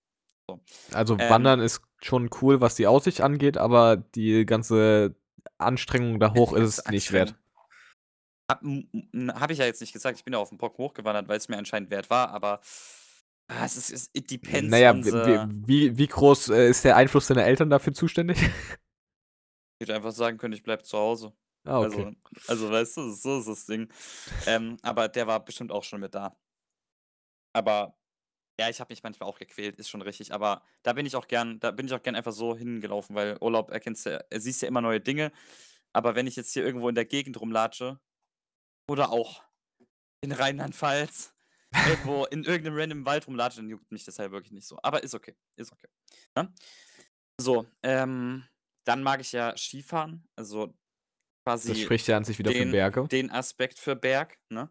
So. 0.48 0.64
Also, 0.92 1.18
Ähm 1.18 1.28
Wandern 1.28 1.60
ist 1.60 1.82
schon 2.02 2.28
cool, 2.40 2.60
was 2.60 2.74
die 2.74 2.86
Aussicht 2.86 3.20
angeht, 3.20 3.56
aber 3.56 3.96
die 3.96 4.44
ganze 4.46 5.16
Anstrengung 5.58 6.20
da 6.20 6.34
Ja, 6.34 6.34
hoch 6.34 6.52
ist 6.52 6.62
es 6.68 6.88
nicht 6.88 7.12
wert. 7.12 7.36
Habe 8.52 9.40
habe 9.40 9.52
ich 9.52 9.58
ja 9.58 9.66
jetzt 9.66 9.80
nicht 9.80 9.92
gesagt. 9.92 10.18
Ich 10.18 10.24
bin 10.24 10.34
ja 10.34 10.40
aufm 10.40 10.58
Brocken 10.58 10.84
hochgewandert, 10.84 11.28
weil's 11.28 11.48
mir 11.48 11.58
anscheinend 11.58 11.90
wert 11.90 12.10
war, 12.10 12.30
aber, 12.30 12.60
ah, 13.48 13.64
es 13.64 13.76
ist 13.76 13.90
es 13.90 14.10
it 14.12 14.30
depends 14.30 14.70
Na 14.70 14.78
ja, 14.78 14.90
on 14.90 15.04
w 15.04 15.10
the 15.10 15.16
w 15.16 15.48
wie 15.66 15.98
wie 15.98 16.06
groß, 16.06 16.50
äh, 16.50 16.68
ist 16.70 16.84
der 16.84 16.96
Einfluss 16.96 17.26
deiner 17.28 17.44
Eltern 17.44 17.70
dafür 17.70 17.92
zuständig? 17.92 18.38
Ich 19.78 19.88
würde 19.88 19.96
einfach 19.96 20.12
sagen 20.12 20.38
können, 20.38 20.54
ich 20.54 20.62
bleibe 20.62 20.84
zu 20.84 20.96
Hause. 20.96 21.32
Ah, 21.64 21.80
okay. 21.80 22.14
Also 22.46 22.66
also, 22.66 22.70
weißt 22.70 22.96
du, 22.98 23.10
so 23.10 23.40
ist 23.40 23.48
das 23.48 23.66
Ding. 23.66 23.88
Ähm, 24.46 24.76
aber 24.82 25.08
der 25.08 25.26
war 25.26 25.44
bestimmt 25.44 25.72
auch 25.72 25.82
schon 25.82 25.98
mit 25.98 26.14
da. 26.14 26.36
Aber 27.52 27.96
ja, 28.60 28.68
ich 28.68 28.80
habe 28.80 28.92
mich 28.92 29.02
manchmal 29.02 29.28
auch 29.28 29.38
gequält, 29.40 29.76
ist 29.76 29.88
schon 29.90 30.02
richtig, 30.02 30.32
aber 30.32 30.62
da 30.84 30.92
bin 30.92 31.06
ich 31.06 31.16
auch 31.16 31.26
gern 31.26 31.58
da 31.60 31.72
bin 31.72 31.86
ich 31.86 31.94
auch 31.94 32.02
gern 32.02 32.14
einfach 32.14 32.32
so 32.32 32.56
hingelaufen, 32.56 33.16
weil 33.16 33.38
Urlaub 33.40 33.70
erkennst 33.70 34.06
äh, 34.06 34.20
siehst 34.34 34.62
ja 34.62 34.68
immer 34.68 34.82
neue 34.82 35.00
Dinge. 35.00 35.32
Aber 35.92 36.14
wenn 36.14 36.26
ich 36.26 36.36
jetzt 36.36 36.52
hier 36.52 36.64
irgendwo 36.64 36.88
in 36.88 36.94
der 36.94 37.04
Gegend 37.04 37.40
rumlatsche 37.40 37.98
oder 38.88 39.10
auch 39.12 39.42
in 40.22 40.32
Rheinland-Pfalz 40.32 41.34
irgendwo 41.84 42.26
in 42.26 42.44
irgendeinem 42.44 42.78
random 42.78 43.06
Wald 43.06 43.26
rumlatsche, 43.28 43.58
dann 43.58 43.70
juckt 43.70 43.90
mich 43.92 44.04
das 44.04 44.18
halt 44.18 44.32
wirklich 44.32 44.52
nicht 44.52 44.66
so. 44.68 44.78
Aber 44.82 45.02
ist 45.04 45.14
okay, 45.14 45.36
ist 45.56 45.72
okay, 45.72 45.88
ne? 46.36 46.54
So, 47.40 47.66
ähm, 47.82 48.44
dann 48.86 49.02
mag 49.02 49.20
ich 49.20 49.32
ja 49.32 49.56
Skifahren, 49.56 50.28
also 50.36 50.74
Das 51.64 51.76
quasi 51.76 51.80
spricht 51.80 52.06
ja 52.06 52.16
an 52.16 52.24
sich 52.24 52.38
wieder 52.38 52.52
für 52.52 52.66
den 52.66 52.70
Berge. 52.70 53.10
den 53.12 53.30
Aspekt 53.30 53.78
für 53.78 53.96
Berg, 53.96 54.38
ne? 54.50 54.70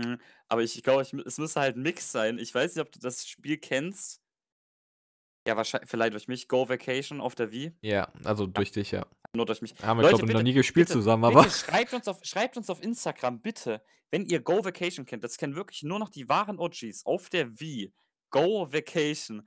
Hm, 0.00 0.20
aber 0.48 0.62
ich 0.62 0.82
glaube, 0.82 1.02
ich 1.02 1.12
es 1.26 1.38
müsste 1.38 1.60
halt 1.60 1.76
'n 1.76 1.82
Mix 1.82 2.12
sein. 2.12 2.38
Ich 2.38 2.54
weiß 2.54 2.74
nicht, 2.74 2.82
ob 2.82 2.92
du 2.92 2.98
das 3.00 3.26
Spiel 3.28 3.58
kennst. 3.58 4.22
Ja, 5.46 5.56
wahrschei 5.56 5.80
vielleicht 5.86 6.12
durch 6.14 6.28
mich, 6.28 6.48
Go 6.48 6.68
Vacation 6.68 7.20
auf 7.20 7.34
der 7.34 7.50
Wii. 7.52 7.72
Ja, 7.82 8.12
also 8.24 8.46
Ja, 8.54 8.60
durch 8.60 8.72
dich, 8.72 8.90
ja. 8.92 9.06
Nur 9.34 9.46
durch 9.46 9.62
mich. 9.62 9.74
Haben 9.82 9.98
wir, 9.98 10.02
Leute, 10.02 10.18
glaube 10.18 10.32
ich, 10.32 10.34
noch 10.34 10.40
bitte, 10.40 10.42
nie 10.42 10.52
gespielt 10.52 10.88
bitte, 10.88 10.98
zusammen, 10.98 11.24
aber 11.24 11.42
bitte 11.42 11.54
schreibt 11.54 11.94
uns 11.94 12.08
auf 12.08 12.18
schreibt 12.22 12.56
uns 12.56 12.68
auf 12.70 12.82
Instagram, 12.82 13.40
bitte, 13.40 13.82
wenn 14.10 14.26
ihr 14.26 14.40
Go 14.40 14.64
Vacation 14.64 15.06
kennt. 15.06 15.24
Das 15.24 15.36
kennen 15.38 15.54
wirklich 15.56 15.82
nur 15.82 15.98
noch 15.98 16.10
die 16.10 16.28
wahren 16.28 16.58
OGs 16.58 17.06
auf 17.06 17.28
der 17.30 17.58
Wii. 17.60 17.92
Go 18.30 18.70
Vacation. 18.72 19.46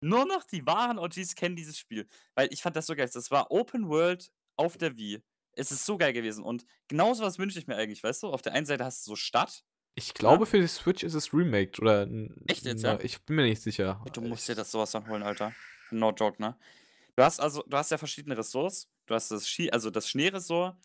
Nur 0.00 0.26
noch 0.26 0.44
die 0.44 0.66
wahren 0.66 0.98
OGs 0.98 1.34
kennen 1.34 1.56
dieses 1.56 1.78
Spiel, 1.78 2.06
weil 2.34 2.48
ich 2.52 2.62
fand 2.62 2.76
das 2.76 2.86
so 2.86 2.94
geil. 2.94 3.08
Das 3.12 3.30
war 3.30 3.50
Open 3.50 3.88
World 3.88 4.30
auf 4.56 4.76
der 4.76 4.96
Wii. 4.96 5.22
Es 5.56 5.70
ist 5.72 5.86
so 5.86 5.96
geil 5.98 6.12
gewesen 6.12 6.44
und 6.44 6.64
genau 6.88 7.14
so 7.14 7.22
was 7.24 7.38
wünsche 7.38 7.58
ich 7.58 7.66
mir 7.66 7.76
eigentlich, 7.76 8.02
weißt 8.02 8.24
du? 8.24 8.28
Auf 8.28 8.42
der 8.42 8.52
einen 8.54 8.66
Seite 8.66 8.84
hast 8.84 9.06
du 9.06 9.12
so 9.12 9.16
Stadt, 9.16 9.64
Ich 9.94 10.08
ne? 10.08 10.14
glaube, 10.14 10.46
für 10.46 10.60
die 10.60 10.66
Switch 10.66 11.02
ist 11.04 11.14
es 11.14 11.32
remaked 11.32 11.78
oder 11.80 12.08
Echt 12.46 12.64
jetzt, 12.64 12.82
'ne 12.82 12.88
ja? 12.90 13.00
ich 13.00 13.24
bin 13.24 13.36
mir 13.36 13.44
nicht 13.44 13.62
sicher. 13.62 14.04
Du 14.12 14.20
musst 14.20 14.48
dir 14.48 14.54
das 14.56 14.70
so 14.70 14.80
was 14.80 14.90
von 14.92 15.08
holen, 15.08 15.22
Alter. 15.22 15.54
No 15.90 16.10
joke, 16.12 16.40
ne? 16.42 16.56
Du 17.16 17.22
hast 17.22 17.40
also 17.40 17.62
du 17.66 17.76
hast 17.76 17.90
ja 17.92 17.98
verschiedene 17.98 18.36
Ressorts. 18.36 18.88
Du 19.08 19.14
hast 19.14 19.30
das 19.30 19.48
Ski 19.48 19.70
also 19.70 19.90
das 19.90 20.08
Schneeressort, 20.08 20.76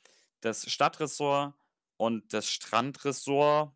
das 0.41 0.69
Stadtressort 0.69 1.53
und 1.97 2.33
das 2.33 2.49
Strandressort. 2.49 3.73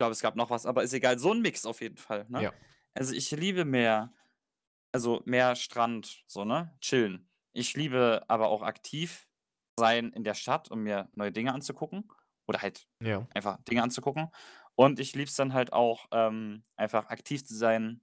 glaube, 0.00 0.12
es 0.12 0.20
gab 0.22 0.36
noch 0.36 0.50
was, 0.50 0.64
aber 0.64 0.84
ist 0.84 0.92
egal. 0.92 1.18
So 1.18 1.32
'n 1.32 1.40
Mix 1.42 1.66
auf 1.66 1.80
jeden 1.80 1.96
Fall, 1.96 2.24
ne? 2.28 2.46
Ja. 2.46 2.58
Also, 2.94 3.12
ich 3.14 3.32
liebe 3.32 3.64
Meer. 3.64 4.12
Also, 4.92 5.22
Meer, 5.26 5.56
Strand, 5.56 6.24
so, 6.28 6.44
ne? 6.44 6.76
Chillen. 6.80 7.30
Ich 7.52 7.74
liebe 7.76 8.24
aber 8.28 8.48
auch 8.50 8.62
aktiv 8.62 9.28
sein 9.78 10.12
in 10.12 10.24
der 10.24 10.34
Stadt, 10.34 10.70
um 10.70 10.82
mir 10.84 11.10
neue 11.14 11.32
Dinge 11.32 11.54
anzugucken 11.54 12.10
oder 12.48 12.62
halt 12.62 12.88
Ja. 13.00 13.28
einfach 13.30 13.58
Dinge 13.64 13.82
anzugucken. 13.82 14.30
Und 14.76 15.00
ich 15.00 15.14
liebe 15.14 15.28
es 15.30 15.36
dann 15.36 15.54
halt 15.54 15.72
auch, 15.72 16.06
ähm, 16.12 16.62
einfach 16.76 17.06
aktiv 17.08 17.44
zu 17.46 17.56
sein, 17.56 18.02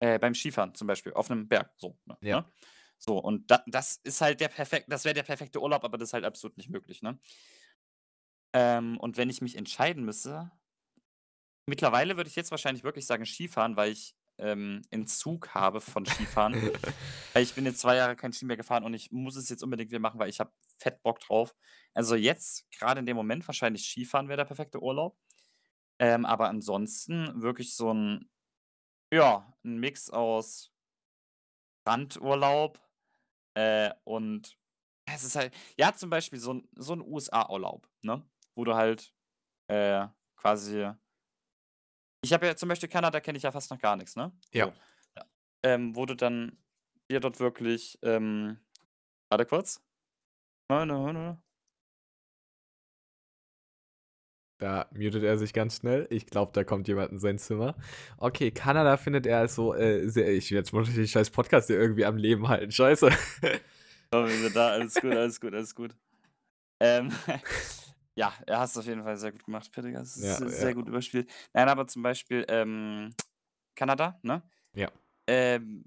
äh, 0.00 0.18
beim 0.18 0.34
Skifahren 0.34 0.74
zum 0.74 0.86
Beispiel 0.88 1.14
auf 1.14 1.30
'nem 1.30 1.48
Berg, 1.48 1.72
so, 1.78 1.98
ne, 2.06 2.18
Ja. 2.22 2.40
ne? 2.40 2.46
So, 3.02 3.18
und 3.18 3.50
da 3.50 3.62
das 3.66 3.96
ist 4.04 4.20
halt 4.20 4.40
der 4.40 4.48
perfekt 4.48 4.86
das 4.92 5.04
wäre 5.06 5.14
der 5.14 5.22
perfekte 5.22 5.60
Urlaub, 5.60 5.84
aber 5.84 5.96
das 5.98 6.10
ist 6.10 6.12
halt 6.12 6.24
absolut 6.26 6.58
nicht 6.58 6.68
möglich, 6.68 7.00
ne? 7.02 7.18
Ähm, 8.52 8.96
und 8.98 9.16
wenn 9.16 9.28
ich 9.30 9.42
mich 9.42 9.56
entscheiden 9.56 10.04
müsste 10.04 10.50
mittlerweile 11.66 12.16
würde 12.16 12.28
ich 12.28 12.36
jetzt 12.36 12.50
wahrscheinlich 12.50 12.84
wirklich 12.84 13.06
sagen 13.06 13.24
Skifahren, 13.26 13.76
weil 13.76 13.92
ich, 13.92 14.16
ähm, 14.38 14.82
Entzug 14.90 15.54
habe 15.54 15.80
von 15.80 16.06
Skifahren. 16.06 16.62
Weil 17.34 17.44
ich 17.44 17.54
bin 17.54 17.66
jetzt 17.66 17.80
2 17.80 17.96
Jahre 17.96 18.16
kein 18.16 18.32
Ski 18.32 18.44
mehr 18.46 18.56
gefahren 18.56 18.84
und 18.84 18.94
ich 18.94 19.12
muss 19.12 19.36
es 19.36 19.48
jetzt 19.50 19.62
unbedingt 19.62 19.90
wieder 19.90 20.00
machen, 20.00 20.18
weil 20.20 20.30
ich 20.30 20.40
habe 20.40 20.52
fett 20.78 21.02
Bock 21.02 21.20
drauf. 21.20 21.54
Also, 21.94 22.16
jetzt 22.16 22.66
grade 22.78 23.00
in 23.00 23.06
dem 23.06 23.16
Moment 23.16 23.46
wahrscheinlich 23.48 23.84
Skifahren 23.88 24.28
wäre 24.28 24.38
der 24.38 24.46
perfekte 24.46 24.82
Urlaub. 24.82 25.18
Ähm, 26.00 26.26
aber 26.26 26.48
ansonsten 26.48 27.42
wirklich 27.42 27.76
so 27.76 27.90
'n 27.92 28.30
ja, 29.12 29.54
'n 29.64 29.78
Mix 29.80 30.10
aus 30.10 30.72
Strandurlaub, 31.82 32.78
äh, 33.54 33.90
und 34.04 34.56
es 35.06 35.24
ist 35.24 35.36
halt 35.36 35.54
ja, 35.78 35.94
zum 35.94 36.10
Beispiel 36.10 36.38
so 36.40 36.52
'n 36.52 36.68
so 36.76 36.94
'n 36.94 37.02
USA-Urlaub, 37.02 37.88
ne? 38.02 38.24
Wo 38.56 38.64
du 38.64 38.74
halt, 38.76 39.14
äh, 39.68 40.08
quasi 40.36 40.92
ich 42.24 42.32
habe 42.32 42.46
ja 42.46 42.56
zum 42.56 42.68
Beispiel 42.68 42.88
Kanada 42.88 43.20
kenne 43.20 43.38
ich 43.38 43.44
ja 43.44 43.52
fast 43.52 43.70
noch 43.70 43.78
gar 43.78 43.96
nix, 43.96 44.16
ne? 44.16 44.32
Ja. 44.52 44.66
So, 44.66 44.72
ja. 45.16 45.24
Ähm, 45.62 45.96
wo 45.96 46.06
du 46.06 46.14
dann 46.14 46.58
dir 47.10 47.20
dort 47.20 47.40
wirklich, 47.40 47.98
ähm 48.02 48.58
warte 49.30 49.46
kurz. 49.46 49.80
Da 54.60 54.86
mutet 54.94 55.22
er 55.24 55.38
sich 55.38 55.52
ganz 55.54 55.76
schnell. 55.78 56.06
Ich 56.10 56.26
glaube, 56.26 56.52
da 56.52 56.64
kommt 56.64 56.86
jemand 56.86 57.12
in 57.12 57.18
sein 57.18 57.38
Zimmer. 57.38 57.74
Okay, 58.18 58.50
Kanada 58.50 58.96
findet 58.98 59.26
er 59.26 59.38
als 59.38 59.54
so, 59.54 59.74
äh, 59.74 60.06
sehr 60.08 60.28
ich 60.32 60.50
jetzt 60.50 60.72
muss 60.72 60.88
ich 60.88 60.94
den 60.94 61.08
scheiß 61.08 61.30
Podcast 61.30 61.68
hier 61.68 61.80
irgendwie 61.80 62.04
am 62.04 62.16
Leben 62.18 62.46
halten. 62.46 62.70
Scheiße. 62.70 63.10
Oh, 64.12 64.24
wir 64.26 64.36
sind 64.38 64.54
da. 64.54 64.70
Alles 64.70 64.94
gut, 64.94 65.12
alles 65.12 65.40
gut, 65.40 65.54
alles 65.54 65.74
gut. 65.74 65.96
Ähm, 66.80 67.10
ja, 68.16 68.32
er 68.46 68.58
hast 68.58 68.76
auf 68.76 68.84
jeden 68.84 69.02
Fall 69.02 69.16
sehr 69.16 69.32
gut 69.32 69.44
gemacht, 69.44 69.70
Peter. 69.72 69.90
Das 69.92 70.16
ist 70.16 70.40
Ja, 70.40 70.48
sehr 70.48 70.68
ja. 70.68 70.74
gut 70.74 70.88
überspielt. 70.88 71.30
Nein, 71.52 71.68
aber 71.68 71.86
zum 71.86 72.02
Beispiel, 72.02 72.44
ähm, 72.48 73.14
Kanada, 73.74 74.18
ne? 74.22 74.42
Ja. 74.74 74.90
Ähm, 75.26 75.84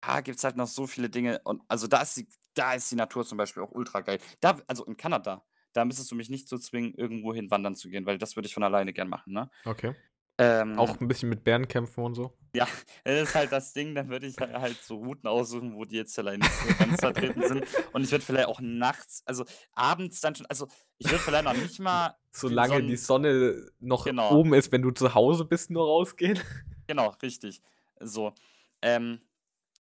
da 0.00 0.20
gibt's 0.20 0.42
halt 0.42 0.56
noch 0.56 0.68
so 0.68 0.86
viele 0.86 1.10
Dinge 1.10 1.40
und 1.44 1.62
also, 1.68 1.86
da 1.86 2.02
ist 2.02 2.16
die 2.16 2.26
da 2.54 2.72
ist 2.72 2.90
die 2.90 2.96
Natur 2.96 3.26
zum 3.26 3.36
Beispiel 3.36 3.62
auch 3.62 3.72
ultra 3.72 4.00
geil. 4.00 4.18
Da 4.40 4.58
also, 4.66 4.84
in 4.86 4.96
Kanada, 4.96 5.44
da 5.76 5.84
müsstest 5.84 6.10
du 6.10 6.14
mich 6.16 6.30
nicht 6.30 6.48
so 6.48 6.58
zwingen, 6.58 6.94
irgendwohin 6.94 7.50
wandern 7.50 7.76
zu 7.76 7.88
gehen, 7.90 8.06
weil 8.06 8.18
das 8.18 8.36
würde 8.36 8.46
ich 8.48 8.54
von 8.54 8.62
alleine 8.64 8.92
gern 8.92 9.08
machen, 9.08 9.32
ne? 9.32 9.50
Okay. 9.66 9.94
Ähm 10.38 10.78
Auch 10.78 11.00
'n 11.00 11.08
bisschen 11.08 11.28
mit 11.30 11.44
Bären 11.44 11.68
kämpfen 11.68 12.04
und 12.04 12.14
so? 12.14 12.36
Ja, 12.54 12.66
das 13.04 13.28
ist 13.30 13.34
halt 13.34 13.52
das 13.52 13.72
Ding, 13.72 13.94
dann 13.94 14.08
würde 14.08 14.26
ich 14.26 14.40
ha 14.40 14.60
halt 14.60 14.82
so 14.82 14.96
Routen 14.96 15.28
aussuchen, 15.28 15.74
wo 15.74 15.84
die 15.84 15.96
jetzt 15.96 16.14
vielleicht 16.14 16.40
nicht 16.40 16.56
so 16.56 16.74
ganz 16.74 17.00
vertreten 17.00 17.42
sind. 17.42 17.66
Und 17.92 18.04
ich 18.04 18.10
würde 18.10 18.24
vielleicht 18.24 18.48
auch 18.48 18.60
nachts 18.60 19.22
also, 19.26 19.44
abends 19.72 20.20
dann 20.20 20.34
schon 20.34 20.46
also, 20.46 20.66
ich 20.98 21.10
würde 21.10 21.24
vielleicht 21.24 21.44
noch 21.44 21.54
nicht 21.54 21.78
mal 21.80 22.16
Solange 22.32 22.84
die 22.84 22.96
Sonn 22.96 23.24
Sonne 23.24 23.70
noch 23.80 24.12
Genau. 24.12 24.28
oben 24.28 24.54
ist, 24.54 24.70
wenn 24.72 24.82
du 24.82 24.90
zu 24.90 25.14
Hause 25.14 25.44
bist, 25.44 25.70
nur 25.70 25.86
rausgehen? 25.86 26.38
Genau, 26.88 27.08
richtig. 27.22 27.62
So. 28.00 28.34
Ähm, 28.82 29.20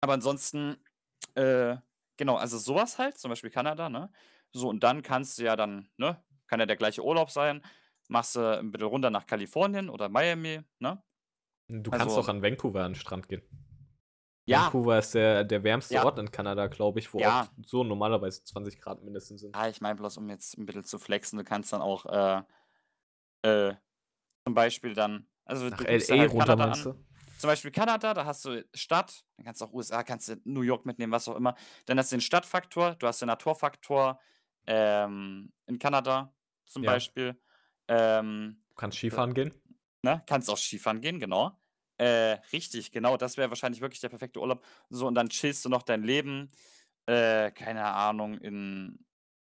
aber 0.00 0.14
ansonsten, 0.14 0.76
äh, 1.34 1.76
genau, 2.16 2.36
also, 2.36 2.58
so 2.58 2.74
was 2.76 2.98
halt, 2.98 3.18
zum 3.18 3.30
Beispiel 3.30 3.50
Kanada, 3.50 3.90
ne? 3.90 4.12
So, 4.56 4.68
und 4.68 4.84
dann 4.84 5.02
kannst 5.02 5.38
du 5.38 5.42
ja 5.42 5.56
dann 5.56 5.88
ne, 5.96 6.22
kann 6.46 6.60
ja 6.60 6.66
der 6.66 6.76
gleiche 6.76 7.02
Urlaub 7.04 7.28
sein, 7.32 7.60
machst 8.08 8.36
du 8.36 8.40
'n 8.40 8.70
bisschen 8.70 8.86
runter 8.86 9.10
nach 9.10 9.26
Kalifornien 9.26 9.90
oder 9.90 10.08
Miami, 10.08 10.60
ne? 10.78 11.02
Du 11.70 11.92
kannst 11.92 12.18
Also 12.18 12.18
auch 12.18 12.28
an 12.28 12.42
Vancouver 12.42 12.84
an 12.84 12.92
'n 12.92 12.94
Strand 12.94 13.28
gehen. 13.28 13.42
Ja. 14.48 14.76
Vancouver 14.76 14.98
ist 14.98 15.14
der 15.14 15.44
der 15.44 15.64
wärmste 15.64 15.98
Ja. 15.98 16.04
Ort 16.04 16.18
in 16.18 16.30
Kanada, 16.30 16.66
glaube 16.68 17.00
ich, 17.00 17.14
wo 17.14 17.20
Ja. 17.20 17.54
so 17.64 17.84
normalerweise 17.84 18.44
20 18.44 18.80
Grad 18.80 19.02
mindestens 19.04 19.40
sind. 19.42 19.56
Ah, 19.56 19.68
ich 19.68 19.80
meine 19.80 19.94
bloß, 19.94 20.16
um 20.16 20.28
jetzt 20.30 20.58
'n 20.58 20.66
bisschen 20.66 20.82
zu 20.82 20.98
flexen, 20.98 21.38
du 21.38 21.44
kannst 21.44 21.72
dann 21.72 21.80
auch, 21.80 22.06
äh 22.06 22.42
äh, 23.44 23.74
zum 24.46 24.54
Beispiel 24.54 24.94
dann 24.94 25.28
also, 25.44 25.70
Nach 25.70 25.84
du 25.84 25.84
LA 25.84 26.16
halt 26.18 26.32
runter, 26.32 26.56
Kanada 26.56 26.56
meinst 26.56 26.84
an. 26.84 26.86
du? 26.86 27.04
Zum 27.38 27.48
Beispiel 27.48 27.70
Kanada, 27.72 28.14
da 28.14 28.26
hast 28.26 28.44
du 28.46 28.64
Stadt, 28.74 29.24
dann 29.36 29.46
kannst 29.46 29.60
du 29.62 29.66
auch 29.66 29.72
USA 29.72 30.02
kannst 30.04 30.28
du 30.28 30.36
New 30.44 30.62
York 30.62 30.86
mitnehmen, 30.86 31.12
was 31.12 31.28
auch 31.28 31.36
immer. 31.36 31.56
Dann 31.86 31.98
hast 31.98 32.12
du 32.12 32.16
den 32.16 32.22
Stadtfaktor, 32.22 32.96
du 32.96 33.06
hast 33.08 33.20
den 33.22 33.28
Naturfaktor, 33.28 34.20
ähm, 34.66 35.52
in 35.66 35.78
Kanada 35.78 36.34
zum 36.66 36.84
Ja. 36.84 36.84
Beispiel. 36.84 37.40
Ähm, 37.88 38.64
Du 38.68 38.74
kannst 38.76 38.98
äh, 39.10 39.18
Skifahren 39.18 39.32
gehen? 39.34 39.54
ne, 40.02 40.22
kannst 40.26 40.50
auch 40.50 40.58
Skifahren 40.58 41.00
gehen, 41.00 41.18
genau. 41.20 41.60
Äh, 41.98 42.38
richtig, 42.52 42.90
genau, 42.92 43.16
das 43.16 43.36
wäre 43.36 43.50
wahrscheinlich 43.50 43.80
wirklich 43.80 44.00
der 44.00 44.08
perfekte 44.08 44.40
Urlaub. 44.40 44.64
So, 44.90 45.06
und 45.06 45.14
dann 45.14 45.28
chillst 45.28 45.64
du 45.64 45.68
noch 45.68 45.82
dein 45.82 46.02
Leben, 46.02 46.50
äh, 47.06 47.50
keine 47.52 47.84
Ahnung, 47.84 48.38
in 48.38 48.98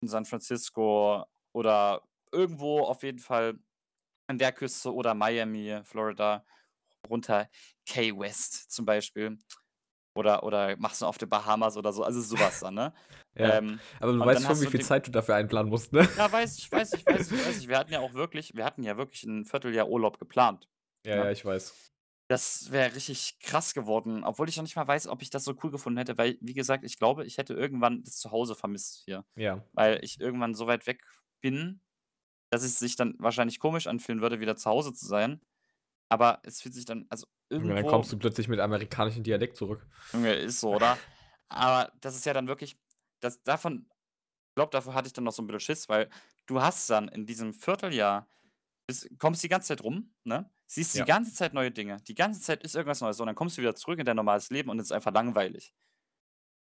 in 0.01 0.07
San 0.09 0.25
Francisco 0.25 1.25
oder 1.53 2.03
irgendwo 2.31 2.81
auf 2.81 3.01
jeden 3.03 3.17
Fall 3.19 3.59
an 4.27 4.37
der 4.37 4.51
Küste 4.53 4.93
oder 4.93 5.13
Miami, 5.15 5.81
Florida, 5.83 6.45
runter 7.09 7.49
Key 7.85 8.17
West 8.17 8.71
zum 8.71 8.85
Beispiel. 8.85 9.39
Oder 10.17 10.43
oder 10.43 10.77
machst 10.77 11.01
du 11.01 11.05
auf 11.07 11.17
den 11.19 11.29
Bahamas 11.29 11.77
oder 11.77 11.93
so, 11.93 12.03
also, 12.03 12.21
so 12.21 12.39
was 12.39 12.59
dann, 12.59 12.75
ne? 12.75 12.93
Ja, 13.35 13.57
Ähm, 13.57 13.83
aber 13.99 14.13
du 14.13 14.23
weißt 14.23 14.45
schon, 14.45 14.61
wie 14.61 14.67
viel 14.67 14.81
Zeit 14.81 15.07
du 15.07 15.11
dafür 15.11 15.35
einplanen 15.35 15.69
musst, 15.69 15.93
ne? 15.93 16.07
Ja, 16.15 16.31
weiß 16.31 16.57
ich, 16.57 16.71
weiß 16.71 16.93
ich, 16.95 17.07
weiß 17.07 17.27
ich, 17.29 17.41
weiß 17.43 17.59
ich. 17.59 17.67
Wir 17.67 17.77
hatten 17.77 17.91
ja 17.93 17.99
auch 17.99 18.13
wirklich 18.13 18.55
wir 18.55 18.65
hatten 18.65 18.83
ja 18.83 18.97
wirklich 18.97 19.23
'n 19.23 19.45
Vierteljahr 19.45 19.87
Urlaub 19.89 20.17
geplant, 20.19 20.67
Ja, 21.05 21.15
ja, 21.17 21.31
ne? 21.31 21.31
ich 21.31 21.43
weiß. 21.45 21.91
Das 22.29 22.71
wäre 22.71 22.95
richtig 22.95 23.39
krass 23.39 23.73
geworden, 23.73 24.23
obwohl 24.25 24.49
ich 24.49 24.57
noch 24.57 24.63
nicht 24.63 24.75
mal 24.75 24.87
weiß, 24.87 25.07
ob 25.07 25.21
ich 25.21 25.29
das 25.29 25.45
so 25.45 25.55
cool 25.63 25.71
gefunden 25.71 25.97
hätte, 25.99 26.17
weil, 26.17 26.37
wie 26.41 26.53
gesagt, 26.53 26.83
ich 26.85 26.97
glaube, 26.97 27.25
ich 27.25 27.37
hätte 27.37 27.53
irgendwann 27.53 28.03
das 28.03 28.17
Zuhause 28.17 28.55
vermisst 28.55 29.03
hier, 29.05 29.25
Ja. 29.35 29.67
weil 29.73 30.03
ich 30.03 30.19
irgendwann 30.19 30.55
so 30.55 30.67
weit 30.67 30.87
weg 30.87 31.03
bin, 31.41 31.81
dass 32.51 32.63
es 32.63 32.79
sich 32.79 32.95
dann 32.97 33.15
wahrscheinlich 33.19 33.59
komisch 33.59 33.87
anfühlen 33.87 34.21
würde, 34.21 34.39
wieder 34.41 34.57
zu 34.57 34.69
Hause 34.69 34.93
zu 34.93 35.05
sein. 35.07 35.41
Aber 36.09 36.41
es 36.43 36.61
fühlt 36.61 36.75
sich 36.75 36.85
dann 36.85 37.07
also, 37.09 37.27
Junge, 37.55 37.73
dann 37.75 37.85
kommst 37.87 38.11
irgendwo 38.11 38.13
du 38.13 38.17
plötzlich 38.19 38.47
mit 38.47 38.59
amerikanischem 38.59 39.23
Dialekt 39.23 39.57
zurück. 39.57 39.85
Junge, 40.13 40.33
ist 40.35 40.59
so, 40.61 40.69
oder? 40.75 41.03
Aber 41.49 41.91
das 42.01 42.15
ist 42.15 42.25
ja 42.25 42.33
dann 42.33 42.47
wirklich 42.47 42.79
das 43.19 43.41
davon 43.43 43.89
glaube, 44.55 44.71
dafür 44.71 44.93
hatte 44.95 45.07
ich 45.07 45.13
dann 45.13 45.23
noch 45.25 45.33
so 45.33 45.41
'n 45.43 45.47
bisschen 45.47 45.61
Schiss, 45.61 45.89
weil 45.89 46.09
du 46.47 46.61
hast 46.61 46.89
dann 46.89 47.09
in 47.09 47.25
diesem 47.27 47.53
Vierteljahr 47.53 48.29
bist 48.87 49.09
kommst 49.19 49.43
die 49.43 49.49
ganze 49.49 49.69
Zeit 49.69 49.83
rum, 49.83 50.15
ne? 50.25 50.51
Siehst 50.67 50.95
die 50.95 51.03
Ja. 51.03 51.05
ganze 51.05 51.33
Zeit 51.33 51.53
neue 51.53 51.71
Dinge. 51.71 51.97
Die 52.07 52.15
ganze 52.15 52.41
Zeit 52.41 52.63
ist 52.63 52.75
irgendwas 52.75 53.01
Neues. 53.01 53.17
So, 53.17 53.23
und 53.23 53.27
dann 53.27 53.35
kommst 53.35 53.57
du 53.57 53.61
wieder 53.63 53.75
zurück 53.75 53.99
in 53.99 54.05
dein 54.05 54.17
normales 54.17 54.49
Leben 54.51 54.69
und 54.71 54.79
es 54.79 54.87
ist 54.87 54.91
einfach 54.93 55.13
langweilig. 55.13 55.73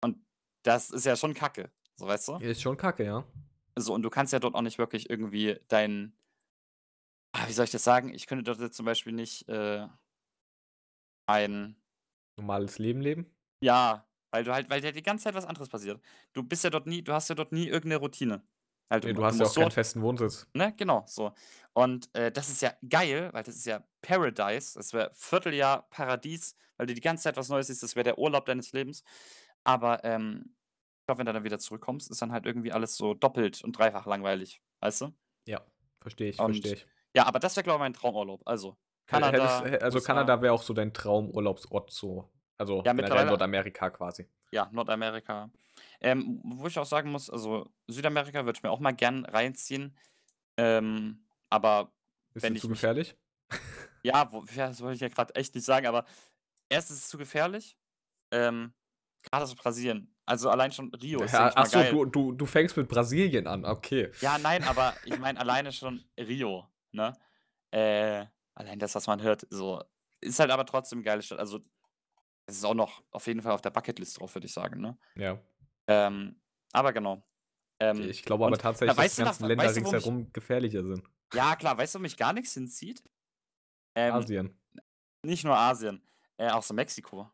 Und 0.01 0.25
das 0.63 0.91
ist 0.91 1.05
ja 1.05 1.15
schon 1.17 1.33
Kacke, 1.35 1.71
so, 1.97 2.07
weißt 2.07 2.27
du? 2.29 2.41
Ist 2.41 2.61
schon 2.61 2.77
kacke, 2.77 3.03
ja. 3.03 3.25
So, 3.77 3.93
und 3.93 4.01
du 4.01 4.09
kannst 4.09 4.33
ja 4.33 4.39
dort 4.39 4.55
auch 4.55 4.61
nicht 4.61 4.79
wirklich 4.79 5.09
irgendwie 5.09 5.59
dein 5.67 6.17
ah, 7.33 7.47
wie 7.47 7.53
soll 7.53 7.65
ich 7.65 7.71
das 7.71 7.83
sagen? 7.83 8.13
Ich 8.13 8.27
könnte 8.27 8.43
dort 8.43 8.59
jetzt 8.59 8.75
zum 8.77 8.85
Beispiel 8.85 9.13
nicht, 9.13 9.47
äh 9.49 9.87
ein 11.27 11.77
Normales 12.35 12.79
Leben 12.79 13.01
leben? 13.01 13.35
Ja, 13.61 14.07
weil 14.31 14.43
du 14.43 14.53
halt 14.53 14.69
weil 14.69 14.83
ja 14.83 14.91
die 14.91 15.01
ganze 15.01 15.23
Zeit 15.25 15.35
was 15.35 15.45
anderes 15.45 15.69
passiert. 15.69 16.01
Du 16.33 16.43
bist 16.43 16.63
ja 16.63 16.69
dort 16.69 16.85
nie 16.87 17.01
du 17.03 17.13
hast 17.13 17.29
ja 17.29 17.35
dort 17.35 17.51
nie 17.51 17.67
irgend 17.67 17.85
'ne 17.89 17.95
Routine. 17.97 18.47
Halt, 18.89 19.03
du 19.03 19.07
Ne, 19.07 19.13
mu 19.13 19.15
du 19.15 19.23
du 19.23 19.33
hast 19.33 19.39
ja 19.39 19.47
auch 19.47 19.53
musst 19.53 19.55
keinen 19.55 19.71
dort 19.71 19.71
festen 19.71 20.01
Wohnsitz. 20.03 20.47
ne, 20.55 20.73
genau, 20.75 21.05
so. 21.07 21.33
Und, 21.73 22.13
äh, 22.15 22.31
das 22.31 22.49
ist 22.49 22.61
ja 22.63 22.73
geil, 22.89 23.29
weil 23.33 23.43
das 23.43 23.55
ist 23.57 23.65
ja 23.67 23.83
Paradise. 24.01 24.75
Das 24.77 24.93
wäre 24.93 25.11
Vierteljahr 25.13 25.89
Paradies, 25.91 26.55
weil 26.77 26.87
du 26.87 26.93
die 26.95 27.01
ganze 27.01 27.23
Zeit 27.25 27.37
was 27.37 27.49
Neues 27.49 27.67
siehst. 27.67 27.83
Das 27.83 27.95
wäre 27.95 28.05
der 28.05 28.19
Urlaub 28.19 28.45
deines 28.45 28.73
Lebens. 28.73 29.03
Aber, 29.65 30.03
ähm, 30.05 30.55
ich 31.01 31.07
glaube, 31.07 31.19
wenn 31.19 31.27
du 31.27 31.33
dann 31.33 31.43
wieder 31.45 31.59
zurückkommst, 31.59 32.11
ist 32.11 32.21
dann 32.21 32.31
halt 32.33 32.45
irgendwie 32.47 32.71
alles 32.73 32.97
so 32.97 33.13
doppelt 33.15 33.63
und 33.63 33.77
dreifach 33.77 34.05
langweilig, 34.07 34.61
weißt 34.81 35.01
du? 35.01 35.15
Ja, 35.47 35.65
verstehe 35.99 36.29
ich, 36.29 36.43
verstehe 36.43 36.73
ich. 36.73 36.87
ja, 37.15 37.25
aber 37.25 37.39
das 37.39 37.55
wäre, 37.55 37.63
glaube 37.63 37.77
ich, 37.77 37.79
mein 37.81 37.93
Traumurlaub. 37.93 38.41
Also, 38.45 38.77
Hättest 39.07 39.23
Kanada, 39.23 39.65
hä 39.65 39.77
also, 39.79 39.97
USA. 39.97 40.07
Kanada 40.13 40.41
wäre 40.41 40.53
auch 40.53 40.63
so 40.63 40.73
dein 40.73 40.93
Traumurlaubsort 40.93 41.91
so 41.91 42.29
also, 42.57 42.81
Ja, 42.83 42.93
mittlerweile 42.93 43.27
Nordamerika 43.27 43.89
quasi. 43.89 44.27
Ja, 44.51 44.67
Nordamerika. 44.71 45.49
Ähm, 46.01 46.41
wo 46.43 46.67
ich 46.67 46.77
auch 46.79 46.85
sagen 46.85 47.11
muss, 47.11 47.29
also, 47.29 47.69
Südamerika 47.87 48.45
würde 48.45 48.57
ich 48.57 48.63
mir 48.63 48.71
auch 48.71 48.79
mal 48.79 48.91
gern 48.95 49.25
reinziehen. 49.25 49.95
Ähm, 50.57 51.23
aber 51.49 51.91
Ist 52.33 52.43
wenn 52.43 52.55
ich 52.55 52.61
zu 52.61 52.69
mich 52.69 52.79
gefährlich? 52.79 53.15
Ja, 54.03 54.31
wo 54.31 54.43
ja, 54.55 54.67
das 54.67 54.81
wollte 54.81 54.95
ich 54.95 55.01
ja 55.01 55.09
grad 55.09 55.35
echt 55.37 55.53
nicht 55.53 55.65
sagen, 55.65 55.85
aber 55.85 56.05
erstens 56.69 56.97
ist 56.97 57.03
es 57.05 57.09
zu 57.09 57.17
gefährlich, 57.17 57.77
ähm, 58.31 58.73
grade 59.29 59.45
so 59.45 59.55
Brasilien. 59.55 60.13
Also, 60.25 60.49
allein 60.49 60.71
schon 60.71 60.93
Rio 60.95 61.23
ist, 61.23 61.33
Ja, 61.33 61.49
ich 61.49 61.55
mal, 61.55 61.61
ach 61.61 61.65
so, 61.67 61.79
geil. 61.79 61.91
du 61.91 62.05
du 62.05 62.31
du 62.33 62.45
fängst 62.45 62.75
mit 62.77 62.87
Brasilien 62.87 63.47
an, 63.47 63.65
okay. 63.65 64.11
Ja, 64.21 64.37
nein, 64.37 64.63
aber 64.63 64.95
ich 65.05 65.17
meine 65.19 65.39
alleine 65.39 65.71
schon 65.71 66.03
Rio, 66.17 66.67
ne? 66.91 67.13
Äh, 67.71 68.25
allein 68.57 68.79
das, 68.79 68.95
was 68.95 69.07
man 69.07 69.21
hört, 69.21 69.45
so 69.49 69.83
ist 70.21 70.39
halt 70.39 70.51
aber 70.51 70.65
trotzdem 70.65 71.03
geile 71.03 71.21
Stadt. 71.21 71.39
Also, 71.39 71.59
es 72.47 72.57
ist 72.57 72.63
auch 72.65 72.73
noch 72.73 73.03
auf 73.11 73.27
jeden 73.27 73.41
Fall 73.41 73.51
auf 73.51 73.61
der 73.61 73.69
Bucketlist 73.71 74.19
drauf, 74.19 74.33
würde 74.35 74.47
ich 74.47 74.53
sagen, 74.53 74.81
ne? 74.81 74.97
Ja. 75.15 75.39
Ähm, 75.87 76.41
aber 76.73 76.93
genau. 76.93 77.23
Ähm, 77.79 78.01
Ich 78.09 78.23
glaube 78.23 78.45
aber 78.45 78.57
tatsächlich, 78.57 78.95
na, 78.97 79.03
dass 79.03 79.15
die 79.15 79.21
ganzen 79.23 79.43
wa 79.43 79.47
Länder 79.47 79.63
weißt 79.65 79.77
du, 79.77 79.81
wo 79.81 79.85
mich 79.85 79.93
ringsherum 79.93 80.33
gefährlicher 80.33 80.83
sind. 80.83 81.03
Ja, 81.33 81.55
klar, 81.55 81.77
weißt 81.77 81.95
du, 81.95 81.99
wo 81.99 82.01
mich 82.01 82.17
gar 82.17 82.33
nix 82.33 82.53
hinzieht? 82.53 83.03
Ähm, 83.95 84.13
Asien. 84.13 84.59
nicht 85.25 85.43
nur 85.43 85.57
Asien, 85.57 86.01
äh, 86.37 86.49
auch 86.49 86.63
so 86.63 86.73
Mexiko. 86.73 87.29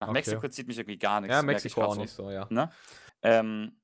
Nach 0.00 0.08
Okay. 0.08 0.12
Mexiko 0.12 0.48
zieht 0.48 0.66
mich 0.66 0.78
irgendwie 0.78 0.98
gar 0.98 1.20
nix, 1.20 1.32
Ja, 1.32 1.42
Mexiko 1.42 1.82
auch 1.82 1.94
so, 1.94 2.00
nicht 2.00 2.12
so, 2.12 2.30
ja. 2.30 2.46
ne? 2.50 2.72
Ähm, 3.22 3.80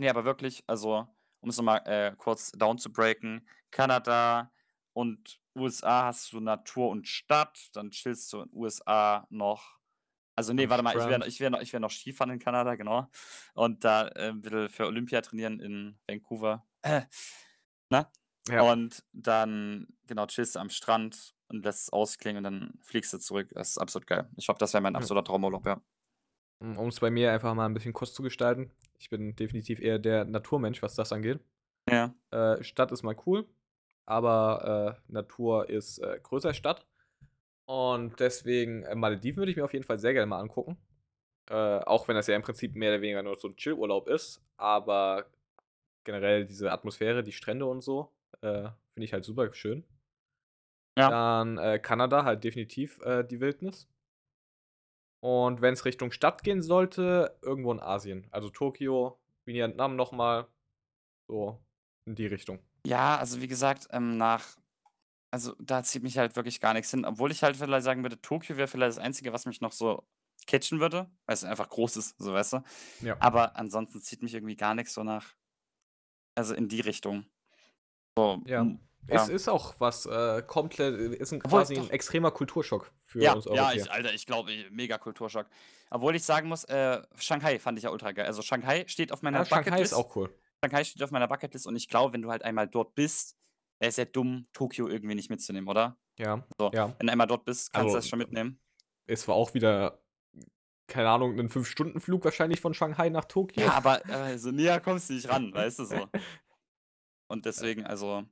ne, 0.00 0.10
aber 0.10 0.24
wirklich, 0.24 0.62
also, 0.66 1.06
um 1.40 1.48
es 1.50 1.56
noch 1.56 1.64
mal, 1.64 1.78
äh, 1.86 2.14
kurz 2.16 2.52
down 2.52 2.78
zu 2.78 2.92
breaken, 2.92 3.48
Kanada 3.70 4.52
und 4.92 5.40
USA 5.56 6.06
hast 6.06 6.32
du 6.32 6.40
Natur 6.40 6.90
und 6.90 7.08
Stadt, 7.08 7.68
dann 7.74 7.90
chillst 7.90 8.32
du 8.32 8.42
in 8.42 8.50
USA 8.52 9.26
noch 9.30 9.78
also, 10.36 10.52
ne, 10.54 10.68
Am 10.68 10.70
warte 10.70 10.82
mal, 10.84 10.96
ich 10.98 11.08
wäre 11.08 11.26
ich 11.28 11.40
noch 11.40 11.60
ich 11.62 11.72
wäre 11.74 11.80
noch 11.82 11.90
Skifahren 11.92 12.32
in 12.32 12.38
Kanada, 12.40 12.76
genau. 12.76 13.08
Und 13.54 13.84
da, 13.84 14.08
äh, 14.08 14.30
'n 14.30 14.42
bisschen 14.42 14.68
für 14.70 14.86
Olympia 14.86 15.20
trainieren 15.22 15.60
in 15.60 15.98
Vancouver, 16.08 16.66
ne? 17.90 18.08
Ja. 18.48 18.68
Und 18.68 19.04
dann, 19.12 19.88
genau, 20.06 20.26
chillst 20.28 20.56
du 20.56 20.60
am 20.60 20.70
Strand 20.70 21.34
und 21.48 21.64
lässt 21.64 21.82
es 21.84 21.90
ausklingen 21.92 22.38
und 22.38 22.44
dann 22.44 22.80
fliegst 22.82 23.12
du 23.14 23.18
zurück. 23.18 23.50
Das 23.54 23.70
ist 23.72 23.78
absolut 23.78 24.06
geil. 24.08 24.30
Ich 24.38 24.46
glaube, 24.46 24.58
das 24.60 24.74
wäre 24.74 24.82
mein 24.82 24.96
absoluter 24.96 25.24
Traumurlaub, 25.26 25.66
ja. 25.66 25.82
Um 26.60 26.76
um's 26.78 27.00
bei 27.00 27.10
mir 27.10 27.32
einfach 27.32 27.54
mal 27.54 27.66
'n 27.66 27.74
bisschen 27.74 27.92
kurz 27.92 28.12
zu 28.14 28.22
gestalten. 28.22 28.70
Ich 28.98 29.10
bin 29.10 29.34
definitiv 29.36 29.80
eher 29.80 29.98
der 29.98 30.24
Naturmensch, 30.24 30.82
was 30.82 30.94
das 30.94 31.12
angeht. 31.12 31.40
Ja. 31.90 32.14
Äh, 32.32 32.62
Stadt 32.64 32.92
ist 32.92 33.02
mal 33.04 33.16
cool, 33.26 33.48
aber, 34.06 34.98
äh, 35.08 35.12
Natur 35.12 35.68
ist, 35.70 35.98
äh, 35.98 36.18
größer 36.22 36.48
als 36.48 36.56
Stadt. 36.58 36.86
Und 37.66 38.20
deswegen, 38.20 38.84
äh, 38.84 38.94
Malediven 38.94 39.38
würde 39.38 39.50
ich 39.52 39.56
mir 39.56 39.64
auf 39.64 39.72
jeden 39.74 39.84
Fall 39.86 39.98
sehr 39.98 40.14
gerne 40.14 40.26
mal 40.26 40.40
angucken. 40.40 40.78
Äh, 41.50 41.54
auch 41.80 42.08
wenn 42.08 42.16
das 42.16 42.26
ja 42.28 42.36
im 42.36 42.42
Prinzip 42.42 42.74
mehr 42.76 42.92
oder 42.92 43.02
weniger 43.02 43.22
nur 43.22 43.36
so 43.36 43.48
'n 43.48 43.56
Chillurlaub 43.56 44.08
ist, 44.08 44.42
aber 44.58 45.26
generell 46.04 46.46
diese 46.46 46.72
Atmosphäre, 46.72 47.22
die 47.24 47.32
Strände 47.32 47.66
und 47.66 47.82
so, 47.82 48.12
äh, 48.42 48.62
finde 48.94 49.04
ich 49.06 49.12
halt 49.14 49.24
super 49.24 49.52
schön. 49.54 49.84
Ja. 50.96 51.08
Dann, 51.10 51.58
äh, 51.58 51.78
Kanada, 51.78 52.24
halt 52.24 52.44
definitiv, 52.44 53.00
die 53.30 53.40
Wildnis. 53.40 53.86
Und 55.24 55.62
wenn's 55.62 55.86
Richtung 55.86 56.12
Stadt 56.12 56.42
gehen 56.42 56.60
sollte, 56.60 57.38
irgendwo 57.40 57.72
in 57.72 57.80
Asien. 57.80 58.26
Also, 58.30 58.50
Tokio, 58.50 59.18
Vietnam 59.46 59.96
noch 59.96 60.12
mal, 60.12 60.48
so 61.28 61.58
in 62.06 62.14
die 62.16 62.26
Richtung. 62.26 62.60
Ja, 62.86 63.16
also, 63.16 63.40
wie 63.40 63.48
gesagt, 63.48 63.88
ähm, 63.92 64.16
nach 64.18 64.56
also, 65.32 65.54
da 65.60 65.82
zieht 65.84 66.02
mich 66.04 66.18
halt 66.18 66.36
wirklich 66.36 66.60
gar 66.60 66.74
nix 66.74 66.90
hin, 66.92 67.04
obwohl 67.04 67.32
ich 67.32 67.42
halt 67.42 67.56
vielleicht 67.56 67.84
sagen 67.84 68.02
würde, 68.04 68.20
Tokio 68.22 68.56
wäre 68.56 68.68
vielleicht 68.68 68.98
das 68.98 68.98
Einzige, 69.04 69.32
was 69.32 69.46
mich 69.46 69.60
noch 69.60 69.72
so 69.72 70.08
catchen 70.46 70.80
würde, 70.80 71.10
weil's 71.26 71.44
einfach 71.44 71.68
groß 71.70 71.96
ist, 71.98 72.16
so, 72.18 72.34
weißt 72.34 72.54
du? 72.54 72.64
Ja. 73.00 73.18
Aber 73.20 73.56
ansonsten 73.56 74.00
zieht 74.02 74.22
mich 74.22 74.34
irgendwie 74.34 74.56
gar 74.56 74.74
nix 74.74 74.94
so 74.94 75.04
nach 75.04 75.34
also, 76.36 76.54
in 76.54 76.68
die 76.68 76.80
Richtung. 76.80 77.26
So, 78.18 78.42
Ja. 78.46 78.70
hm, 78.70 78.80
Es 79.06 79.28
ja. 79.28 79.28
ist 79.28 79.48
auch 79.48 79.74
was, 79.80 80.06
äh, 80.06 80.42
komplett 80.46 80.94
äh, 80.98 81.14
ist 81.16 81.32
'n 81.32 81.40
Obwohl, 81.44 81.66
quasi 81.66 81.74
doch 81.74 81.90
extremer 81.90 82.30
Kulturschock 82.30 82.92
für 83.04 83.20
Ja, 83.20 83.34
uns 83.34 83.46
ja, 83.50 83.72
Europäer. 83.72 83.72
ich 83.72 83.90
Alter, 83.92 84.12
ich 84.12 84.26
glaube, 84.26 84.52
mega 84.70 84.98
Kulturschock. 84.98 85.48
Obwohl 85.90 86.16
ich 86.16 86.24
sagen 86.24 86.48
muss, 86.48 86.64
äh, 86.64 87.00
Shanghai 87.16 87.58
fand 87.60 87.78
ich 87.78 87.84
ja 87.84 87.90
ultra 87.90 88.10
geil. 88.12 88.26
Also, 88.26 88.42
Shanghai 88.42 88.84
steht 88.88 89.12
auf 89.12 89.22
meiner 89.22 89.40
Ja, 89.40 89.44
Shanghai 89.44 89.82
ist 89.82 89.92
Bucketlist. 89.92 89.94
auch 89.94 90.14
cool. 90.16 90.34
Shanghai 90.70 90.84
steht 90.84 91.02
auf 91.02 91.10
meiner 91.10 91.28
Bucketlist 91.28 91.66
und 91.66 91.76
ich 91.76 91.88
glaube, 91.88 92.12
wenn 92.14 92.22
du 92.22 92.30
halt 92.30 92.44
einmal 92.44 92.68
dort 92.68 92.94
bist, 92.94 93.36
wäre 93.80 93.88
es 93.90 93.96
ja 93.96 94.04
dumm, 94.06 94.48
Tokio 94.52 94.88
irgendwie 94.88 95.14
nicht 95.14 95.30
mitzunehmen, 95.30 95.68
oder? 95.68 95.98
Ja, 96.18 96.46
So, 96.60 96.72
ja. 96.72 96.94
wenn 96.98 97.06
du 97.08 97.12
einmal 97.12 97.26
dort 97.28 97.44
bist, 97.44 97.72
kannst 97.72 97.94
du 97.94 97.98
Also, 97.98 97.98
das 97.98 98.08
schon 98.08 98.18
mitnehmen. 98.20 98.60
es 99.06 99.28
war 99.28 99.34
auch 99.34 99.54
wieder, 99.54 100.02
keine 100.88 101.10
Ahnung, 101.10 101.36
'nen 101.36 101.50
5-Stunden-Flug 101.50 102.24
wahrscheinlich 102.24 102.60
von 102.60 102.74
Shanghai 102.74 103.10
nach 103.10 103.26
Tokio. 103.26 103.62
Ja, 103.62 103.72
aber, 103.74 104.08
äh, 104.08 104.36
so 104.38 104.50
näher 104.50 104.80
kommst 104.80 105.10
du 105.10 105.14
nicht 105.14 105.28
ran, 105.28 105.52
weißt 105.54 105.78
du, 105.80 105.84
so. 105.84 106.08
Und 107.28 107.44
deswegen, 107.46 107.84
also 107.86 108.24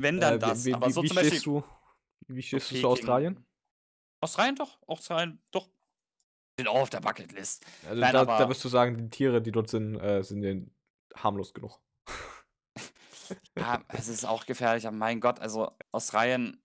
wenn 0.00 0.20
dann 0.20 0.38
Äh, 0.38 0.40
das, 0.40 0.64
wie 0.64 0.74
aber 0.74 0.90
wie 0.90 0.90
so 0.90 1.02
wie 1.02 1.08
zum 1.08 1.16
stehst 1.16 1.44
Beispiel 1.44 1.46
du 1.46 1.62
wie 2.28 2.42
stehst 2.42 2.70
du 2.70 2.76
so 2.76 2.88
zu 2.88 2.88
Australien? 2.88 3.46
Australien 4.20 4.56
doch, 4.56 4.78
Australien, 4.86 5.42
doch. 5.52 5.68
Steht 6.58 6.68
auch 6.68 6.80
auf 6.82 6.90
der 6.90 7.00
Bucketlist. 7.00 7.64
Also, 7.82 8.00
Nein, 8.00 8.12
da 8.12 8.24
da 8.26 8.48
würdest 8.48 8.64
du 8.64 8.68
sagen, 8.68 8.96
die 8.98 9.08
Tiere, 9.10 9.42
die 9.42 9.52
dort 9.52 9.68
sind, 9.68 9.96
äh, 9.96 10.22
sind 10.22 10.42
dir 10.42 10.66
harmlos 11.16 11.54
genug. 11.54 11.80
Ja, 13.58 13.82
es 13.88 14.08
ist 14.08 14.24
auch 14.24 14.46
gefährlich, 14.46 14.86
aber 14.86 14.96
mein 14.96 15.20
Gott, 15.20 15.40
also, 15.40 15.76
Australien 15.92 16.62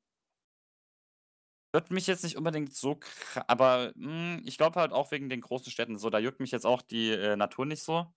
würde 1.74 1.94
mich 1.94 2.06
jetzt 2.06 2.24
nicht 2.24 2.38
unbedingt 2.38 2.74
so 2.76 3.00
aber, 3.48 3.94
hm, 3.96 4.42
ich 4.46 4.58
glaube 4.58 4.80
halt 4.80 4.92
auch 4.94 5.12
wegen 5.12 5.28
den 5.28 5.42
großen 5.42 5.72
Städten 5.72 5.98
so, 5.98 6.10
da 6.10 6.20
juckt 6.20 6.40
mich 6.40 6.52
jetzt 6.52 6.66
auch 6.66 6.82
die, 6.84 7.10
äh, 7.10 7.36
Natur 7.36 7.66
nicht 7.66 7.82
so. 7.82 8.14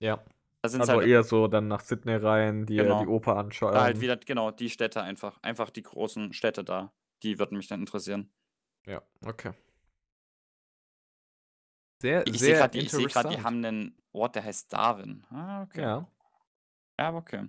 Ja. 0.00 0.16
Da 0.62 0.80
Also, 0.80 0.94
halt 0.94 1.06
eher 1.08 1.22
so 1.22 1.46
dann 1.46 1.68
nach 1.68 1.80
Sydney 1.80 2.16
rein, 2.16 2.66
die 2.66 2.76
Genau. 2.76 3.06
Oper 3.06 3.36
Da 3.36 3.38
anschauen. 3.38 3.74
halt 3.74 4.00
wieder 4.00 4.16
genau, 4.16 4.50
die 4.50 4.70
Städte 4.70 5.02
einfach. 5.02 5.38
Einfach 5.42 5.70
die 5.70 5.82
großen 5.82 6.32
Städte 6.32 6.64
da, 6.64 6.92
die 7.22 7.38
würden 7.38 7.56
mich 7.56 7.68
dann 7.68 7.80
interessieren. 7.80 8.32
Ja, 8.86 9.02
okay. 9.24 9.52
Sehr, 12.00 12.28
Ich 12.30 12.42
sehe 12.42 12.54
sehr 12.54 12.54
grad 12.54 12.74
die 12.74 12.82
ich 12.84 12.92
haben 13.40 13.60
'nen 13.60 13.96
Ort, 14.12 14.36
der 14.36 14.44
heißt 14.44 14.72
Darwin. 14.72 15.26
Ah, 15.30 15.62
okay. 15.62 15.82
Ja. 15.82 16.08
Ja, 16.98 17.08
aber 17.08 17.18
okay. 17.18 17.48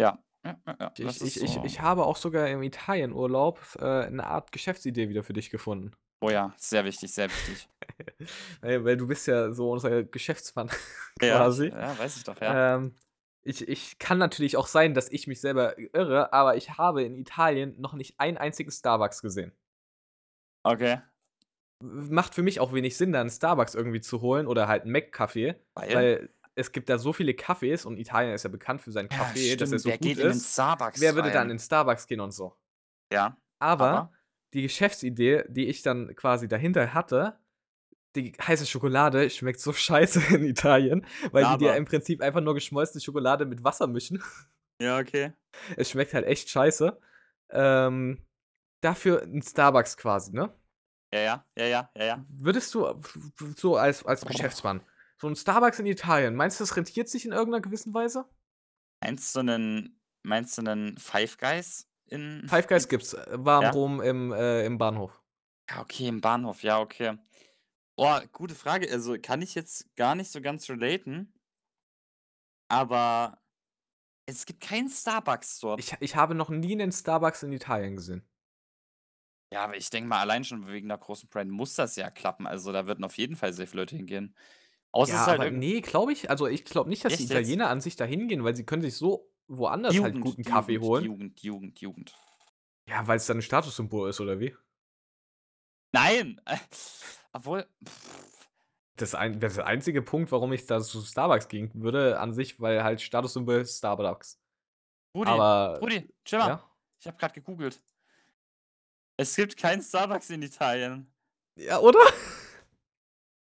Ja, 0.00 0.18
ja, 0.44 0.58
ja, 0.80 0.96
Ich 0.98 1.20
ich 1.22 1.40
ich 1.42 1.64
so 1.64 1.64
ich 1.64 1.80
habe 1.80 2.04
auch 2.06 2.16
sogar 2.16 2.48
im 2.48 2.62
Italienurlaub, 2.62 3.60
äh, 3.80 4.10
'ne 4.10 4.24
Art 4.26 4.52
Geschäftsidee 4.52 5.08
wieder 5.08 5.24
für 5.24 5.32
dich 5.32 5.50
gefunden. 5.50 5.92
Oh 6.22 6.30
ja, 6.30 6.52
sehr 6.56 6.84
wichtig, 6.84 7.12
sehr 7.12 7.30
wichtig. 7.30 7.68
Weil 8.62 8.96
du 8.96 9.06
bist 9.06 9.26
ja 9.26 9.52
so 9.52 9.70
unser 9.70 10.04
Geschäftsmann 10.04 10.70
Ja, 11.22 11.48
quasi. 11.48 11.72
ja, 11.72 11.96
weiß 11.98 12.16
ich 12.16 12.24
doch, 12.24 12.40
ja. 12.40 12.64
Ähm, 12.76 12.96
ich 13.42 13.68
ich 13.68 13.98
kann 13.98 14.18
natürlich 14.18 14.56
auch 14.56 14.66
sein, 14.66 14.94
dass 14.94 15.10
ich 15.10 15.26
mich 15.26 15.40
selber 15.40 15.78
irre, 15.78 16.32
aber 16.32 16.56
ich 16.56 16.78
habe 16.78 17.02
in 17.04 17.16
Italien 17.16 17.80
noch 17.80 17.94
nicht 17.94 18.20
einen 18.20 18.38
einzigen 18.38 18.70
Starbucks 18.70 19.22
gesehen. 19.22 19.54
Okay. 20.66 20.98
Macht 21.82 22.34
für 22.34 22.42
mich 22.42 22.60
auch 22.60 22.72
wenig 22.72 22.96
Sinn, 22.96 23.12
da 23.12 23.20
'n 23.20 23.28
Starbucks 23.30 23.74
irgendwie 23.74 24.00
zu 24.00 24.20
holen 24.20 24.46
oder 24.46 24.68
halt 24.68 24.84
'n 24.84 24.90
Mac-Kaffee, 24.92 25.56
Weil? 25.76 25.90
weil 25.90 26.30
es 26.54 26.70
gibt 26.72 26.88
da 26.88 26.98
so 26.98 27.12
viele 27.12 27.32
Cafés 27.32 27.84
und 27.84 27.98
Italien 27.98 28.32
ist 28.32 28.44
ja 28.44 28.50
bekannt 28.50 28.80
für 28.80 28.92
seinen 28.92 29.10
Ja, 29.10 29.10
Kaffee, 29.10 29.56
dass 29.56 29.72
er 29.72 29.78
so 29.80 29.92
Wer 29.92 29.98
gut 29.98 30.14
geht 30.14 30.18
in 30.18 30.28
'nen 30.28 30.40
ist. 30.40 30.52
Starbucks 30.52 30.94
Wer 30.94 31.14
würde 31.16 31.30
dann 31.32 31.50
rein? 31.50 31.50
in 31.50 31.58
Starbucks 31.58 32.06
gehen 32.06 32.20
und 32.20 32.30
so? 32.32 32.56
Ja, 33.10 33.36
Aber 33.78 33.78
aber? 33.78 34.14
die 34.52 34.62
Geschäftsidee, 34.62 35.44
die 35.48 35.66
ich 35.66 35.82
dann 35.82 36.14
quasi 36.14 36.46
dahinter 36.48 36.94
hatte, 36.94 37.38
die 38.16 38.32
heiße 38.42 38.66
Schokolade 38.66 39.30
schmeckt 39.30 39.60
so 39.60 39.72
scheiße 39.72 40.20
in 40.36 40.44
Italien, 40.44 41.06
weil 41.32 41.46
die 41.46 41.58
dir 41.58 41.74
Aber 41.74 41.76
im 41.76 41.86
Prinzip 41.86 42.22
einfach 42.22 42.42
nur 42.42 42.54
geschmolzene 42.54 43.02
Schokolade 43.02 43.46
mit 43.46 43.64
Wasser 43.64 43.88
mischen. 43.88 44.22
Ja, 44.80 44.98
okay. 44.98 45.34
Es 45.78 45.90
schmeckt 45.90 46.14
halt 46.14 46.26
echt 46.26 46.48
scheiße. 46.50 46.98
Ähm, 47.50 48.26
dafür 48.80 49.22
'n 49.24 49.42
Starbucks 49.42 49.96
quasi, 49.96 50.32
ne? 50.32 50.54
Ja, 51.14 51.20
ja, 51.20 51.44
ja, 51.56 51.64
ja, 51.66 51.90
ja, 51.96 52.04
ja. 52.04 52.24
Würdest 52.28 52.74
du 52.74 52.86
so 53.56 53.76
als 53.76 54.04
als 54.06 54.24
Geschäftsmann 54.24 54.80
so 55.20 55.26
'n 55.28 55.36
Starbucks 55.36 55.78
in 55.80 55.86
Italien, 55.86 56.34
meinst 56.36 56.58
du, 56.60 56.64
das 56.64 56.76
rentiert 56.76 57.08
sich 57.08 57.24
in 57.26 57.32
irgend 57.32 57.50
'ner 57.52 57.60
gewissen 57.60 57.92
Weise? 57.94 58.26
Meinst 59.02 59.34
du 59.36 59.42
'nen 59.42 60.00
meinst 60.22 60.56
du 60.58 60.62
'nen 60.62 60.96
Five 60.98 61.36
Guys 61.38 61.88
in 62.06 62.48
Five 62.48 62.66
Guys 62.66 62.88
gibt's, 62.88 63.14
äh, 63.14 63.24
war 63.38 63.60
ja? 63.60 63.70
Rom 63.70 64.00
im 64.02 64.32
äh, 64.32 64.64
im 64.66 64.76
Bahnhof. 64.78 65.20
Ja, 65.70 65.80
okay, 65.80 66.08
im 66.08 66.20
Bahnhof, 66.20 66.62
ja, 66.62 66.80
okay. 66.80 67.16
Oh, 67.96 68.18
gute 68.32 68.54
Frage. 68.54 68.90
Also, 68.92 69.16
kann 69.22 69.42
ich 69.42 69.54
jetzt 69.54 69.94
gar 69.96 70.14
nicht 70.14 70.30
so 70.32 70.40
ganz 70.42 70.68
relaten 70.70 71.32
aber 72.70 73.38
es 74.26 74.46
gibt 74.46 74.62
keinen 74.62 74.90
Starbucks 74.90 75.60
dort. 75.60 75.78
Ich 75.78 75.96
ich 76.00 76.14
habe 76.16 76.34
noch 76.36 76.50
nie 76.50 76.76
'nen 76.76 76.92
Starbucks 76.92 77.42
in 77.42 77.52
Italien 77.52 77.96
gesehen. 77.96 78.24
Ja, 79.52 79.64
aber 79.64 79.76
ich 79.76 79.90
denke 79.90 80.08
mal, 80.08 80.20
allein 80.20 80.44
schon 80.44 80.66
wegen 80.68 80.88
'ner 80.88 80.98
großen 80.98 81.28
Brand 81.28 81.50
muss 81.50 81.74
das 81.74 81.96
ja 81.96 82.10
klappen. 82.10 82.46
Also, 82.46 82.72
da 82.72 82.86
würden 82.86 83.04
auf 83.04 83.18
jeden 83.18 83.36
Fall 83.36 83.52
sehr 83.52 83.66
viele 83.66 83.82
Leute 83.82 83.96
hingehen. 83.96 84.34
Außer 84.92 85.16
es 85.16 85.22
Ja, 85.22 85.22
ist 85.22 85.28
halt 85.28 85.42
aber 85.42 85.44
irgend 85.44 85.60
ne, 85.60 85.80
glaube 85.82 86.12
ich 86.12 86.30
also, 86.30 86.46
ich 86.46 86.64
glaube 86.64 86.88
nicht, 86.88 87.04
dass 87.04 87.16
die 87.16 87.24
jetzt? 87.24 87.24
Italiener 87.24 87.68
an 87.68 87.80
sich 87.80 87.96
da 87.96 88.04
hingehen, 88.04 88.44
weil 88.44 88.54
sie 88.56 88.64
können 88.64 88.82
sich 88.82 88.96
so 88.96 89.30
woanders 89.48 90.00
halt 90.00 90.18
Jugend, 90.18 90.20
guten 90.20 90.44
die 90.44 90.44
Kaffee 90.44 90.78
Jugend, 90.78 90.78
holen. 90.78 91.08
Jugend, 91.08 91.42
Jugend, 91.42 91.78
Jugend. 91.80 92.14
Ja, 92.88 93.06
weil's 93.06 93.26
dann 93.26 93.38
'n 93.38 93.42
Statussymbol 93.42 94.10
ist 94.10 94.20
oder 94.20 94.40
wie? 94.40 94.54
Nein! 95.94 96.40
Obwohl 97.32 97.66
Das 98.98 99.14
ein 99.16 99.40
das 99.40 99.56
der 99.56 99.66
einzige 99.66 100.02
Punkt, 100.02 100.30
warum 100.30 100.52
ich 100.52 100.66
da 100.66 100.80
zu 100.80 101.00
Starbucks 101.02 101.48
gehen 101.48 101.70
würde 101.74 102.20
an 102.20 102.32
sich, 102.32 102.60
weil 102.60 102.84
halt 102.84 103.00
Statussymbol 103.02 103.66
Starbucks. 103.66 104.40
Brudi, 105.14 105.36
Aber 105.36 105.78
Brudi, 105.78 106.08
chill 106.24 106.38
mal. 106.40 106.52
ja? 106.52 106.70
Ich 106.98 107.06
habe 107.06 107.16
grad 107.16 107.34
gegoogelt. 107.34 107.80
Es 109.16 109.36
gibt 109.36 109.56
keinen 109.56 109.82
Starbucks 109.82 110.30
in 110.30 110.42
Italien. 110.42 111.12
Ja, 111.56 111.78
oder? 111.78 112.00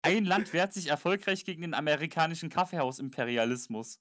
Ein 0.02 0.26
Land 0.26 0.54
wehrt 0.54 0.74
sich 0.74 0.88
erfolgreich 0.88 1.46
gegen 1.46 1.62
den 1.62 1.74
amerikanischen 1.74 2.50
Kaffeehaus-Imperialismus. 2.50 4.00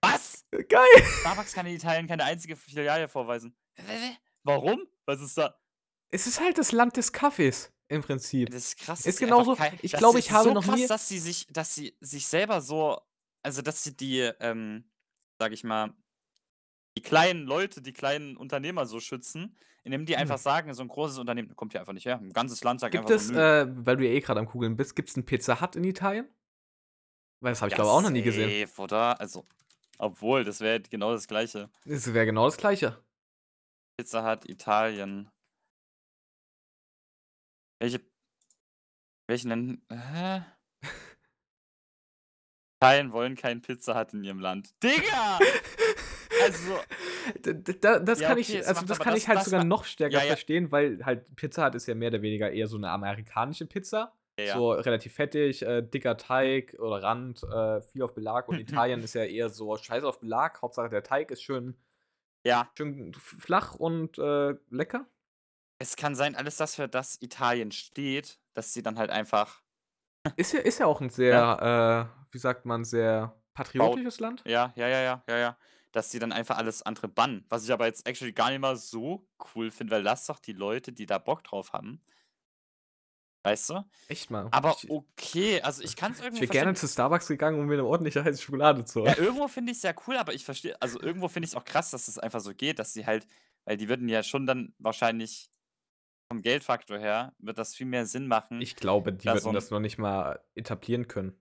Was? 0.00 0.46
Geil! 0.50 0.86
Starbucks 1.20 1.52
kann 1.52 1.66
in 1.66 1.74
Italien 1.74 2.06
keine 2.06 2.24
einzige 2.24 2.56
Filiale 2.56 3.08
vorweisen. 3.08 3.56
Warum? 4.44 4.86
Was 5.06 5.20
ist 5.20 5.36
da 5.36 5.58
Es 6.10 6.26
ist 6.26 6.40
halt 6.40 6.58
das 6.58 6.72
Land 6.72 6.96
des 6.96 7.12
Kaffees 7.12 7.72
im 7.88 8.02
Prinzip. 8.02 8.50
Das 8.50 8.68
ist 8.68 8.78
krass, 8.78 9.06
Ist 9.06 9.18
genauso 9.18 9.56
kei 9.56 9.76
ich 9.82 9.92
glaube, 9.92 10.18
ich 10.18 10.30
habe 10.30 10.48
so 10.48 10.54
noch 10.54 10.64
krass, 10.64 10.76
nie 10.76 10.86
dass 10.86 11.08
sie 11.08 11.18
sich 11.18 11.46
dass 11.48 11.74
sie 11.74 11.96
sich 12.00 12.26
selber 12.26 12.60
so 12.60 13.00
also, 13.42 13.60
dass 13.60 13.82
sie 13.82 13.96
die, 13.96 14.20
ähm, 14.40 14.84
sage 15.38 15.54
ich 15.54 15.64
mal 15.64 15.94
die 16.96 17.02
kleinen 17.02 17.44
Leute, 17.46 17.82
die 17.82 17.92
kleinen 17.92 18.36
Unternehmer 18.36 18.86
so 18.86 19.00
schützen, 19.00 19.56
indem 19.84 20.06
die 20.06 20.16
einfach 20.16 20.38
Hm. 20.38 20.38
sagen, 20.38 20.74
so 20.74 20.82
'n 20.82 20.88
großes 20.88 21.18
Unternehmen 21.18 21.54
kommt 21.56 21.72
hier 21.72 21.80
einfach 21.80 21.92
nicht 21.94 22.06
her. 22.06 22.18
'N 22.20 22.32
ganzes 22.32 22.62
Land 22.64 22.80
sagt 22.80 22.94
Gibt 22.94 23.08
einfach 23.08 23.10
es, 23.10 23.30
so: 23.30 23.32
„Nö.“ 23.32 23.42
äh, 23.42 23.66
weil 23.68 23.96
du 23.96 24.04
ja 24.06 24.10
eh 24.12 24.20
grad 24.20 24.36
am 24.36 24.44
Googeln 24.46 24.76
bist, 24.76 24.94
gibt's 24.96 25.16
'n 25.16 25.24
Pizza 25.24 25.62
Hut 25.62 25.76
in 25.76 25.84
Italien? 25.84 26.28
Weil 27.42 27.50
das 27.52 27.60
habe 27.60 27.68
ich, 27.70 27.74
Ja, 27.74 27.76
glaube 27.76 27.90
auch 27.90 28.00
noch 28.00 28.10
nie 28.10 28.22
gesehen. 28.22 28.54
safe, 28.56 28.72
oder? 28.78 29.20
Also, 29.20 29.46
obwohl, 29.98 30.44
das 30.44 30.60
wäre 30.60 30.80
genau 30.82 31.12
das 31.12 31.26
Gleiche. 31.28 31.70
Es 31.86 32.12
wäre 32.14 32.26
genau 32.26 32.44
das 32.46 32.56
Gleiche. 32.56 33.02
Pizza 33.98 34.22
Hut 34.24 34.48
Italien. 34.48 35.32
Welche 37.80 38.02
welche 39.28 39.48
nennen 39.48 39.82
hä? 39.90 40.42
Italien 42.82 43.12
wollen 43.12 43.36
kein 43.36 43.62
Pizza 43.62 43.96
Hut 43.96 44.12
in 44.12 44.24
ihrem 44.24 44.40
Land. 44.40 44.70
Digga! 44.82 45.38
Also 46.44 46.82
D 47.44 47.54
d 47.54 47.74
da 47.80 47.98
das 48.00 48.22
Ja, 48.22 48.24
kann 48.24 48.36
okay, 48.36 48.62
ich 48.66 48.66
also, 48.66 48.84
das 48.86 49.00
kann 49.00 49.14
das 49.14 49.16
ich 49.16 49.28
halt 49.28 49.42
das 49.42 49.44
sogar 49.44 49.60
noch 49.60 49.84
stärker 49.84 50.20
ja, 50.20 50.24
ja. 50.24 50.36
verstehen, 50.36 50.70
weil 50.72 51.04
halt 51.04 51.34
Pizza 51.36 51.66
Hut 51.66 51.74
ist 51.74 51.86
ja 51.86 51.94
mehr 51.94 52.08
oder 52.08 52.22
weniger 52.22 52.50
eher 52.50 52.66
so 52.68 52.78
'ne 52.78 52.90
amerikanische 52.90 53.66
Pizza. 53.66 54.14
So 54.44 54.72
relativ 54.72 55.14
fettig, 55.14 55.62
äh, 55.62 55.82
dicker 55.82 56.16
Teig 56.16 56.76
oder 56.80 57.02
Rand, 57.02 57.42
äh, 57.44 57.80
viel 57.82 58.02
auf 58.02 58.14
Belag 58.14 58.48
und 58.48 58.58
Italien 58.58 59.02
ist 59.04 59.14
ja 59.14 59.24
eher 59.24 59.48
so 59.50 59.76
scheiß 59.76 60.02
auf 60.04 60.20
Belag, 60.20 60.60
Hauptsache 60.62 60.88
der 60.88 61.02
Teig 61.04 61.30
ist 61.30 61.42
schön 61.42 61.76
Ja. 62.44 62.72
schön 62.76 63.14
flach 63.14 63.74
und, 63.74 64.18
äh, 64.18 64.54
lecker. 64.70 65.06
Es 65.78 65.96
kann 65.96 66.14
sein, 66.14 66.34
alles 66.36 66.56
das, 66.56 66.76
für 66.76 66.88
das 66.88 67.20
Italien 67.20 67.72
steht, 67.72 68.40
dass 68.54 68.72
sie 68.72 68.82
dann 68.82 68.98
halt 68.98 69.10
einfach 69.10 69.62
Ist 70.36 70.52
ja 70.52 70.60
ist 70.60 70.78
ja 70.78 70.86
auch 70.86 71.00
'n 71.00 71.10
ne? 71.30 71.46
sehr, 71.50 72.10
äh, 72.28 72.32
wie 72.32 72.38
sagt 72.38 72.64
man, 72.64 72.84
sehr 72.84 73.42
patriotisches 73.54 74.20
Land. 74.20 74.46
ja, 74.46 74.72
ja, 74.76 74.88
ja, 74.88 75.00
ja, 75.02 75.24
ja, 75.28 75.38
ja. 75.38 75.58
Dass 75.94 76.10
sie 76.10 76.18
dann 76.18 76.32
einfach 76.32 76.56
alles 76.56 76.82
andere 76.82 77.06
bannen. 77.08 77.44
Was 77.50 77.64
ich 77.64 77.72
aber 77.72 77.84
jetzt 77.86 78.06
actually 78.08 78.32
gar 78.32 78.50
nicht 78.50 78.60
mal 78.60 78.76
so 78.76 79.28
cool 79.54 79.70
finde, 79.70 79.92
weil 79.94 80.02
lass 80.02 80.26
doch 80.26 80.38
die 80.38 80.54
Leute, 80.54 80.90
die 80.92 81.04
da 81.04 81.18
Bock 81.18 81.44
drauf 81.44 81.74
haben 81.74 82.02
weißt 83.44 83.70
du? 83.70 83.84
Echt 84.08 84.30
mal. 84.30 84.52
Aber 84.52 84.82
Ich 84.82 84.88
okay, 84.88 85.62
also, 85.62 85.82
ich 85.82 85.96
kann's 85.96 86.20
ich 86.32 86.40
irgendwo 86.40 86.40
wäre 86.40 86.50
gerne 86.50 86.74
zu 86.74 86.88
Starbucks 86.88 87.28
gegangen, 87.28 87.60
um 87.60 87.66
mir 87.66 87.76
'ne 87.76 87.84
ordentliche 87.84 88.24
heiße 88.24 88.42
Schokolade 88.42 88.84
zu 88.84 89.02
holen. 89.02 89.14
Ja, 89.14 89.16
irgendwo 89.18 89.48
finde 89.48 89.72
ich's 89.72 89.82
ja 89.82 89.92
cool, 90.06 90.16
aber 90.16 90.32
ich 90.32 90.44
verstehe 90.44 90.80
also, 90.80 91.00
irgendwo 91.00 91.26
finde 91.28 91.46
ich's 91.46 91.56
auch 91.56 91.64
krass, 91.64 91.90
dass 91.90 92.06
es 92.06 92.18
einfach 92.18 92.40
so 92.40 92.54
geht, 92.54 92.78
dass 92.78 92.92
sie 92.92 93.04
halt 93.06 93.26
weil 93.64 93.76
die 93.76 93.88
würden 93.88 94.08
ja 94.08 94.22
schon 94.24 94.46
dann 94.46 94.74
wahrscheinlich 94.78 95.50
vom 96.32 96.42
Geldfaktor 96.42 96.98
her 96.98 97.34
wird 97.38 97.58
das 97.58 97.74
viel 97.76 97.86
mehr 97.86 98.06
Sinn 98.06 98.26
machen, 98.28 98.64
Ich 98.64 98.76
glaube, 98.76 99.12
die 99.12 99.32
würden 99.32 99.52
das 99.52 99.70
noch 99.70 99.80
nicht 99.80 99.98
mal 99.98 100.40
etablieren 100.54 101.08
können. 101.08 101.36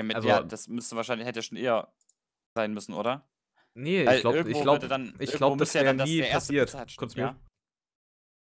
Ja, 0.00 0.04
mit 0.04 0.22
Also 0.22 0.24
ja, 0.24 0.42
das 0.42 0.66
müsste 0.68 0.96
wahrscheinlich 0.96 1.26
hätte 1.28 1.42
schon 1.42 1.58
eher 1.58 1.92
sein 2.54 2.74
müssen, 2.74 2.94
oder? 2.94 3.28
Ne, 3.74 4.04
Weil 4.04 4.16
ich 4.16 4.20
glaube 4.22 4.50
ich 4.50 4.60
glaube 4.60 4.88
dann 4.88 5.14
ich 5.18 5.32
glaube, 5.32 5.56
das 5.58 5.72
ja 5.72 5.84
dann 5.84 5.98
das 5.98 6.08
nie 6.08 6.18
der 6.18 6.28
erste 6.30 6.54
passiert. 6.54 6.74
Hut 6.74 6.96
Kurz 6.96 7.14
ja? 7.14 7.38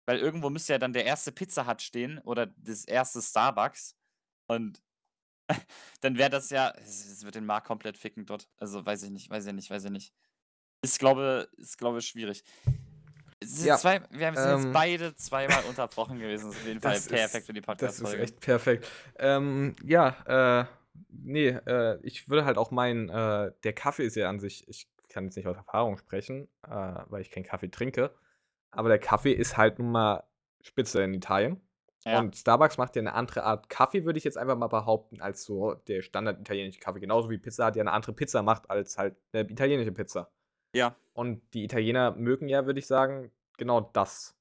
Weil 0.08 0.20
irgendwo 0.20 0.50
müsste 0.50 0.74
ja 0.74 0.80
dann 0.80 0.94
der 0.94 1.06
erste 1.06 1.32
Pizza 1.32 1.68
Hut 1.68 1.82
stehen 1.82 2.20
oder 2.20 2.48
das 2.48 2.86
erste 2.86 3.22
Starbucks 3.22 3.96
und 4.48 4.82
dann 6.02 6.18
wäre 6.18 6.30
das 6.30 6.50
ja 6.50 6.74
es 6.78 7.24
wird 7.24 7.36
den 7.36 7.46
Markt 7.46 7.68
komplett 7.68 7.98
ficken 7.98 8.26
dort. 8.26 8.50
Also, 8.58 8.86
weiß 8.86 9.04
ich 9.04 9.12
nicht, 9.12 9.30
weiß 9.30 9.46
ich 9.46 9.54
nicht, 9.54 9.70
weiß 9.70 9.86
ich 9.86 9.92
nicht. 9.92 10.14
Ist 10.84 11.00
glaube 11.00 11.48
ist 11.58 11.78
glaube 11.78 12.02
schwierig. 12.02 12.44
Ja, 13.44 13.78
zwei 13.78 14.02
wir 14.12 14.34
sind 14.34 14.52
jetzt 14.52 14.66
ähm 14.66 14.72
beide 14.74 15.16
zweimal 15.16 15.64
unterbrochen 15.66 16.20
gewesen. 16.20 16.48
Das 16.48 16.56
ist 16.56 16.62
auf 16.62 16.68
jeden 16.68 16.82
Fall 16.82 17.00
perfekt 17.00 17.36
ist 17.36 17.46
für 17.46 17.54
die 17.54 17.62
das 17.62 17.70
ist 17.70 17.80
Podcast-Folge. 17.80 18.24
echt 18.24 18.40
perfekt. 18.40 18.88
Ähm, 19.18 19.76
ja, 19.84 20.62
äh, 20.62 20.66
ne, 21.10 21.62
äh, 21.68 22.00
ich 22.08 22.30
würde 22.30 22.46
halt 22.46 22.58
auch 22.58 22.72
meinen, 22.72 23.10
äh, 23.10 23.52
der 23.64 23.74
Kaffee 23.74 24.06
ist 24.06 24.16
ja 24.16 24.30
an 24.30 24.40
sich 24.40 24.68
ich 24.68 24.90
kann 25.10 25.26
jetzt 25.26 25.36
nicht 25.36 25.48
aus 25.48 25.58
Erfahrung 25.58 25.98
sprechen, 25.98 26.48
äh, 26.68 26.70
weil 27.08 27.22
ich 27.22 27.32
keinen 27.32 27.44
Kaffee 27.44 27.70
trinke, 27.70 28.14
aber 28.72 28.90
der 28.90 29.00
Kaffee 29.00 29.34
ist 29.34 29.58
halt 29.58 29.80
nun 29.80 29.92
mal 29.92 30.24
Spitze 30.62 31.04
in 31.04 31.14
Italien. 31.14 31.62
Ja. 32.06 32.26
Und 32.26 32.36
Starbucks 32.38 32.78
macht 32.78 32.96
ja 32.96 33.02
'ne 33.04 33.14
andere 33.14 33.44
Art 33.44 33.70
Kaffee, 33.70 34.06
würde 34.06 34.18
ich 34.20 34.26
jetzt 34.26 34.38
einfach 34.38 34.58
mal 34.58 34.68
behaupten, 34.68 35.22
als 35.22 35.44
so 35.46 35.76
der 35.76 36.02
Standard 36.04 36.40
italienische 36.42 36.80
Kaffee. 36.80 37.00
Genauso 37.02 37.30
wie 37.30 37.38
Pizza 37.40 37.68
Hut 37.68 37.76
ja 37.78 37.84
'ne 37.84 37.92
andere 37.92 38.14
Pizza 38.14 38.44
macht 38.44 38.70
als 38.70 38.98
halt 38.98 39.16
'ne 39.34 39.42
italienische 39.50 39.92
Pizza. 39.94 40.32
Ja. 40.76 40.96
Und 41.14 41.44
die 41.56 41.64
Italiener 41.66 42.12
mögen 42.16 42.50
ja, 42.50 42.66
würde 42.68 42.80
ich 42.80 42.88
sagen, 42.88 43.32
genau 43.58 43.82
das. 43.82 44.34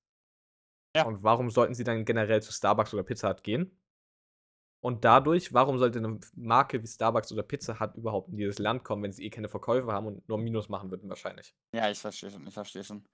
Ja. 0.96 1.06
Und 1.06 1.22
warum 1.22 1.50
sollten 1.50 1.74
sie 1.74 1.84
dann 1.84 2.04
generell 2.04 2.42
zu 2.42 2.52
Starbucks 2.52 2.92
oder 2.94 3.02
Pizza 3.02 3.30
Hut 3.30 3.42
gehen? 3.42 3.79
Und 4.84 5.04
dadurch, 5.04 5.52
warum 5.52 5.78
sollte 5.78 6.00
'ne 6.00 6.18
F 6.22 6.32
Marke 6.36 6.82
wie 6.82 6.86
Starbucks 6.86 7.32
oder 7.32 7.42
Pizza 7.42 7.78
Hut 7.80 7.94
überhaupt 7.96 8.30
in 8.30 8.38
dieses 8.38 8.58
Land 8.58 8.82
kommen, 8.82 9.02
wenn 9.02 9.12
sie 9.12 9.24
eh 9.26 9.30
keine 9.30 9.48
Verkäufe 9.48 9.92
haben 9.92 10.06
und 10.06 10.26
nur 10.28 10.38
Minus 10.38 10.68
machen 10.70 10.90
würden 10.90 11.08
wahrscheinlich? 11.10 11.52
Ja, 11.74 11.88
ich 11.90 11.98
verstehe 11.98 12.30
schon, 12.30 12.46
ich 12.46 12.54
verstehe 12.54 12.82
schon. 12.82 13.04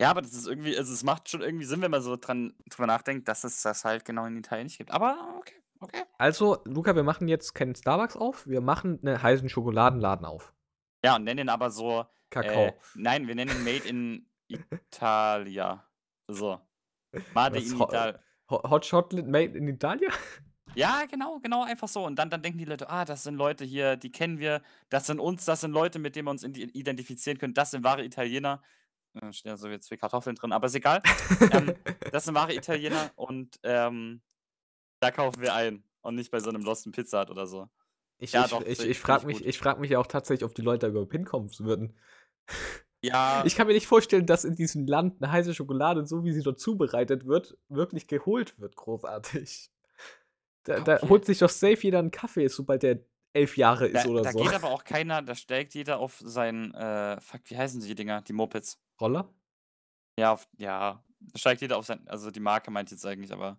Ja, 0.00 0.10
aber 0.10 0.22
das 0.22 0.34
ist 0.34 0.46
irgendwie 0.46 0.76
also, 0.78 0.92
es 0.94 1.04
macht 1.04 1.28
schon 1.30 1.42
irgendwie 1.42 1.66
Sinn, 1.66 1.82
wenn 1.82 1.90
man 1.92 2.02
so 2.02 2.16
dran 2.16 2.54
drüber 2.70 2.86
nachdenkt, 2.88 3.28
dass 3.28 3.44
es 3.44 3.62
das 3.62 3.84
halt 3.84 4.04
genau 4.04 4.26
in 4.26 4.36
Italien 4.38 4.66
nicht 4.66 4.78
gibt. 4.78 4.92
Aber 4.92 5.36
okay, 5.38 5.54
okay. 5.80 6.04
Also, 6.20 6.58
Luca, 6.64 6.94
wir 6.94 7.02
machen 7.02 7.26
jetzt 7.28 7.54
keinen 7.54 7.74
Starbucks 7.74 8.16
auf, 8.16 8.46
wir 8.46 8.60
machen 8.60 8.98
'ne 9.02 9.22
heißen 9.22 9.48
Schokoladenladen 9.48 10.24
auf. 10.26 10.52
Ja, 11.04 11.16
und 11.16 11.24
nennen 11.24 11.40
ihn 11.40 11.48
aber 11.48 11.70
so, 11.70 12.06
Kakao. 12.32 12.72
äh 12.72 12.72
nein, 12.94 13.26
wir 13.26 13.34
nennen 13.34 13.50
ihn 13.50 13.62
Made 13.64 13.88
in 13.88 14.30
Italia. 14.48 15.88
So. 16.28 16.60
Made 17.48 17.66
in 17.66 17.74
Ho 17.78 17.84
Ital 17.84 18.22
Ho 18.50 18.60
Hot 18.70 18.84
Chocolate 18.84 19.26
made 19.28 19.56
in 19.56 19.68
Italia? 19.68 20.10
Ja, 20.76 21.04
genau, 21.04 21.38
genau, 21.40 21.64
einfach 21.64 21.86
so. 21.88 22.04
Und 22.06 22.16
dann 22.16 22.30
dann 22.30 22.40
denken 22.42 22.56
die 22.58 22.64
Leute: 22.64 22.88
„Ah, 22.88 23.04
das 23.04 23.24
sind 23.24 23.34
Leute 23.34 23.64
hier, 23.64 23.96
die 23.96 24.10
kennen 24.10 24.38
wir. 24.38 24.62
Das 24.88 25.06
sind 25.06 25.20
uns 25.20 25.44
das 25.44 25.60
sind 25.60 25.72
Leute, 25.72 25.98
mit 25.98 26.16
denen 26.16 26.26
wir 26.26 26.30
uns 26.30 26.42
identifizieren 26.44 27.36
können. 27.38 27.52
Das 27.52 27.70
sind 27.72 27.84
wahre 27.84 28.02
Italiener.“ 28.04 28.62
Äh, 29.14 29.32
stehen 29.32 29.50
ja 29.50 29.56
so 29.58 29.68
jetzt 29.68 29.86
2 29.88 29.96
Kartoffeln 29.98 30.36
drin, 30.36 30.52
aber 30.52 30.66
ist 30.68 30.74
egal. 30.76 31.02
Ähm, 31.50 31.78
das 32.10 32.24
sind 32.24 32.34
wahre 32.34 32.54
Italiener 32.54 33.12
und, 33.16 33.58
ähm, 33.64 34.22
da 35.00 35.10
kaufen 35.12 35.42
wir 35.42 35.54
ein 35.54 35.84
und 36.02 36.16
nicht 36.16 36.30
bei 36.32 36.40
so 36.40 36.50
'nem 36.52 36.64
Lost 36.64 36.86
in 36.86 36.92
Pizza 36.92 37.22
Hut 37.22 37.30
oder 37.30 37.46
so. 37.46 37.68
Ich 38.18 38.34
Ja 38.34 38.46
ich 38.46 38.48
doch, 38.48 38.66
ich 38.66 38.84
ich 38.84 38.88
ich 38.88 39.00
frage 39.00 39.26
mich 39.26 39.44
ich 39.44 39.58
frage 39.58 39.80
mich 39.80 39.90
ja 39.90 39.98
auch 39.98 40.06
tatsächlich, 40.06 40.44
ob 40.44 40.54
die 40.54 40.62
Leute 40.62 40.80
da 40.86 40.88
überhaupt 40.88 41.12
hinkommen 41.12 41.50
würden. 41.58 41.94
Ja. 43.04 43.44
Ich 43.44 43.56
kann 43.56 43.66
mir 43.66 43.72
nicht 43.74 43.86
vorstellen, 43.88 44.26
dass 44.26 44.44
in 44.44 44.54
diesem 44.54 44.86
Land 44.86 45.20
'ne 45.20 45.30
heiße 45.32 45.54
Schokolade, 45.54 46.06
so 46.06 46.24
wie 46.24 46.32
sie 46.32 46.42
dort 46.42 46.60
zubereitet 46.60 47.26
wird, 47.26 47.58
wirklich 47.68 48.06
geholt 48.06 48.58
wird 48.60 48.76
großartig. 48.76 49.68
Da, 50.64 50.80
da 50.80 51.00
holt 51.08 51.24
sich 51.24 51.38
doch 51.38 51.50
safe 51.50 51.78
jeder 51.82 51.98
einen 51.98 52.10
Kaffee, 52.10 52.48
sobald 52.48 52.82
der 52.82 53.00
11 53.34 53.56
Jahre 53.56 53.86
ist 53.88 54.04
Da, 54.04 54.08
oder 54.08 54.22
da 54.22 54.32
so. 54.32 54.38
geht 54.38 54.52
aber 54.54 54.68
auch 54.70 54.84
keiner, 54.84 55.22
da 55.22 55.34
steigt 55.34 55.74
jeder 55.74 55.98
auf 55.98 56.20
sein, 56.24 56.72
äh, 56.74 57.20
fuck, 57.20 57.40
wie 57.46 57.56
heißen 57.56 57.80
die 57.80 57.94
Dinger? 57.94 58.22
Die 58.22 58.32
Mopeds. 58.32 58.80
Roller? 59.00 59.28
Ja, 60.18 60.32
auf, 60.32 60.46
ja, 60.58 61.02
da 61.20 61.38
steigt 61.38 61.62
jeder 61.62 61.78
auf 61.78 61.86
sein, 61.86 62.06
also 62.06 62.30
die 62.30 62.40
Marke 62.40 62.70
meint 62.70 62.90
jetzt 62.90 63.04
eigentlich, 63.06 63.32
aber 63.32 63.58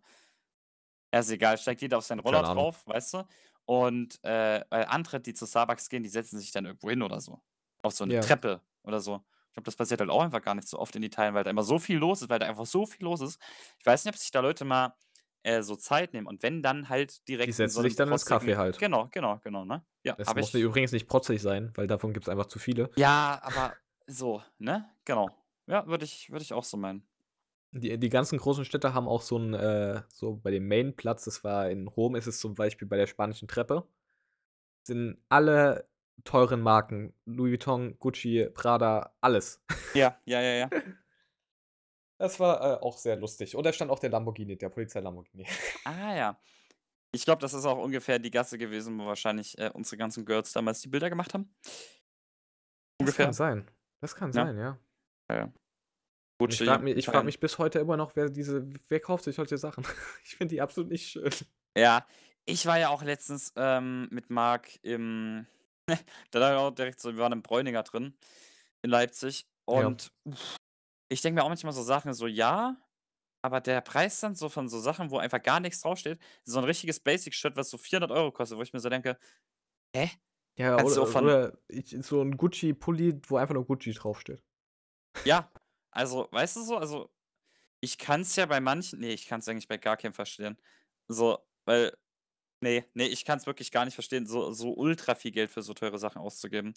ja, 1.14 1.20
ist 1.20 1.30
egal, 1.32 1.58
steigt 1.58 1.82
jeder 1.82 1.97
auf 1.97 2.06
seinen 2.06 2.20
Roller 2.20 2.41
drauf, 2.43 2.86
weißt 2.88 3.14
du? 3.16 3.24
Und 3.66 4.20
äh, 4.24 4.62
andere, 4.70 5.20
die 5.22 5.34
zu 5.34 5.45
Starbucks 5.45 5.89
gehen, 5.89 6.04
die 6.04 6.10
setzen 6.10 6.39
sich 6.39 6.51
dann 6.51 6.66
irgendwo 6.66 6.89
hin 6.89 7.01
oder 7.01 7.22
so. 7.22 7.41
Auf 7.82 7.93
so 7.93 8.04
eine 8.04 8.16
Ja. 8.16 8.22
Treppe 8.22 8.62
oder 8.84 8.99
so. 8.99 9.24
Ich 9.47 9.54
glaube, 9.54 9.66
das 9.66 9.76
passiert 9.76 9.99
halt 10.01 10.10
auch 10.10 10.22
einfach 10.24 10.41
gar 10.41 10.56
nicht 10.56 10.68
so 10.68 10.80
oft 10.80 10.95
in 10.95 11.04
Italien, 11.04 11.34
weil 11.36 11.43
da 11.43 11.49
immer 11.51 11.64
so 11.64 11.78
viel 11.80 11.97
los 11.97 12.22
ist, 12.24 12.30
weil 12.30 12.39
da 12.39 12.47
einfach 12.47 12.66
so 12.66 12.86
viel 12.86 13.04
los 13.04 13.22
ist. 13.22 13.39
Ich 13.80 13.86
weiß 13.86 14.04
nicht, 14.06 14.14
ob 14.16 14.20
sich 14.20 14.32
da 14.32 14.39
Leute 14.39 14.66
mal 14.66 14.95
äh, 15.44 15.62
so 15.62 15.76
Zeit 15.76 16.14
nehmen 16.14 16.28
und 16.28 16.41
wenn 16.44 16.62
dann 16.64 16.89
halt 16.89 17.28
direkt 17.28 17.48
in 17.48 17.54
setzen 17.54 17.74
so 17.76 17.82
sich 17.84 17.96
dann 17.96 18.12
ins 18.12 18.26
protzigen- 18.26 18.58
halt. 18.58 18.80
Genau, 18.80 19.08
genau, 19.12 19.39
genau, 19.44 19.66
ne? 19.66 19.86
Ja, 20.04 20.16
Das 20.16 20.28
aber 20.28 20.39
muss 20.41 20.54
ich, 20.54 20.62
übrigens 20.62 20.91
nicht 20.91 21.08
protzig 21.08 21.41
sein, 21.41 21.72
weil 21.76 21.88
davon 21.88 22.14
gibt 22.14 22.26
es 22.26 22.30
einfach 22.30 22.48
zu 22.48 22.60
viele. 22.60 22.89
ja, 22.96 23.39
aber 23.44 23.76
so, 24.08 24.41
ne? 24.58 24.89
Genau. 25.06 25.30
Ja, 25.68 25.88
würde 25.88 26.04
ich, 26.06 26.30
würde 26.30 26.44
ich 26.44 26.54
auch 26.54 26.64
so 26.66 26.76
meinen. 26.78 27.08
Die, 27.72 27.98
die 27.98 28.10
ganzen 28.10 28.38
großen 28.38 28.66
Städte 28.66 28.94
haben 28.94 29.08
auch 29.08 29.22
so 29.22 29.38
ein, 29.38 29.54
äh, 29.54 30.02
so 30.10 30.36
bei 30.36 30.52
dem 30.52 30.68
Mainplatz, 30.68 31.24
das 31.26 31.44
war 31.44 31.70
in 31.70 31.88
Rom, 31.88 32.16
ist 32.16 32.28
es 32.28 32.39
zum 32.39 32.54
Beispiel 32.54 32.88
bei 32.88 32.98
der 32.98 33.08
spanischen 33.08 33.48
Treppe, 33.48 33.88
sind 34.84 35.18
alle 35.30 35.88
teuren 36.24 36.62
Marken, 36.62 37.14
Louis 37.26 37.52
Vuitton, 37.54 37.98
Gucci, 38.00 38.48
Prada, 38.54 39.16
alles. 39.22 39.62
Ja, 39.96 40.18
ja, 40.26 40.41
ja, 40.41 40.54
ja. 40.54 40.70
Das 42.24 42.40
war 42.40 42.62
äh, 42.62 42.82
auch 42.82 42.98
sehr 42.98 43.18
lustig. 43.18 43.54
Und 43.54 43.66
da 43.66 43.74
stand 43.74 43.92
auch 43.92 44.00
der 44.00 44.10
Lamborghini, 44.10 44.58
der 44.58 44.70
Polizei-Lamborghini. 44.70 45.46
Ah 45.84 46.16
ja. 46.16 46.40
Ich 47.12 47.26
glaube, 47.26 47.42
das 47.42 47.54
ist 47.54 47.66
auch 47.66 47.78
ungefähr 47.78 48.18
die 48.18 48.32
Gasse 48.32 48.58
gewesen, 48.58 48.98
wo 48.98 49.06
wahrscheinlich 49.08 49.58
äh, 49.58 49.70
unsere 49.74 49.98
ganzen 49.98 50.24
Girls 50.26 50.54
damals 50.54 50.80
die 50.80 50.88
Bilder 50.88 51.10
gemacht 51.10 51.34
haben. 51.34 51.54
Das 51.64 51.74
Ungefähr. 53.02 53.26
kann 53.26 53.34
sein. 53.34 53.70
Das 54.00 54.16
kann 54.16 54.30
Ja. 54.32 54.46
sein, 54.46 54.58
ja. 54.58 54.80
Ja, 55.30 55.36
ja. 55.36 55.44
Und 55.44 56.54
Ich 56.54 56.60
Gucci, 56.60 56.66
frage 56.66 56.84
mich, 56.86 56.96
ich 56.96 57.06
frag 57.08 57.26
mich 57.26 57.42
bis 57.42 57.58
heute 57.58 57.80
immer 57.80 57.98
noch, 57.98 58.16
wer 58.16 58.30
diese, 58.30 58.70
wer 58.88 59.02
kauft 59.02 59.26
sich 59.26 59.36
solche 59.36 59.58
Sachen? 59.58 59.84
Ich 60.24 60.38
finde 60.38 60.56
die 60.56 60.62
absolut 60.62 60.90
nicht 60.92 61.10
schön. 61.10 61.30
Ja, 61.78 62.08
ich 62.46 62.66
war 62.66 62.80
ja 62.80 62.88
auch 62.88 63.04
letztens 63.04 63.52
ähm, 63.58 64.08
mit 64.12 64.30
Marc 64.30 64.80
im. 64.82 65.46
da 66.32 66.40
war 66.40 66.58
auch 66.58 66.72
direkt 66.72 67.02
so, 67.02 67.12
wir 67.12 67.20
waren 67.22 67.34
im 67.34 67.42
Bräuninger 67.42 67.84
drin 67.84 68.14
in 68.82 68.92
Leipzig. 68.92 69.46
Ja. 69.70 69.88
Und 69.88 70.14
uff, 70.24 70.56
ich 71.14 71.22
denke 71.22 71.39
mir 71.39 71.43
auch 71.43 71.49
manchmal 71.49 71.74
so 71.74 71.84
Sachen, 71.84 72.14
so 72.14 72.28
ja, 72.28 72.78
aber 73.41 73.61
der 73.61 73.82
Preis 73.82 74.20
dann 74.20 74.36
so 74.36 74.49
von 74.49 74.70
so 74.70 74.80
Sachen, 74.80 75.11
wo 75.11 75.18
einfach 75.18 75.41
gar 75.41 75.59
nichts 75.59 75.82
draufsteht, 75.82 76.20
so 76.43 76.59
ein 76.59 76.66
richtiges 76.66 76.99
Basic-Shirt, 76.99 77.55
was 77.55 77.70
so 77.70 77.78
400 77.78 78.11
Euro 78.11 78.32
kostet, 78.32 78.57
wo 78.57 78.61
ich 78.61 78.74
mir 78.74 78.80
so 78.80 78.89
denke, 78.89 79.18
hä? 79.95 80.09
Ja, 80.57 80.78
du 80.78 80.86
oder, 80.86 81.01
auch 81.01 81.07
von- 81.07 81.26
oder 81.26 81.57
ich, 81.68 81.95
so 82.01 82.22
ein 82.22 82.38
Gucci-Pulli, 82.38 83.22
wo 83.28 83.38
einfach 83.38 83.53
nur 83.53 83.66
Gucci 83.66 83.91
draufsteht. 83.91 84.41
Ja, 85.26 85.51
also, 85.91 86.28
weißt 86.32 86.55
du 86.57 86.61
so, 86.64 86.78
also 86.78 87.09
ich 87.82 87.97
kann 87.97 88.22
es 88.22 88.36
ja 88.36 88.45
bei 88.45 88.59
manchen, 88.61 88.99
nee, 88.99 89.14
ich 89.14 89.28
kann 89.28 89.41
es 89.41 89.47
eigentlich 89.47 89.68
bei 89.68 89.78
gar 89.78 89.97
keinem 89.97 90.14
verstehen. 90.14 90.57
So, 91.07 91.39
weil, 91.66 91.95
nee, 92.61 92.86
nee, 92.93 93.07
ich 93.07 93.26
kann 93.26 93.39
es 93.39 93.45
wirklich 93.45 93.72
gar 93.72 93.86
nicht 93.86 93.95
verstehen, 93.95 94.26
so, 94.26 94.53
so 94.53 94.74
ultra 94.74 95.16
viel 95.16 95.32
Geld 95.32 95.51
für 95.51 95.61
so 95.61 95.74
teure 95.74 95.99
Sachen 95.99 96.22
auszugeben. 96.22 96.74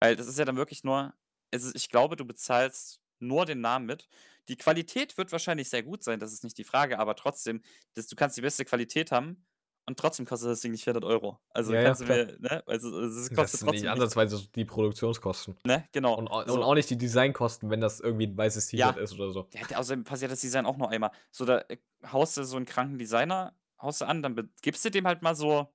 Weil 0.00 0.16
das 0.16 0.28
ist 0.28 0.38
ja 0.38 0.44
dann 0.44 0.56
wirklich 0.56 0.84
nur, 0.84 1.12
ist, 1.50 1.74
ich 1.74 1.88
glaube, 1.88 2.16
du 2.16 2.24
bezahlst 2.24 3.00
nur 3.26 3.46
den 3.46 3.60
Namen 3.60 3.86
mit. 3.86 4.08
Die 4.48 4.56
Qualität 4.56 5.16
wird 5.16 5.32
wahrscheinlich 5.32 5.68
sehr 5.70 5.82
gut 5.82 6.02
sein, 6.04 6.20
das 6.20 6.32
ist 6.32 6.44
nicht 6.44 6.58
die 6.58 6.64
Frage, 6.64 6.98
aber 6.98 7.16
trotzdem, 7.16 7.62
das, 7.94 8.06
du 8.06 8.16
kannst 8.16 8.36
die 8.36 8.42
beste 8.42 8.64
Qualität 8.64 9.10
haben 9.10 9.46
und 9.86 9.98
trotzdem 9.98 10.26
kostet 10.26 10.50
das 10.50 10.60
Ding 10.60 10.72
nicht 10.72 10.84
400 10.84 11.04
Euro. 11.04 11.38
Also 11.50 11.72
Ja, 11.74 11.82
ja, 11.82 11.94
mir, 12.06 12.36
ne, 12.40 12.62
also 12.66 13.00
es 13.00 13.14
Das 13.28 13.36
kostet 13.36 13.36
sind 13.36 13.36
nicht 13.36 13.50
trotzdem 13.60 13.70
nichts, 13.72 13.86
ansatzweise 13.88 14.36
so 14.36 14.46
die 14.54 14.64
Produktionskosten. 14.64 15.56
ne, 15.64 15.84
genau. 15.92 16.14
Und, 16.14 16.28
so. 16.48 16.54
und 16.54 16.62
auch 16.62 16.74
nicht 16.74 16.88
die 16.90 16.98
Designkosten, 16.98 17.70
wenn 17.70 17.80
das 17.80 18.00
irgendwie 18.00 18.26
ein 18.26 18.36
weißes 18.36 18.72
Ja. 18.72 18.92
T-Shirt 18.92 19.02
ist 19.04 19.14
oder 19.14 19.30
so. 19.32 19.48
Ja, 19.52 19.78
außerdem 19.78 20.04
passiert 20.04 20.30
das 20.30 20.40
Design 20.40 20.66
auch 20.66 20.76
nur 20.76 20.90
einmal. 20.90 21.10
So, 21.30 21.44
da 21.44 21.58
äh, 21.68 21.78
haust 22.10 22.36
du 22.36 22.44
so 22.44 22.56
einen 22.56 22.66
kranken 22.66 22.98
Designer, 22.98 23.56
haust 23.80 24.00
du 24.00 24.06
an, 24.06 24.22
dann 24.22 24.50
gibst 24.62 24.84
du 24.84 24.90
dem 24.90 25.06
halt 25.06 25.22
mal 25.22 25.34
so, 25.34 25.68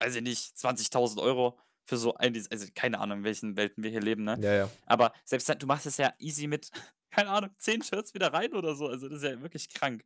weiß 0.00 0.16
ich 0.16 0.22
nicht, 0.22 0.56
20.000 0.56 1.20
Euro 1.20 1.58
für 1.92 1.98
so 1.98 2.14
ein. 2.14 2.34
Also, 2.50 2.66
keine 2.74 2.98
Ahnung, 3.00 3.18
in 3.18 3.24
welchen 3.24 3.56
Welten 3.56 3.82
wir 3.84 3.90
hier 3.90 4.00
leben, 4.00 4.24
ne? 4.24 4.38
Ja, 4.40 4.54
ja. 4.54 4.70
Aber 4.86 5.12
selbst 5.24 5.48
du 5.62 5.66
machst 5.66 5.84
es 5.86 5.98
ja 5.98 6.12
easy 6.18 6.46
mit, 6.46 6.70
keine 7.10 7.28
Ahnung, 7.30 7.50
10 7.58 7.82
Shirts 7.82 8.14
wieder 8.14 8.32
rein 8.32 8.54
oder 8.54 8.74
so. 8.74 8.88
Also, 8.88 9.08
das 9.08 9.18
ist 9.22 9.24
ja 9.30 9.40
wirklich 9.42 9.68
krank. 9.72 10.02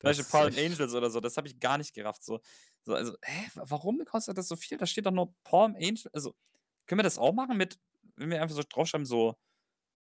Zum 0.00 0.08
Das 0.10 0.18
Beispiel 0.30 0.58
echt- 0.64 0.72
Angels 0.72 0.92
oder 0.94 1.08
so, 1.10 1.20
das 1.20 1.36
habe 1.38 1.46
ich 1.48 1.58
gar 1.60 1.78
nicht 1.78 1.94
gerafft. 1.94 2.22
So, 2.22 2.40
so 2.82 2.94
also, 2.94 3.16
hä, 3.22 3.50
wa- 3.54 3.64
warum 3.68 4.04
kostet 4.04 4.36
das 4.36 4.48
so 4.48 4.56
viel? 4.56 4.76
Da 4.76 4.84
steht 4.86 5.06
doch 5.06 5.12
nur 5.12 5.34
Paul 5.44 5.66
and 5.66 5.76
Angels. 5.76 6.06
Also, 6.08 6.34
können 6.86 6.98
wir 6.98 7.04
das 7.04 7.16
auch 7.18 7.32
machen 7.32 7.56
mit, 7.56 7.78
wenn 8.16 8.28
wir 8.30 8.42
einfach 8.42 8.54
so 8.56 8.62
draufschreiben, 8.68 9.06
so 9.06 9.34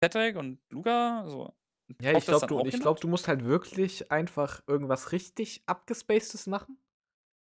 Patrick 0.01 0.35
und 0.35 0.59
Luca? 0.69 1.23
So, 1.27 1.53
Ja, 2.01 2.17
ich 2.17 2.25
glaube, 2.25 2.47
du, 2.47 2.65
ich 2.65 2.79
glaub, 2.81 2.99
du 2.99 3.07
musst 3.07 3.29
halt 3.29 3.45
wirklich 3.45 4.11
einfach 4.11 4.61
irgendwas 4.67 5.13
richtig 5.13 5.63
abgespacedes 5.67 6.47
machen, 6.47 6.77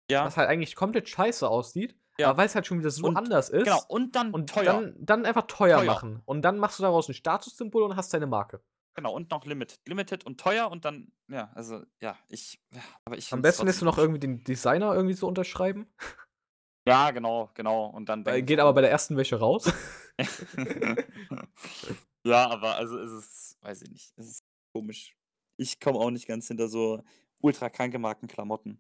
Ja. 0.10 0.26
was 0.26 0.36
halt 0.38 0.50
eigentlich 0.50 0.74
komplett 0.76 1.08
scheiße 1.08 1.48
aussieht, 1.48 1.96
Ja. 2.22 2.30
aber 2.30 2.38
weil 2.40 2.46
es 2.48 2.56
halt 2.56 2.66
schon 2.66 2.80
wieder 2.80 2.90
so 2.92 3.06
Und- 3.08 3.18
anders 3.18 3.50
ist. 3.50 3.64
Genau, 3.66 3.82
und 3.88 4.16
dann 4.16 4.32
Und 4.32 4.50
teuer. 4.50 4.64
Dann, 4.82 4.96
dann 5.00 5.26
einfach 5.26 5.48
teuer, 5.48 5.78
Teuer. 5.80 5.86
machen. 5.86 6.22
Und 6.26 6.42
dann 6.44 6.58
machst 6.58 6.80
du 6.80 6.84
daraus 6.84 7.08
ein 7.10 7.14
Statussymbol 7.14 7.84
und 7.84 7.96
hast 7.96 8.14
deine 8.14 8.28
Marke. 8.28 8.62
Genau, 8.96 9.14
und 9.14 9.30
noch 9.32 9.46
Limited. 9.46 9.80
Limited 9.88 10.26
und 10.26 10.40
teuer 10.40 10.70
und 10.70 10.84
dann, 10.84 11.12
ja, 11.30 11.50
also, 11.56 11.82
ja, 12.02 12.18
ich, 12.28 12.60
ja, 12.74 12.82
aber 13.06 13.18
ich 13.18 13.32
Am 13.32 13.42
besten 13.42 13.66
lässt 13.66 13.82
du 13.82 13.86
noch 13.86 13.98
irgendwie 13.98 14.20
den 14.20 14.44
Designer 14.44 14.94
irgendwie 14.94 15.14
so 15.14 15.28
unterschreiben. 15.28 15.88
Ja, 16.88 17.12
genau, 17.12 17.52
genau. 17.54 17.86
Und 17.86 18.10
dann 18.10 18.24
geht 18.24 18.60
aber 18.60 18.74
bei 18.74 18.82
der 18.82 18.90
ersten 18.92 19.16
Wäsche 19.16 19.38
raus. 19.40 19.72
ja, 22.26 22.50
aber 22.50 22.76
also 22.76 23.00
es 23.00 23.12
ist, 23.12 23.58
weiß 23.64 23.84
ich 23.84 23.92
nicht, 23.92 24.14
es 24.18 24.28
ist 24.28 24.44
komisch. 24.74 25.16
Ich 25.58 25.80
komme 25.80 26.00
auch 26.00 26.10
nicht 26.12 26.28
ganz 26.28 26.48
hinter 26.48 26.68
so 26.68 27.04
ultra 27.42 27.70
kranke 27.70 28.00
Markenklamotten. 28.00 28.80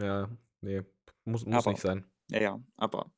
ja, 0.00 0.28
nee, 0.60 0.82
muss, 1.24 1.44
muss 1.44 1.54
Aber- 1.62 1.70
nicht 1.72 1.82
sein. 1.82 2.04
Ja, 2.30 2.40
ja, 2.40 2.60
aber 2.76 3.10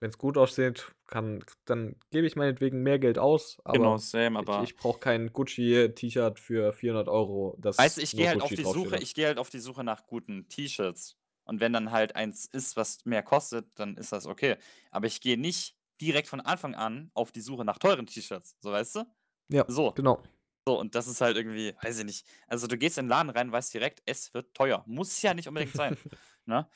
Wenn 0.00 0.08
es 0.10 0.16
gut 0.18 0.38
aussieht, 0.38 0.92
kann, 1.06 1.44
dann 1.66 1.94
gebe 2.10 2.26
ich 2.26 2.34
meinetwegen 2.34 2.82
mehr 2.82 2.98
Geld 2.98 3.18
aus. 3.18 3.58
Aber 3.64 3.76
genau, 3.76 3.98
same, 3.98 4.38
aber. 4.38 4.62
ich, 4.62 4.70
ich 4.70 4.76
brauche 4.76 4.98
kein 4.98 5.30
Gucci-T-Shirt 5.30 6.40
für 6.40 6.72
400 6.72 7.08
Euro. 7.08 7.54
Das 7.60 7.78
Weißt 7.78 7.98
du, 7.98 8.02
ich 8.02 8.16
gehe 8.16 8.28
halt 8.28 8.40
auf 8.40 8.48
die 8.48 8.64
Suche, 8.64 8.96
ich 8.96 9.14
gehe 9.14 9.26
halt 9.26 9.38
auf 9.38 9.50
die 9.50 9.58
Suche 9.58 9.84
nach 9.84 10.06
guten 10.06 10.48
T-Shirts. 10.48 11.18
Und 11.44 11.60
wenn 11.60 11.74
dann 11.74 11.90
halt 11.90 12.16
eins 12.16 12.46
ist, 12.46 12.76
was 12.76 13.04
mehr 13.04 13.22
kostet, 13.22 13.78
dann 13.78 13.96
ist 13.96 14.12
das 14.12 14.24
okay. 14.24 14.56
Aber 14.90 15.06
ich 15.06 15.20
gehe 15.20 15.36
nicht 15.36 15.76
direkt 16.00 16.28
von 16.28 16.40
Anfang 16.40 16.74
an 16.74 17.10
auf 17.12 17.30
die 17.30 17.42
Suche 17.42 17.66
nach 17.66 17.76
teuren 17.78 18.06
T-Shirts. 18.06 18.56
So, 18.60 18.72
weißt 18.72 18.96
du? 18.96 19.04
Ja, 19.48 19.64
So, 19.68 19.92
genau. 19.94 20.22
so, 20.66 20.78
und 20.78 20.94
das 20.94 21.08
ist 21.08 21.20
halt 21.20 21.36
irgendwie, 21.36 21.74
weiß 21.82 21.98
ich 21.98 22.04
nicht. 22.06 22.26
Also 22.46 22.66
du 22.68 22.78
gehst 22.78 22.96
in 22.96 23.04
den 23.04 23.10
Laden 23.10 23.30
rein, 23.30 23.52
weißt 23.52 23.74
direkt, 23.74 24.02
es 24.06 24.32
wird 24.32 24.54
teuer. 24.54 24.82
Muss 24.86 25.20
ja 25.20 25.34
nicht 25.34 25.48
unbedingt 25.48 25.74
sein. 25.74 25.98
ne? 26.46 26.66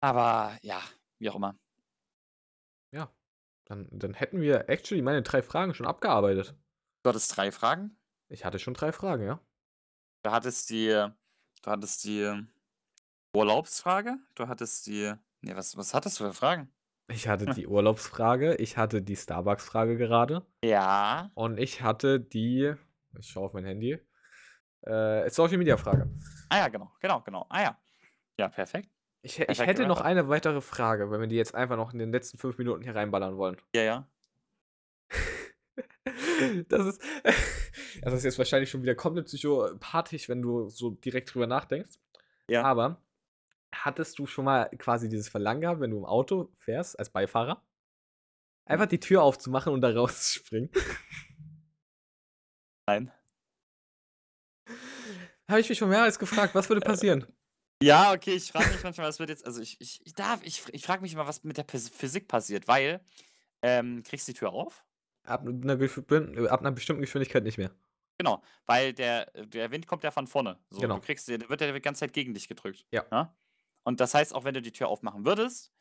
Aber 0.00 0.56
ja, 0.62 0.80
wie 1.18 1.30
auch 1.30 1.36
immer. 1.36 1.58
Ja, 2.92 3.12
dann, 3.64 3.88
dann 3.90 4.14
hätten 4.14 4.40
wir 4.40 4.68
actually 4.68 5.02
meine 5.02 5.22
drei 5.22 5.42
Fragen 5.42 5.74
schon 5.74 5.86
abgearbeitet. 5.86 6.54
Du 7.02 7.08
hattest 7.10 7.36
drei 7.36 7.50
Fragen. 7.52 7.98
Ich 8.28 8.44
hatte 8.44 8.58
schon 8.58 8.74
drei 8.74 8.92
Fragen, 8.92 9.24
ja. 9.26 9.40
Du 10.22 10.30
hattest 10.30 10.70
die, 10.70 10.88
du 10.88 11.70
hattest 11.70 12.04
die 12.04 12.46
Urlaubsfrage, 13.34 14.18
du 14.34 14.48
hattest 14.48 14.86
die, 14.86 15.12
nee, 15.40 15.54
was, 15.54 15.76
was 15.76 15.94
hattest 15.94 16.18
du 16.20 16.24
für 16.24 16.32
Fragen? 16.34 16.72
Ich 17.08 17.28
hatte 17.28 17.46
die 17.46 17.66
Urlaubsfrage, 17.68 18.56
ich 18.56 18.76
hatte 18.76 19.02
die 19.02 19.16
Starbucks-Frage 19.16 19.96
gerade 19.96 20.44
Ja. 20.64 21.30
und 21.34 21.58
ich 21.58 21.82
hatte 21.82 22.18
die, 22.20 22.74
ich 23.18 23.28
schaue 23.28 23.46
auf 23.46 23.52
mein 23.52 23.64
Handy, 23.64 23.98
äh, 24.82 25.30
Social-Media-Frage. 25.30 26.10
Ah 26.48 26.58
ja, 26.58 26.68
genau, 26.68 26.92
genau, 27.00 27.20
genau. 27.20 27.46
Ah 27.48 27.62
ja. 27.62 27.80
Ja, 28.38 28.48
perfekt. 28.48 28.90
Ich, 29.22 29.40
ich 29.40 29.60
hätte 29.60 29.86
noch 29.86 30.00
eine 30.00 30.28
weitere 30.28 30.60
Frage, 30.60 31.10
wenn 31.10 31.20
wir 31.20 31.26
die 31.26 31.36
jetzt 31.36 31.54
einfach 31.54 31.76
noch 31.76 31.92
in 31.92 31.98
den 31.98 32.12
letzten 32.12 32.38
fünf 32.38 32.58
Minuten 32.58 32.82
hier 32.82 32.94
reinballern 32.94 33.36
wollen. 33.36 33.56
Ja, 33.74 33.82
ja. 33.82 34.08
Das 36.68 36.86
ist, 36.86 37.02
das 38.02 38.14
ist 38.14 38.24
jetzt 38.24 38.38
wahrscheinlich 38.38 38.70
schon 38.70 38.82
wieder 38.82 38.94
komplett 38.94 39.26
psychopathisch, 39.26 40.28
wenn 40.28 40.42
du 40.42 40.68
so 40.68 40.90
direkt 40.90 41.34
drüber 41.34 41.46
nachdenkst. 41.46 41.98
Ja. 42.48 42.62
Aber 42.62 43.02
hattest 43.74 44.18
du 44.18 44.26
schon 44.26 44.44
mal 44.44 44.68
quasi 44.78 45.08
dieses 45.08 45.28
Verlangen 45.28 45.62
gehabt, 45.62 45.80
wenn 45.80 45.90
du 45.90 45.98
im 45.98 46.04
Auto 46.04 46.52
fährst, 46.58 46.98
als 46.98 47.10
Beifahrer, 47.10 47.62
einfach 48.64 48.86
die 48.86 49.00
Tür 49.00 49.22
aufzumachen 49.22 49.72
und 49.72 49.80
da 49.80 49.90
rauszuspringen? 49.90 50.70
Nein. 52.86 53.12
Habe 55.48 55.60
ich 55.60 55.68
mich 55.68 55.78
schon 55.78 55.88
mehrmals 55.88 56.18
gefragt, 56.18 56.54
was 56.54 56.68
würde 56.68 56.80
passieren? 56.86 57.26
Ja, 57.82 58.12
okay, 58.12 58.32
ich 58.34 58.50
frage 58.50 58.70
mich 58.70 58.82
manchmal, 58.82 59.06
was 59.08 59.18
wird 59.18 59.28
jetzt, 59.28 59.44
also 59.44 59.60
ich, 59.60 59.78
ich, 59.80 60.00
ich 60.04 60.14
darf, 60.14 60.40
ich, 60.42 60.62
ich 60.72 60.84
frage 60.84 61.02
mich 61.02 61.12
immer, 61.12 61.26
was 61.26 61.44
mit 61.44 61.56
der 61.58 61.66
Phys- 61.66 61.90
Physik 61.90 62.26
passiert, 62.26 62.66
weil, 62.68 63.00
ähm, 63.62 64.02
kriegst 64.02 64.26
du 64.28 64.32
die 64.32 64.38
Tür 64.38 64.52
auf? 64.52 64.86
Ab 65.24 65.42
einer, 65.46 66.50
ab 66.52 66.60
einer 66.60 66.72
bestimmten 66.72 67.02
Geschwindigkeit 67.02 67.42
nicht 67.42 67.58
mehr. 67.58 67.70
Genau, 68.18 68.42
weil 68.64 68.94
der, 68.94 69.26
der 69.44 69.70
Wind 69.70 69.86
kommt 69.86 70.04
ja 70.04 70.10
von 70.10 70.26
vorne. 70.26 70.58
So, 70.70 70.80
Genau. 70.80 70.94
du 70.94 71.00
kriegst, 71.02 71.28
der 71.28 71.46
wird 71.50 71.60
ja 71.60 71.70
die 71.70 71.80
ganze 71.80 72.00
Zeit 72.00 72.14
gegen 72.14 72.32
dich 72.32 72.48
gedrückt. 72.48 72.86
Ja. 72.92 73.04
Ne? 73.10 73.30
Und 73.84 74.00
das 74.00 74.14
heißt, 74.14 74.34
auch 74.34 74.44
wenn 74.44 74.54
du 74.54 74.62
die 74.62 74.72
Tür 74.72 74.88
aufmachen 74.88 75.26
würdest 75.26 75.72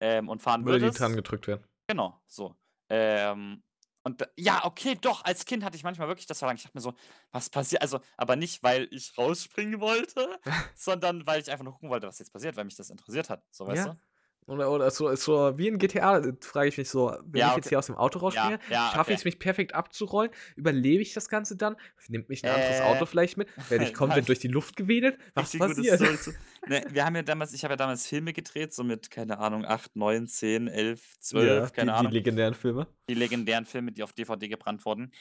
ähm, 0.00 0.28
und 0.28 0.42
fahren 0.42 0.66
Würde 0.66 0.78
die 0.78 0.84
würdest. 0.84 1.00
dran 1.00 1.16
gedrückt 1.16 1.46
werden. 1.46 1.64
Genau, 1.86 2.20
so. 2.26 2.54
Ähm, 2.90 3.62
und 4.08 4.28
ja, 4.36 4.64
okay, 4.64 4.96
doch, 5.00 5.24
als 5.24 5.44
Kind 5.44 5.62
hatte 5.64 5.76
ich 5.76 5.82
manchmal 5.84 6.08
wirklich 6.08 6.26
das 6.26 6.38
Verlangen. 6.38 6.56
Ich 6.58 6.64
dachte 6.64 6.76
mir 6.76 6.82
so, 6.82 6.94
was 7.30 7.50
passiert? 7.50 7.82
Also, 7.82 8.00
aber 8.16 8.36
nicht, 8.36 8.62
weil 8.62 8.88
ich 8.90 9.16
rausspringen 9.18 9.80
wollte, 9.80 10.38
sondern 10.74 11.26
weil 11.26 11.40
ich 11.40 11.50
einfach 11.50 11.64
nur 11.64 11.72
gucken 11.74 11.90
wollte, 11.90 12.06
was 12.08 12.18
jetzt 12.18 12.32
passiert, 12.32 12.56
weil 12.56 12.64
mich 12.64 12.76
das 12.76 12.90
interessiert 12.90 13.30
hat. 13.30 13.44
So, 13.50 13.66
weißt 13.66 13.86
Ja. 13.86 13.92
du? 13.94 14.00
Oder, 14.48 14.70
oder 14.70 14.90
so, 14.90 15.14
so 15.14 15.58
wie 15.58 15.68
in 15.68 15.78
GTA, 15.78 16.18
äh, 16.18 16.32
frage 16.40 16.68
ich 16.70 16.78
mich 16.78 16.88
so, 16.88 17.14
wenn 17.26 17.40
Ja, 17.40 17.50
ich 17.50 17.56
jetzt 17.56 17.68
hier 17.68 17.78
aus 17.78 17.86
dem 17.86 17.96
Auto 17.96 18.18
rausspringe, 18.18 18.58
ja, 18.70 18.88
schaffe 18.90 19.00
okay. 19.00 19.12
ich 19.12 19.18
es, 19.18 19.24
mich 19.26 19.38
perfekt 19.38 19.74
abzurollen? 19.74 20.30
Überlebe 20.56 21.02
ich 21.02 21.12
das 21.12 21.28
Ganze 21.28 21.54
dann? 21.56 21.76
Nimmt 22.08 22.30
mich 22.30 22.42
ein 22.44 22.50
anderes 22.50 22.80
Äh, 22.80 22.82
Auto 22.84 23.04
vielleicht 23.04 23.36
mit? 23.36 23.48
Werde 23.68 23.84
ich 23.84 23.92
komplett 23.94 24.26
durch 24.26 24.38
die 24.38 24.48
Luft 24.48 24.74
gewedelt? 24.76 25.18
Was 25.34 25.56
passiert? 25.56 25.98
Zu. 26.22 26.32
Ne, 26.66 26.82
wir 26.90 27.04
haben 27.06 27.14
ja 27.16 27.22
damals, 27.22 27.52
ich 27.54 27.62
habe 27.64 27.72
ja 27.72 27.76
damals 27.76 28.06
Filme 28.06 28.32
gedreht, 28.32 28.74
so 28.74 28.84
mit, 28.84 29.10
keine 29.10 29.38
Ahnung, 29.38 29.64
8, 29.64 29.96
9, 29.96 30.26
10, 30.26 30.68
11, 30.68 31.18
12, 31.20 31.46
Ja, 31.46 31.60
keine 31.70 31.70
die, 31.70 31.84
die 31.84 31.90
Ahnung. 32.00 32.12
legendären 32.12 32.54
Filme. 32.54 32.86
Die 33.08 33.14
legendären 33.14 33.64
Filme, 33.64 33.92
die 33.92 34.02
auf 34.02 34.12
DVD 34.12 34.48
gebrannt 34.48 34.84
wurden. 34.84 35.12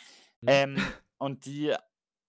Mhm. 0.41 0.47
Ähm, 0.47 0.77
und 1.19 1.45
die, 1.45 1.69
äh, 1.69 1.75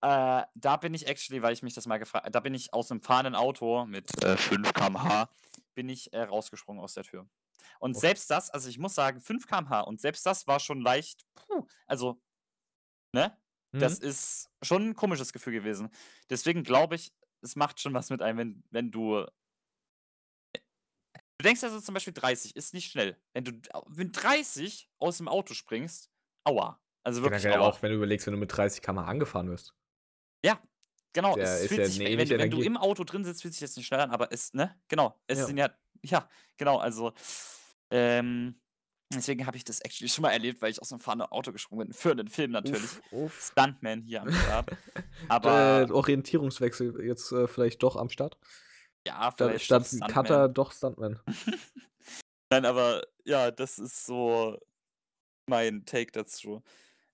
da 0.00 0.76
bin 0.80 0.94
ich 0.94 1.08
actually, 1.08 1.42
weil 1.42 1.52
ich 1.52 1.62
mich 1.62 1.74
das 1.74 1.86
mal 1.86 1.98
gefragt 1.98 2.32
da 2.32 2.40
bin 2.40 2.54
ich 2.54 2.72
aus 2.72 2.90
einem 2.90 3.02
fahrenden 3.02 3.34
Auto 3.34 3.86
mit 3.86 4.06
äh, 4.22 4.36
5 4.36 4.72
km/h, 4.72 5.28
bin 5.78 5.88
ich 5.88 6.12
äh, 6.12 6.22
rausgesprungen 6.22 6.82
aus 6.82 6.94
der 6.94 7.04
Tür. 7.04 7.28
Und 7.80 7.94
Oh. 7.94 8.00
selbst 8.00 8.30
das, 8.30 8.50
also 8.50 8.68
ich 8.68 8.78
muss 8.78 8.96
sagen, 8.96 9.20
5 9.20 9.46
km/h 9.46 9.82
und 9.82 10.00
selbst 10.00 10.26
das 10.26 10.48
war 10.48 10.60
schon 10.60 10.80
leicht, 10.82 11.24
puh, 11.36 11.66
also, 11.86 12.20
ne? 13.14 13.38
Das 13.78 13.98
Mhm. 13.98 14.00
ist 14.00 14.50
schon 14.62 14.90
ein 14.90 14.94
komisches 14.96 15.32
Gefühl 15.32 15.54
gewesen. 15.54 15.90
Deswegen 16.30 16.64
glaube 16.64 16.96
ich, 16.96 17.12
es 17.42 17.56
macht 17.56 17.80
schon 17.80 17.94
was 17.94 18.10
mit 18.10 18.22
einem, 18.22 18.38
wenn, 18.38 18.64
wenn 18.70 18.90
du. 18.92 19.26
Du 21.38 21.44
denkst 21.44 21.62
also 21.64 21.80
zum 21.80 21.94
Beispiel 21.94 22.12
30 22.12 22.56
ist 22.56 22.74
nicht 22.74 22.90
schnell. 22.90 23.20
Wenn 23.32 23.44
du 23.44 23.52
wenn 23.86 24.12
30 24.12 24.90
aus 24.98 25.18
dem 25.18 25.28
Auto 25.28 25.54
springst, 25.54 26.10
aua. 26.44 26.80
Also 27.04 27.22
wirklich 27.22 27.48
Generell 27.48 27.60
aua. 27.60 27.70
auch, 27.70 27.80
wenn 27.82 27.90
du 27.90 27.96
überlegst, 27.96 28.26
wenn 28.26 28.34
du 28.34 28.40
mit 28.40 28.56
30 28.56 28.82
km 28.82 29.06
angefahren 29.08 29.48
wirst. 29.50 29.76
Ja, 30.44 30.60
genau. 31.12 31.34
Der 31.34 31.44
es 31.44 31.62
ist 31.62 31.68
fühlt 31.68 31.80
ja 31.80 31.86
sich, 31.86 31.96
eine 31.96 32.04
wenn, 32.06 32.12
ähnliche 32.12 32.38
wenn 32.38 32.50
du 32.50 32.56
Energie. 32.56 32.66
im 32.66 32.76
Auto 32.76 33.04
drin 33.04 33.24
sitzt, 33.24 33.42
fühlt 33.42 33.54
sich 33.54 33.60
das 33.60 33.76
nicht 33.76 33.86
schnell 33.86 34.00
an, 34.00 34.10
aber 34.10 34.32
es, 34.32 34.52
ne? 34.54 34.78
Genau. 34.88 35.20
Es 35.26 35.38
Ja. 35.38 35.46
sind 35.46 35.56
ja, 35.58 35.70
ja, 36.04 36.28
genau. 36.56 36.78
Also, 36.78 37.12
ähm, 37.90 38.60
deswegen 39.12 39.46
habe 39.46 39.56
ich 39.56 39.64
das 39.64 39.80
actually 39.80 40.08
schon 40.08 40.22
mal 40.22 40.30
erlebt, 40.32 40.60
weil 40.62 40.70
ich 40.70 40.80
aus 40.82 40.92
einem 40.92 41.00
fahrenden 41.00 41.28
Auto 41.28 41.52
gesprungen 41.52 41.88
bin. 41.88 41.94
Für 41.94 42.10
einen 42.12 42.28
Film 42.28 42.50
natürlich. 42.52 42.90
Uff, 43.10 43.12
uff. 43.12 43.50
Stuntman 43.52 44.02
hier 44.02 44.22
am 44.22 44.30
Start. 44.32 44.70
äh, 44.70 44.74
Aber 45.28 45.86
Orientierungswechsel 45.92 47.04
jetzt 47.04 47.32
äh, 47.32 47.48
vielleicht 47.48 47.82
doch 47.82 47.96
am 47.96 48.10
Start. 48.10 48.36
ja, 49.06 49.32
Statt, 49.32 49.34
vielleicht 49.36 49.64
statt 49.64 49.82
doch 49.82 49.86
Stuntman. 49.88 50.10
Cutter 50.10 50.48
doch 50.48 50.72
Stuntman. 50.72 51.20
Nein, 52.50 52.64
aber 52.64 53.02
ja, 53.24 53.50
das 53.50 53.78
ist 53.78 54.06
so 54.06 54.58
mein 55.50 55.84
Take 55.84 56.12
dazu. 56.12 56.62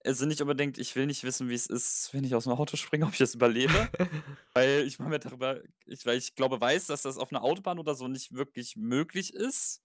Also 0.06 0.26
nicht 0.26 0.40
unbedingt, 0.42 0.76
ich 0.78 0.94
will 0.96 1.06
nicht 1.06 1.24
wissen, 1.24 1.48
wie 1.48 1.54
es 1.54 1.66
ist, 1.66 2.10
wenn 2.12 2.24
ich 2.24 2.34
aus 2.34 2.44
dem 2.44 2.52
Auto 2.52 2.76
springe, 2.76 3.06
ob 3.06 3.12
ich 3.12 3.18
das 3.18 3.34
überlebe. 3.34 3.88
weil 4.54 4.84
ich 4.86 4.98
mache 4.98 5.08
mir 5.10 5.18
darüber, 5.18 5.60
ich, 5.86 6.04
weil 6.06 6.18
ich 6.18 6.34
glaube, 6.34 6.60
weiß, 6.60 6.86
dass 6.86 7.02
das 7.02 7.16
auf 7.18 7.32
einer 7.32 7.42
Autobahn 7.42 7.78
oder 7.78 7.94
so 7.94 8.06
nicht 8.08 8.32
wirklich 8.32 8.76
möglich 8.76 9.32
ist. 9.34 9.80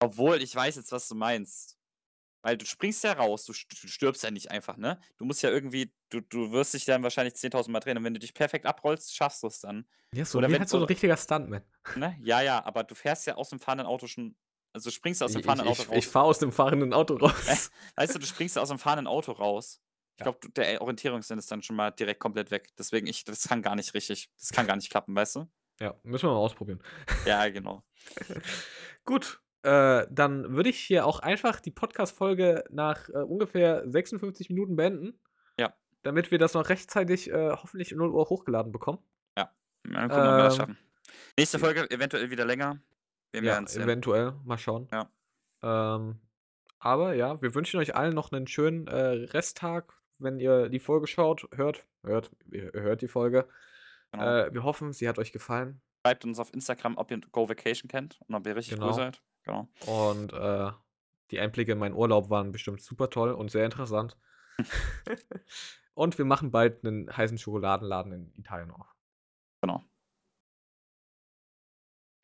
Obwohl, 0.00 0.42
ich 0.42 0.54
weiß 0.54 0.76
jetzt, 0.76 0.92
was 0.92 1.08
du 1.08 1.14
meinst. 1.14 1.78
Weil 2.44 2.58
du 2.58 2.66
springst 2.66 3.04
ja 3.04 3.12
raus, 3.12 3.44
du, 3.44 3.52
st- 3.52 3.68
du 3.80 3.86
stirbst 3.86 4.24
ja 4.24 4.30
nicht 4.32 4.50
einfach, 4.50 4.76
ne? 4.76 5.00
Du 5.16 5.24
musst 5.24 5.42
ja 5.42 5.50
irgendwie, 5.50 5.94
du, 6.10 6.20
du 6.22 6.50
wirst 6.50 6.74
dich 6.74 6.84
dann 6.84 7.04
wahrscheinlich 7.04 7.34
10.000 7.34 7.68
Mal 7.68 7.78
drehen 7.78 7.96
und 7.96 8.02
wenn 8.02 8.14
du 8.14 8.18
dich 8.20 8.34
perfekt 8.34 8.66
abrollst, 8.66 9.14
schaffst 9.14 9.44
du 9.44 9.46
es 9.46 9.60
dann. 9.60 9.86
Ja, 10.12 10.24
so 10.24 10.38
Oder 10.38 10.48
wie 10.48 10.54
wenn- 10.54 10.60
halt 10.60 10.68
so 10.68 10.78
ein 10.78 10.82
richtiger 10.82 11.16
Stuntman. 11.16 11.62
Ne? 11.94 12.18
Ja, 12.20 12.40
ja, 12.40 12.64
aber 12.64 12.82
du 12.82 12.96
fährst 12.96 13.26
ja 13.28 13.36
aus 13.36 13.50
dem 13.50 13.60
fahrenden 13.60 13.86
Auto 13.86 14.08
schon, 14.08 14.34
also 14.72 14.90
springst 14.90 15.20
du 15.20 15.24
aus 15.26 15.32
dem 15.32 15.42
fahrenden 15.42 15.68
Auto 15.68 15.82
ich, 15.82 15.88
raus. 15.88 15.96
ich 15.98 16.08
fahre 16.08 16.26
aus 16.26 16.38
dem 16.38 16.52
fahrenden 16.52 16.92
Auto 16.92 17.14
raus. 17.16 17.70
Weißt 17.96 18.14
du, 18.14 18.18
du 18.18 18.26
springst 18.26 18.58
aus 18.58 18.68
dem 18.68 18.78
fahrenden 18.78 19.06
Auto 19.06 19.32
raus. 19.32 19.80
Ich 20.16 20.24
Ja. 20.26 20.30
glaube, 20.30 20.50
der 20.52 20.80
Orientierungssinn 20.80 21.38
ist 21.38 21.50
dann 21.50 21.62
schon 21.62 21.76
mal 21.76 21.90
direkt 21.90 22.20
komplett 22.20 22.50
weg. 22.50 22.68
Deswegen, 22.78 23.06
ich, 23.06 23.24
das 23.24 23.48
kann 23.48 23.62
gar 23.62 23.74
nicht 23.76 23.94
richtig, 23.94 24.30
das 24.38 24.50
kann 24.50 24.66
gar 24.66 24.76
nicht 24.76 24.90
klappen, 24.90 25.14
weißt 25.14 25.36
du? 25.36 25.48
Ja, 25.80 25.94
müssen 26.02 26.26
wir 26.28 26.32
mal 26.32 26.38
ausprobieren. 26.38 26.82
Ja, 27.26 27.48
genau. 27.48 27.82
Gut, 29.04 29.40
äh, 29.62 30.06
dann 30.10 30.54
würde 30.56 30.70
ich 30.70 30.78
hier 30.78 31.06
auch 31.06 31.20
einfach 31.20 31.60
die 31.60 31.70
Podcast-Folge 31.70 32.64
nach 32.70 33.08
äh, 33.08 33.18
ungefähr 33.18 33.82
56 33.88 34.48
Minuten 34.50 34.76
beenden. 34.76 35.20
Ja. 35.58 35.74
Damit 36.02 36.30
wir 36.30 36.38
das 36.38 36.54
noch 36.54 36.68
rechtzeitig 36.68 37.30
äh, 37.30 37.50
hoffentlich 37.50 37.92
um 37.92 37.98
0 37.98 38.10
Uhr 38.10 38.28
hochgeladen 38.28 38.72
bekommen. 38.72 38.98
Mal 39.84 40.08
gucken, 40.08 40.22
ob 40.28 40.36
wir 40.36 40.42
das 40.44 40.54
Ähm, 40.54 40.58
schaffen. 40.60 40.78
Nächste 41.36 41.58
Folge 41.58 41.90
eventuell 41.90 42.30
wieder 42.30 42.44
länger. 42.44 42.80
Wir 43.32 43.42
Ja, 43.42 43.52
werden 43.52 43.66
sehen. 43.66 43.82
eventuell. 43.82 44.32
Mal 44.44 44.58
schauen. 44.58 44.88
Ja. 44.92 45.10
Ähm, 45.62 46.20
aber 46.78 47.14
ja, 47.14 47.40
wir 47.40 47.54
wünschen 47.54 47.78
euch 47.80 47.94
allen 47.94 48.14
noch 48.14 48.32
einen 48.32 48.46
schönen 48.46 48.86
äh, 48.88 48.96
Resttag, 49.32 49.94
wenn 50.18 50.38
ihr 50.38 50.68
die 50.68 50.80
Folge 50.80 51.06
schaut, 51.06 51.48
hört, 51.54 51.86
hört, 52.02 52.30
ihr 52.50 52.70
hört 52.74 53.02
die 53.02 53.08
Folge. 53.08 53.48
Genau. 54.12 54.24
Äh, 54.24 54.52
wir 54.54 54.62
hoffen, 54.64 54.92
sie 54.92 55.08
hat 55.08 55.18
euch 55.18 55.32
gefallen. 55.32 55.80
Schreibt 56.04 56.24
uns 56.24 56.38
auf 56.38 56.52
Instagram, 56.52 56.96
ob 56.98 57.10
ihr 57.10 57.20
Go 57.30 57.48
Vacation 57.48 57.88
kennt 57.88 58.20
und 58.26 58.34
ob 58.34 58.46
ihr 58.46 58.56
richtig 58.56 58.74
Genau. 58.74 58.88
cool 58.88 58.94
seid. 58.94 59.22
Genau. 59.44 59.68
Und 59.86 60.32
äh, 60.32 60.70
die 61.30 61.40
Einblicke 61.40 61.72
in 61.72 61.78
meinen 61.78 61.94
Urlaub 61.94 62.28
waren 62.28 62.52
bestimmt 62.52 62.80
super 62.82 63.08
toll 63.08 63.30
und 63.32 63.50
sehr 63.50 63.64
interessant. 63.64 64.18
und 65.94 66.18
wir 66.18 66.24
machen 66.24 66.50
bald 66.50 66.84
einen 66.84 67.14
heißen 67.16 67.38
Schokoladenladen 67.38 68.12
in 68.12 68.32
Italien 68.36 68.70
auf. 68.70 68.86
Genau. 69.62 69.82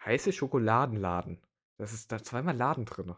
Heiße 0.08 0.32
Schokoladenladen. 0.32 1.38
Das 1.76 1.92
ist 1.92 2.10
da 2.10 2.22
zweimal 2.22 2.56
Laden 2.56 2.86
drin. 2.86 3.14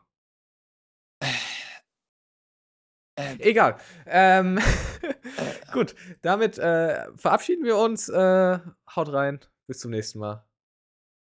Äh, 3.16 3.36
Egal. 3.38 3.78
Ähm, 4.06 4.58
gut, 5.72 5.94
damit 6.22 6.58
äh, 6.58 7.06
verabschieden 7.16 7.64
wir 7.64 7.76
uns. 7.76 8.08
Äh, 8.08 8.58
haut 8.96 9.12
rein. 9.12 9.38
Bis 9.68 9.78
zum 9.78 9.92
nächsten 9.92 10.18
Mal. 10.18 10.44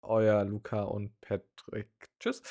Euer 0.00 0.42
Luca 0.46 0.84
und 0.84 1.20
Patrick. 1.20 1.90
Tschüss. 2.18 2.40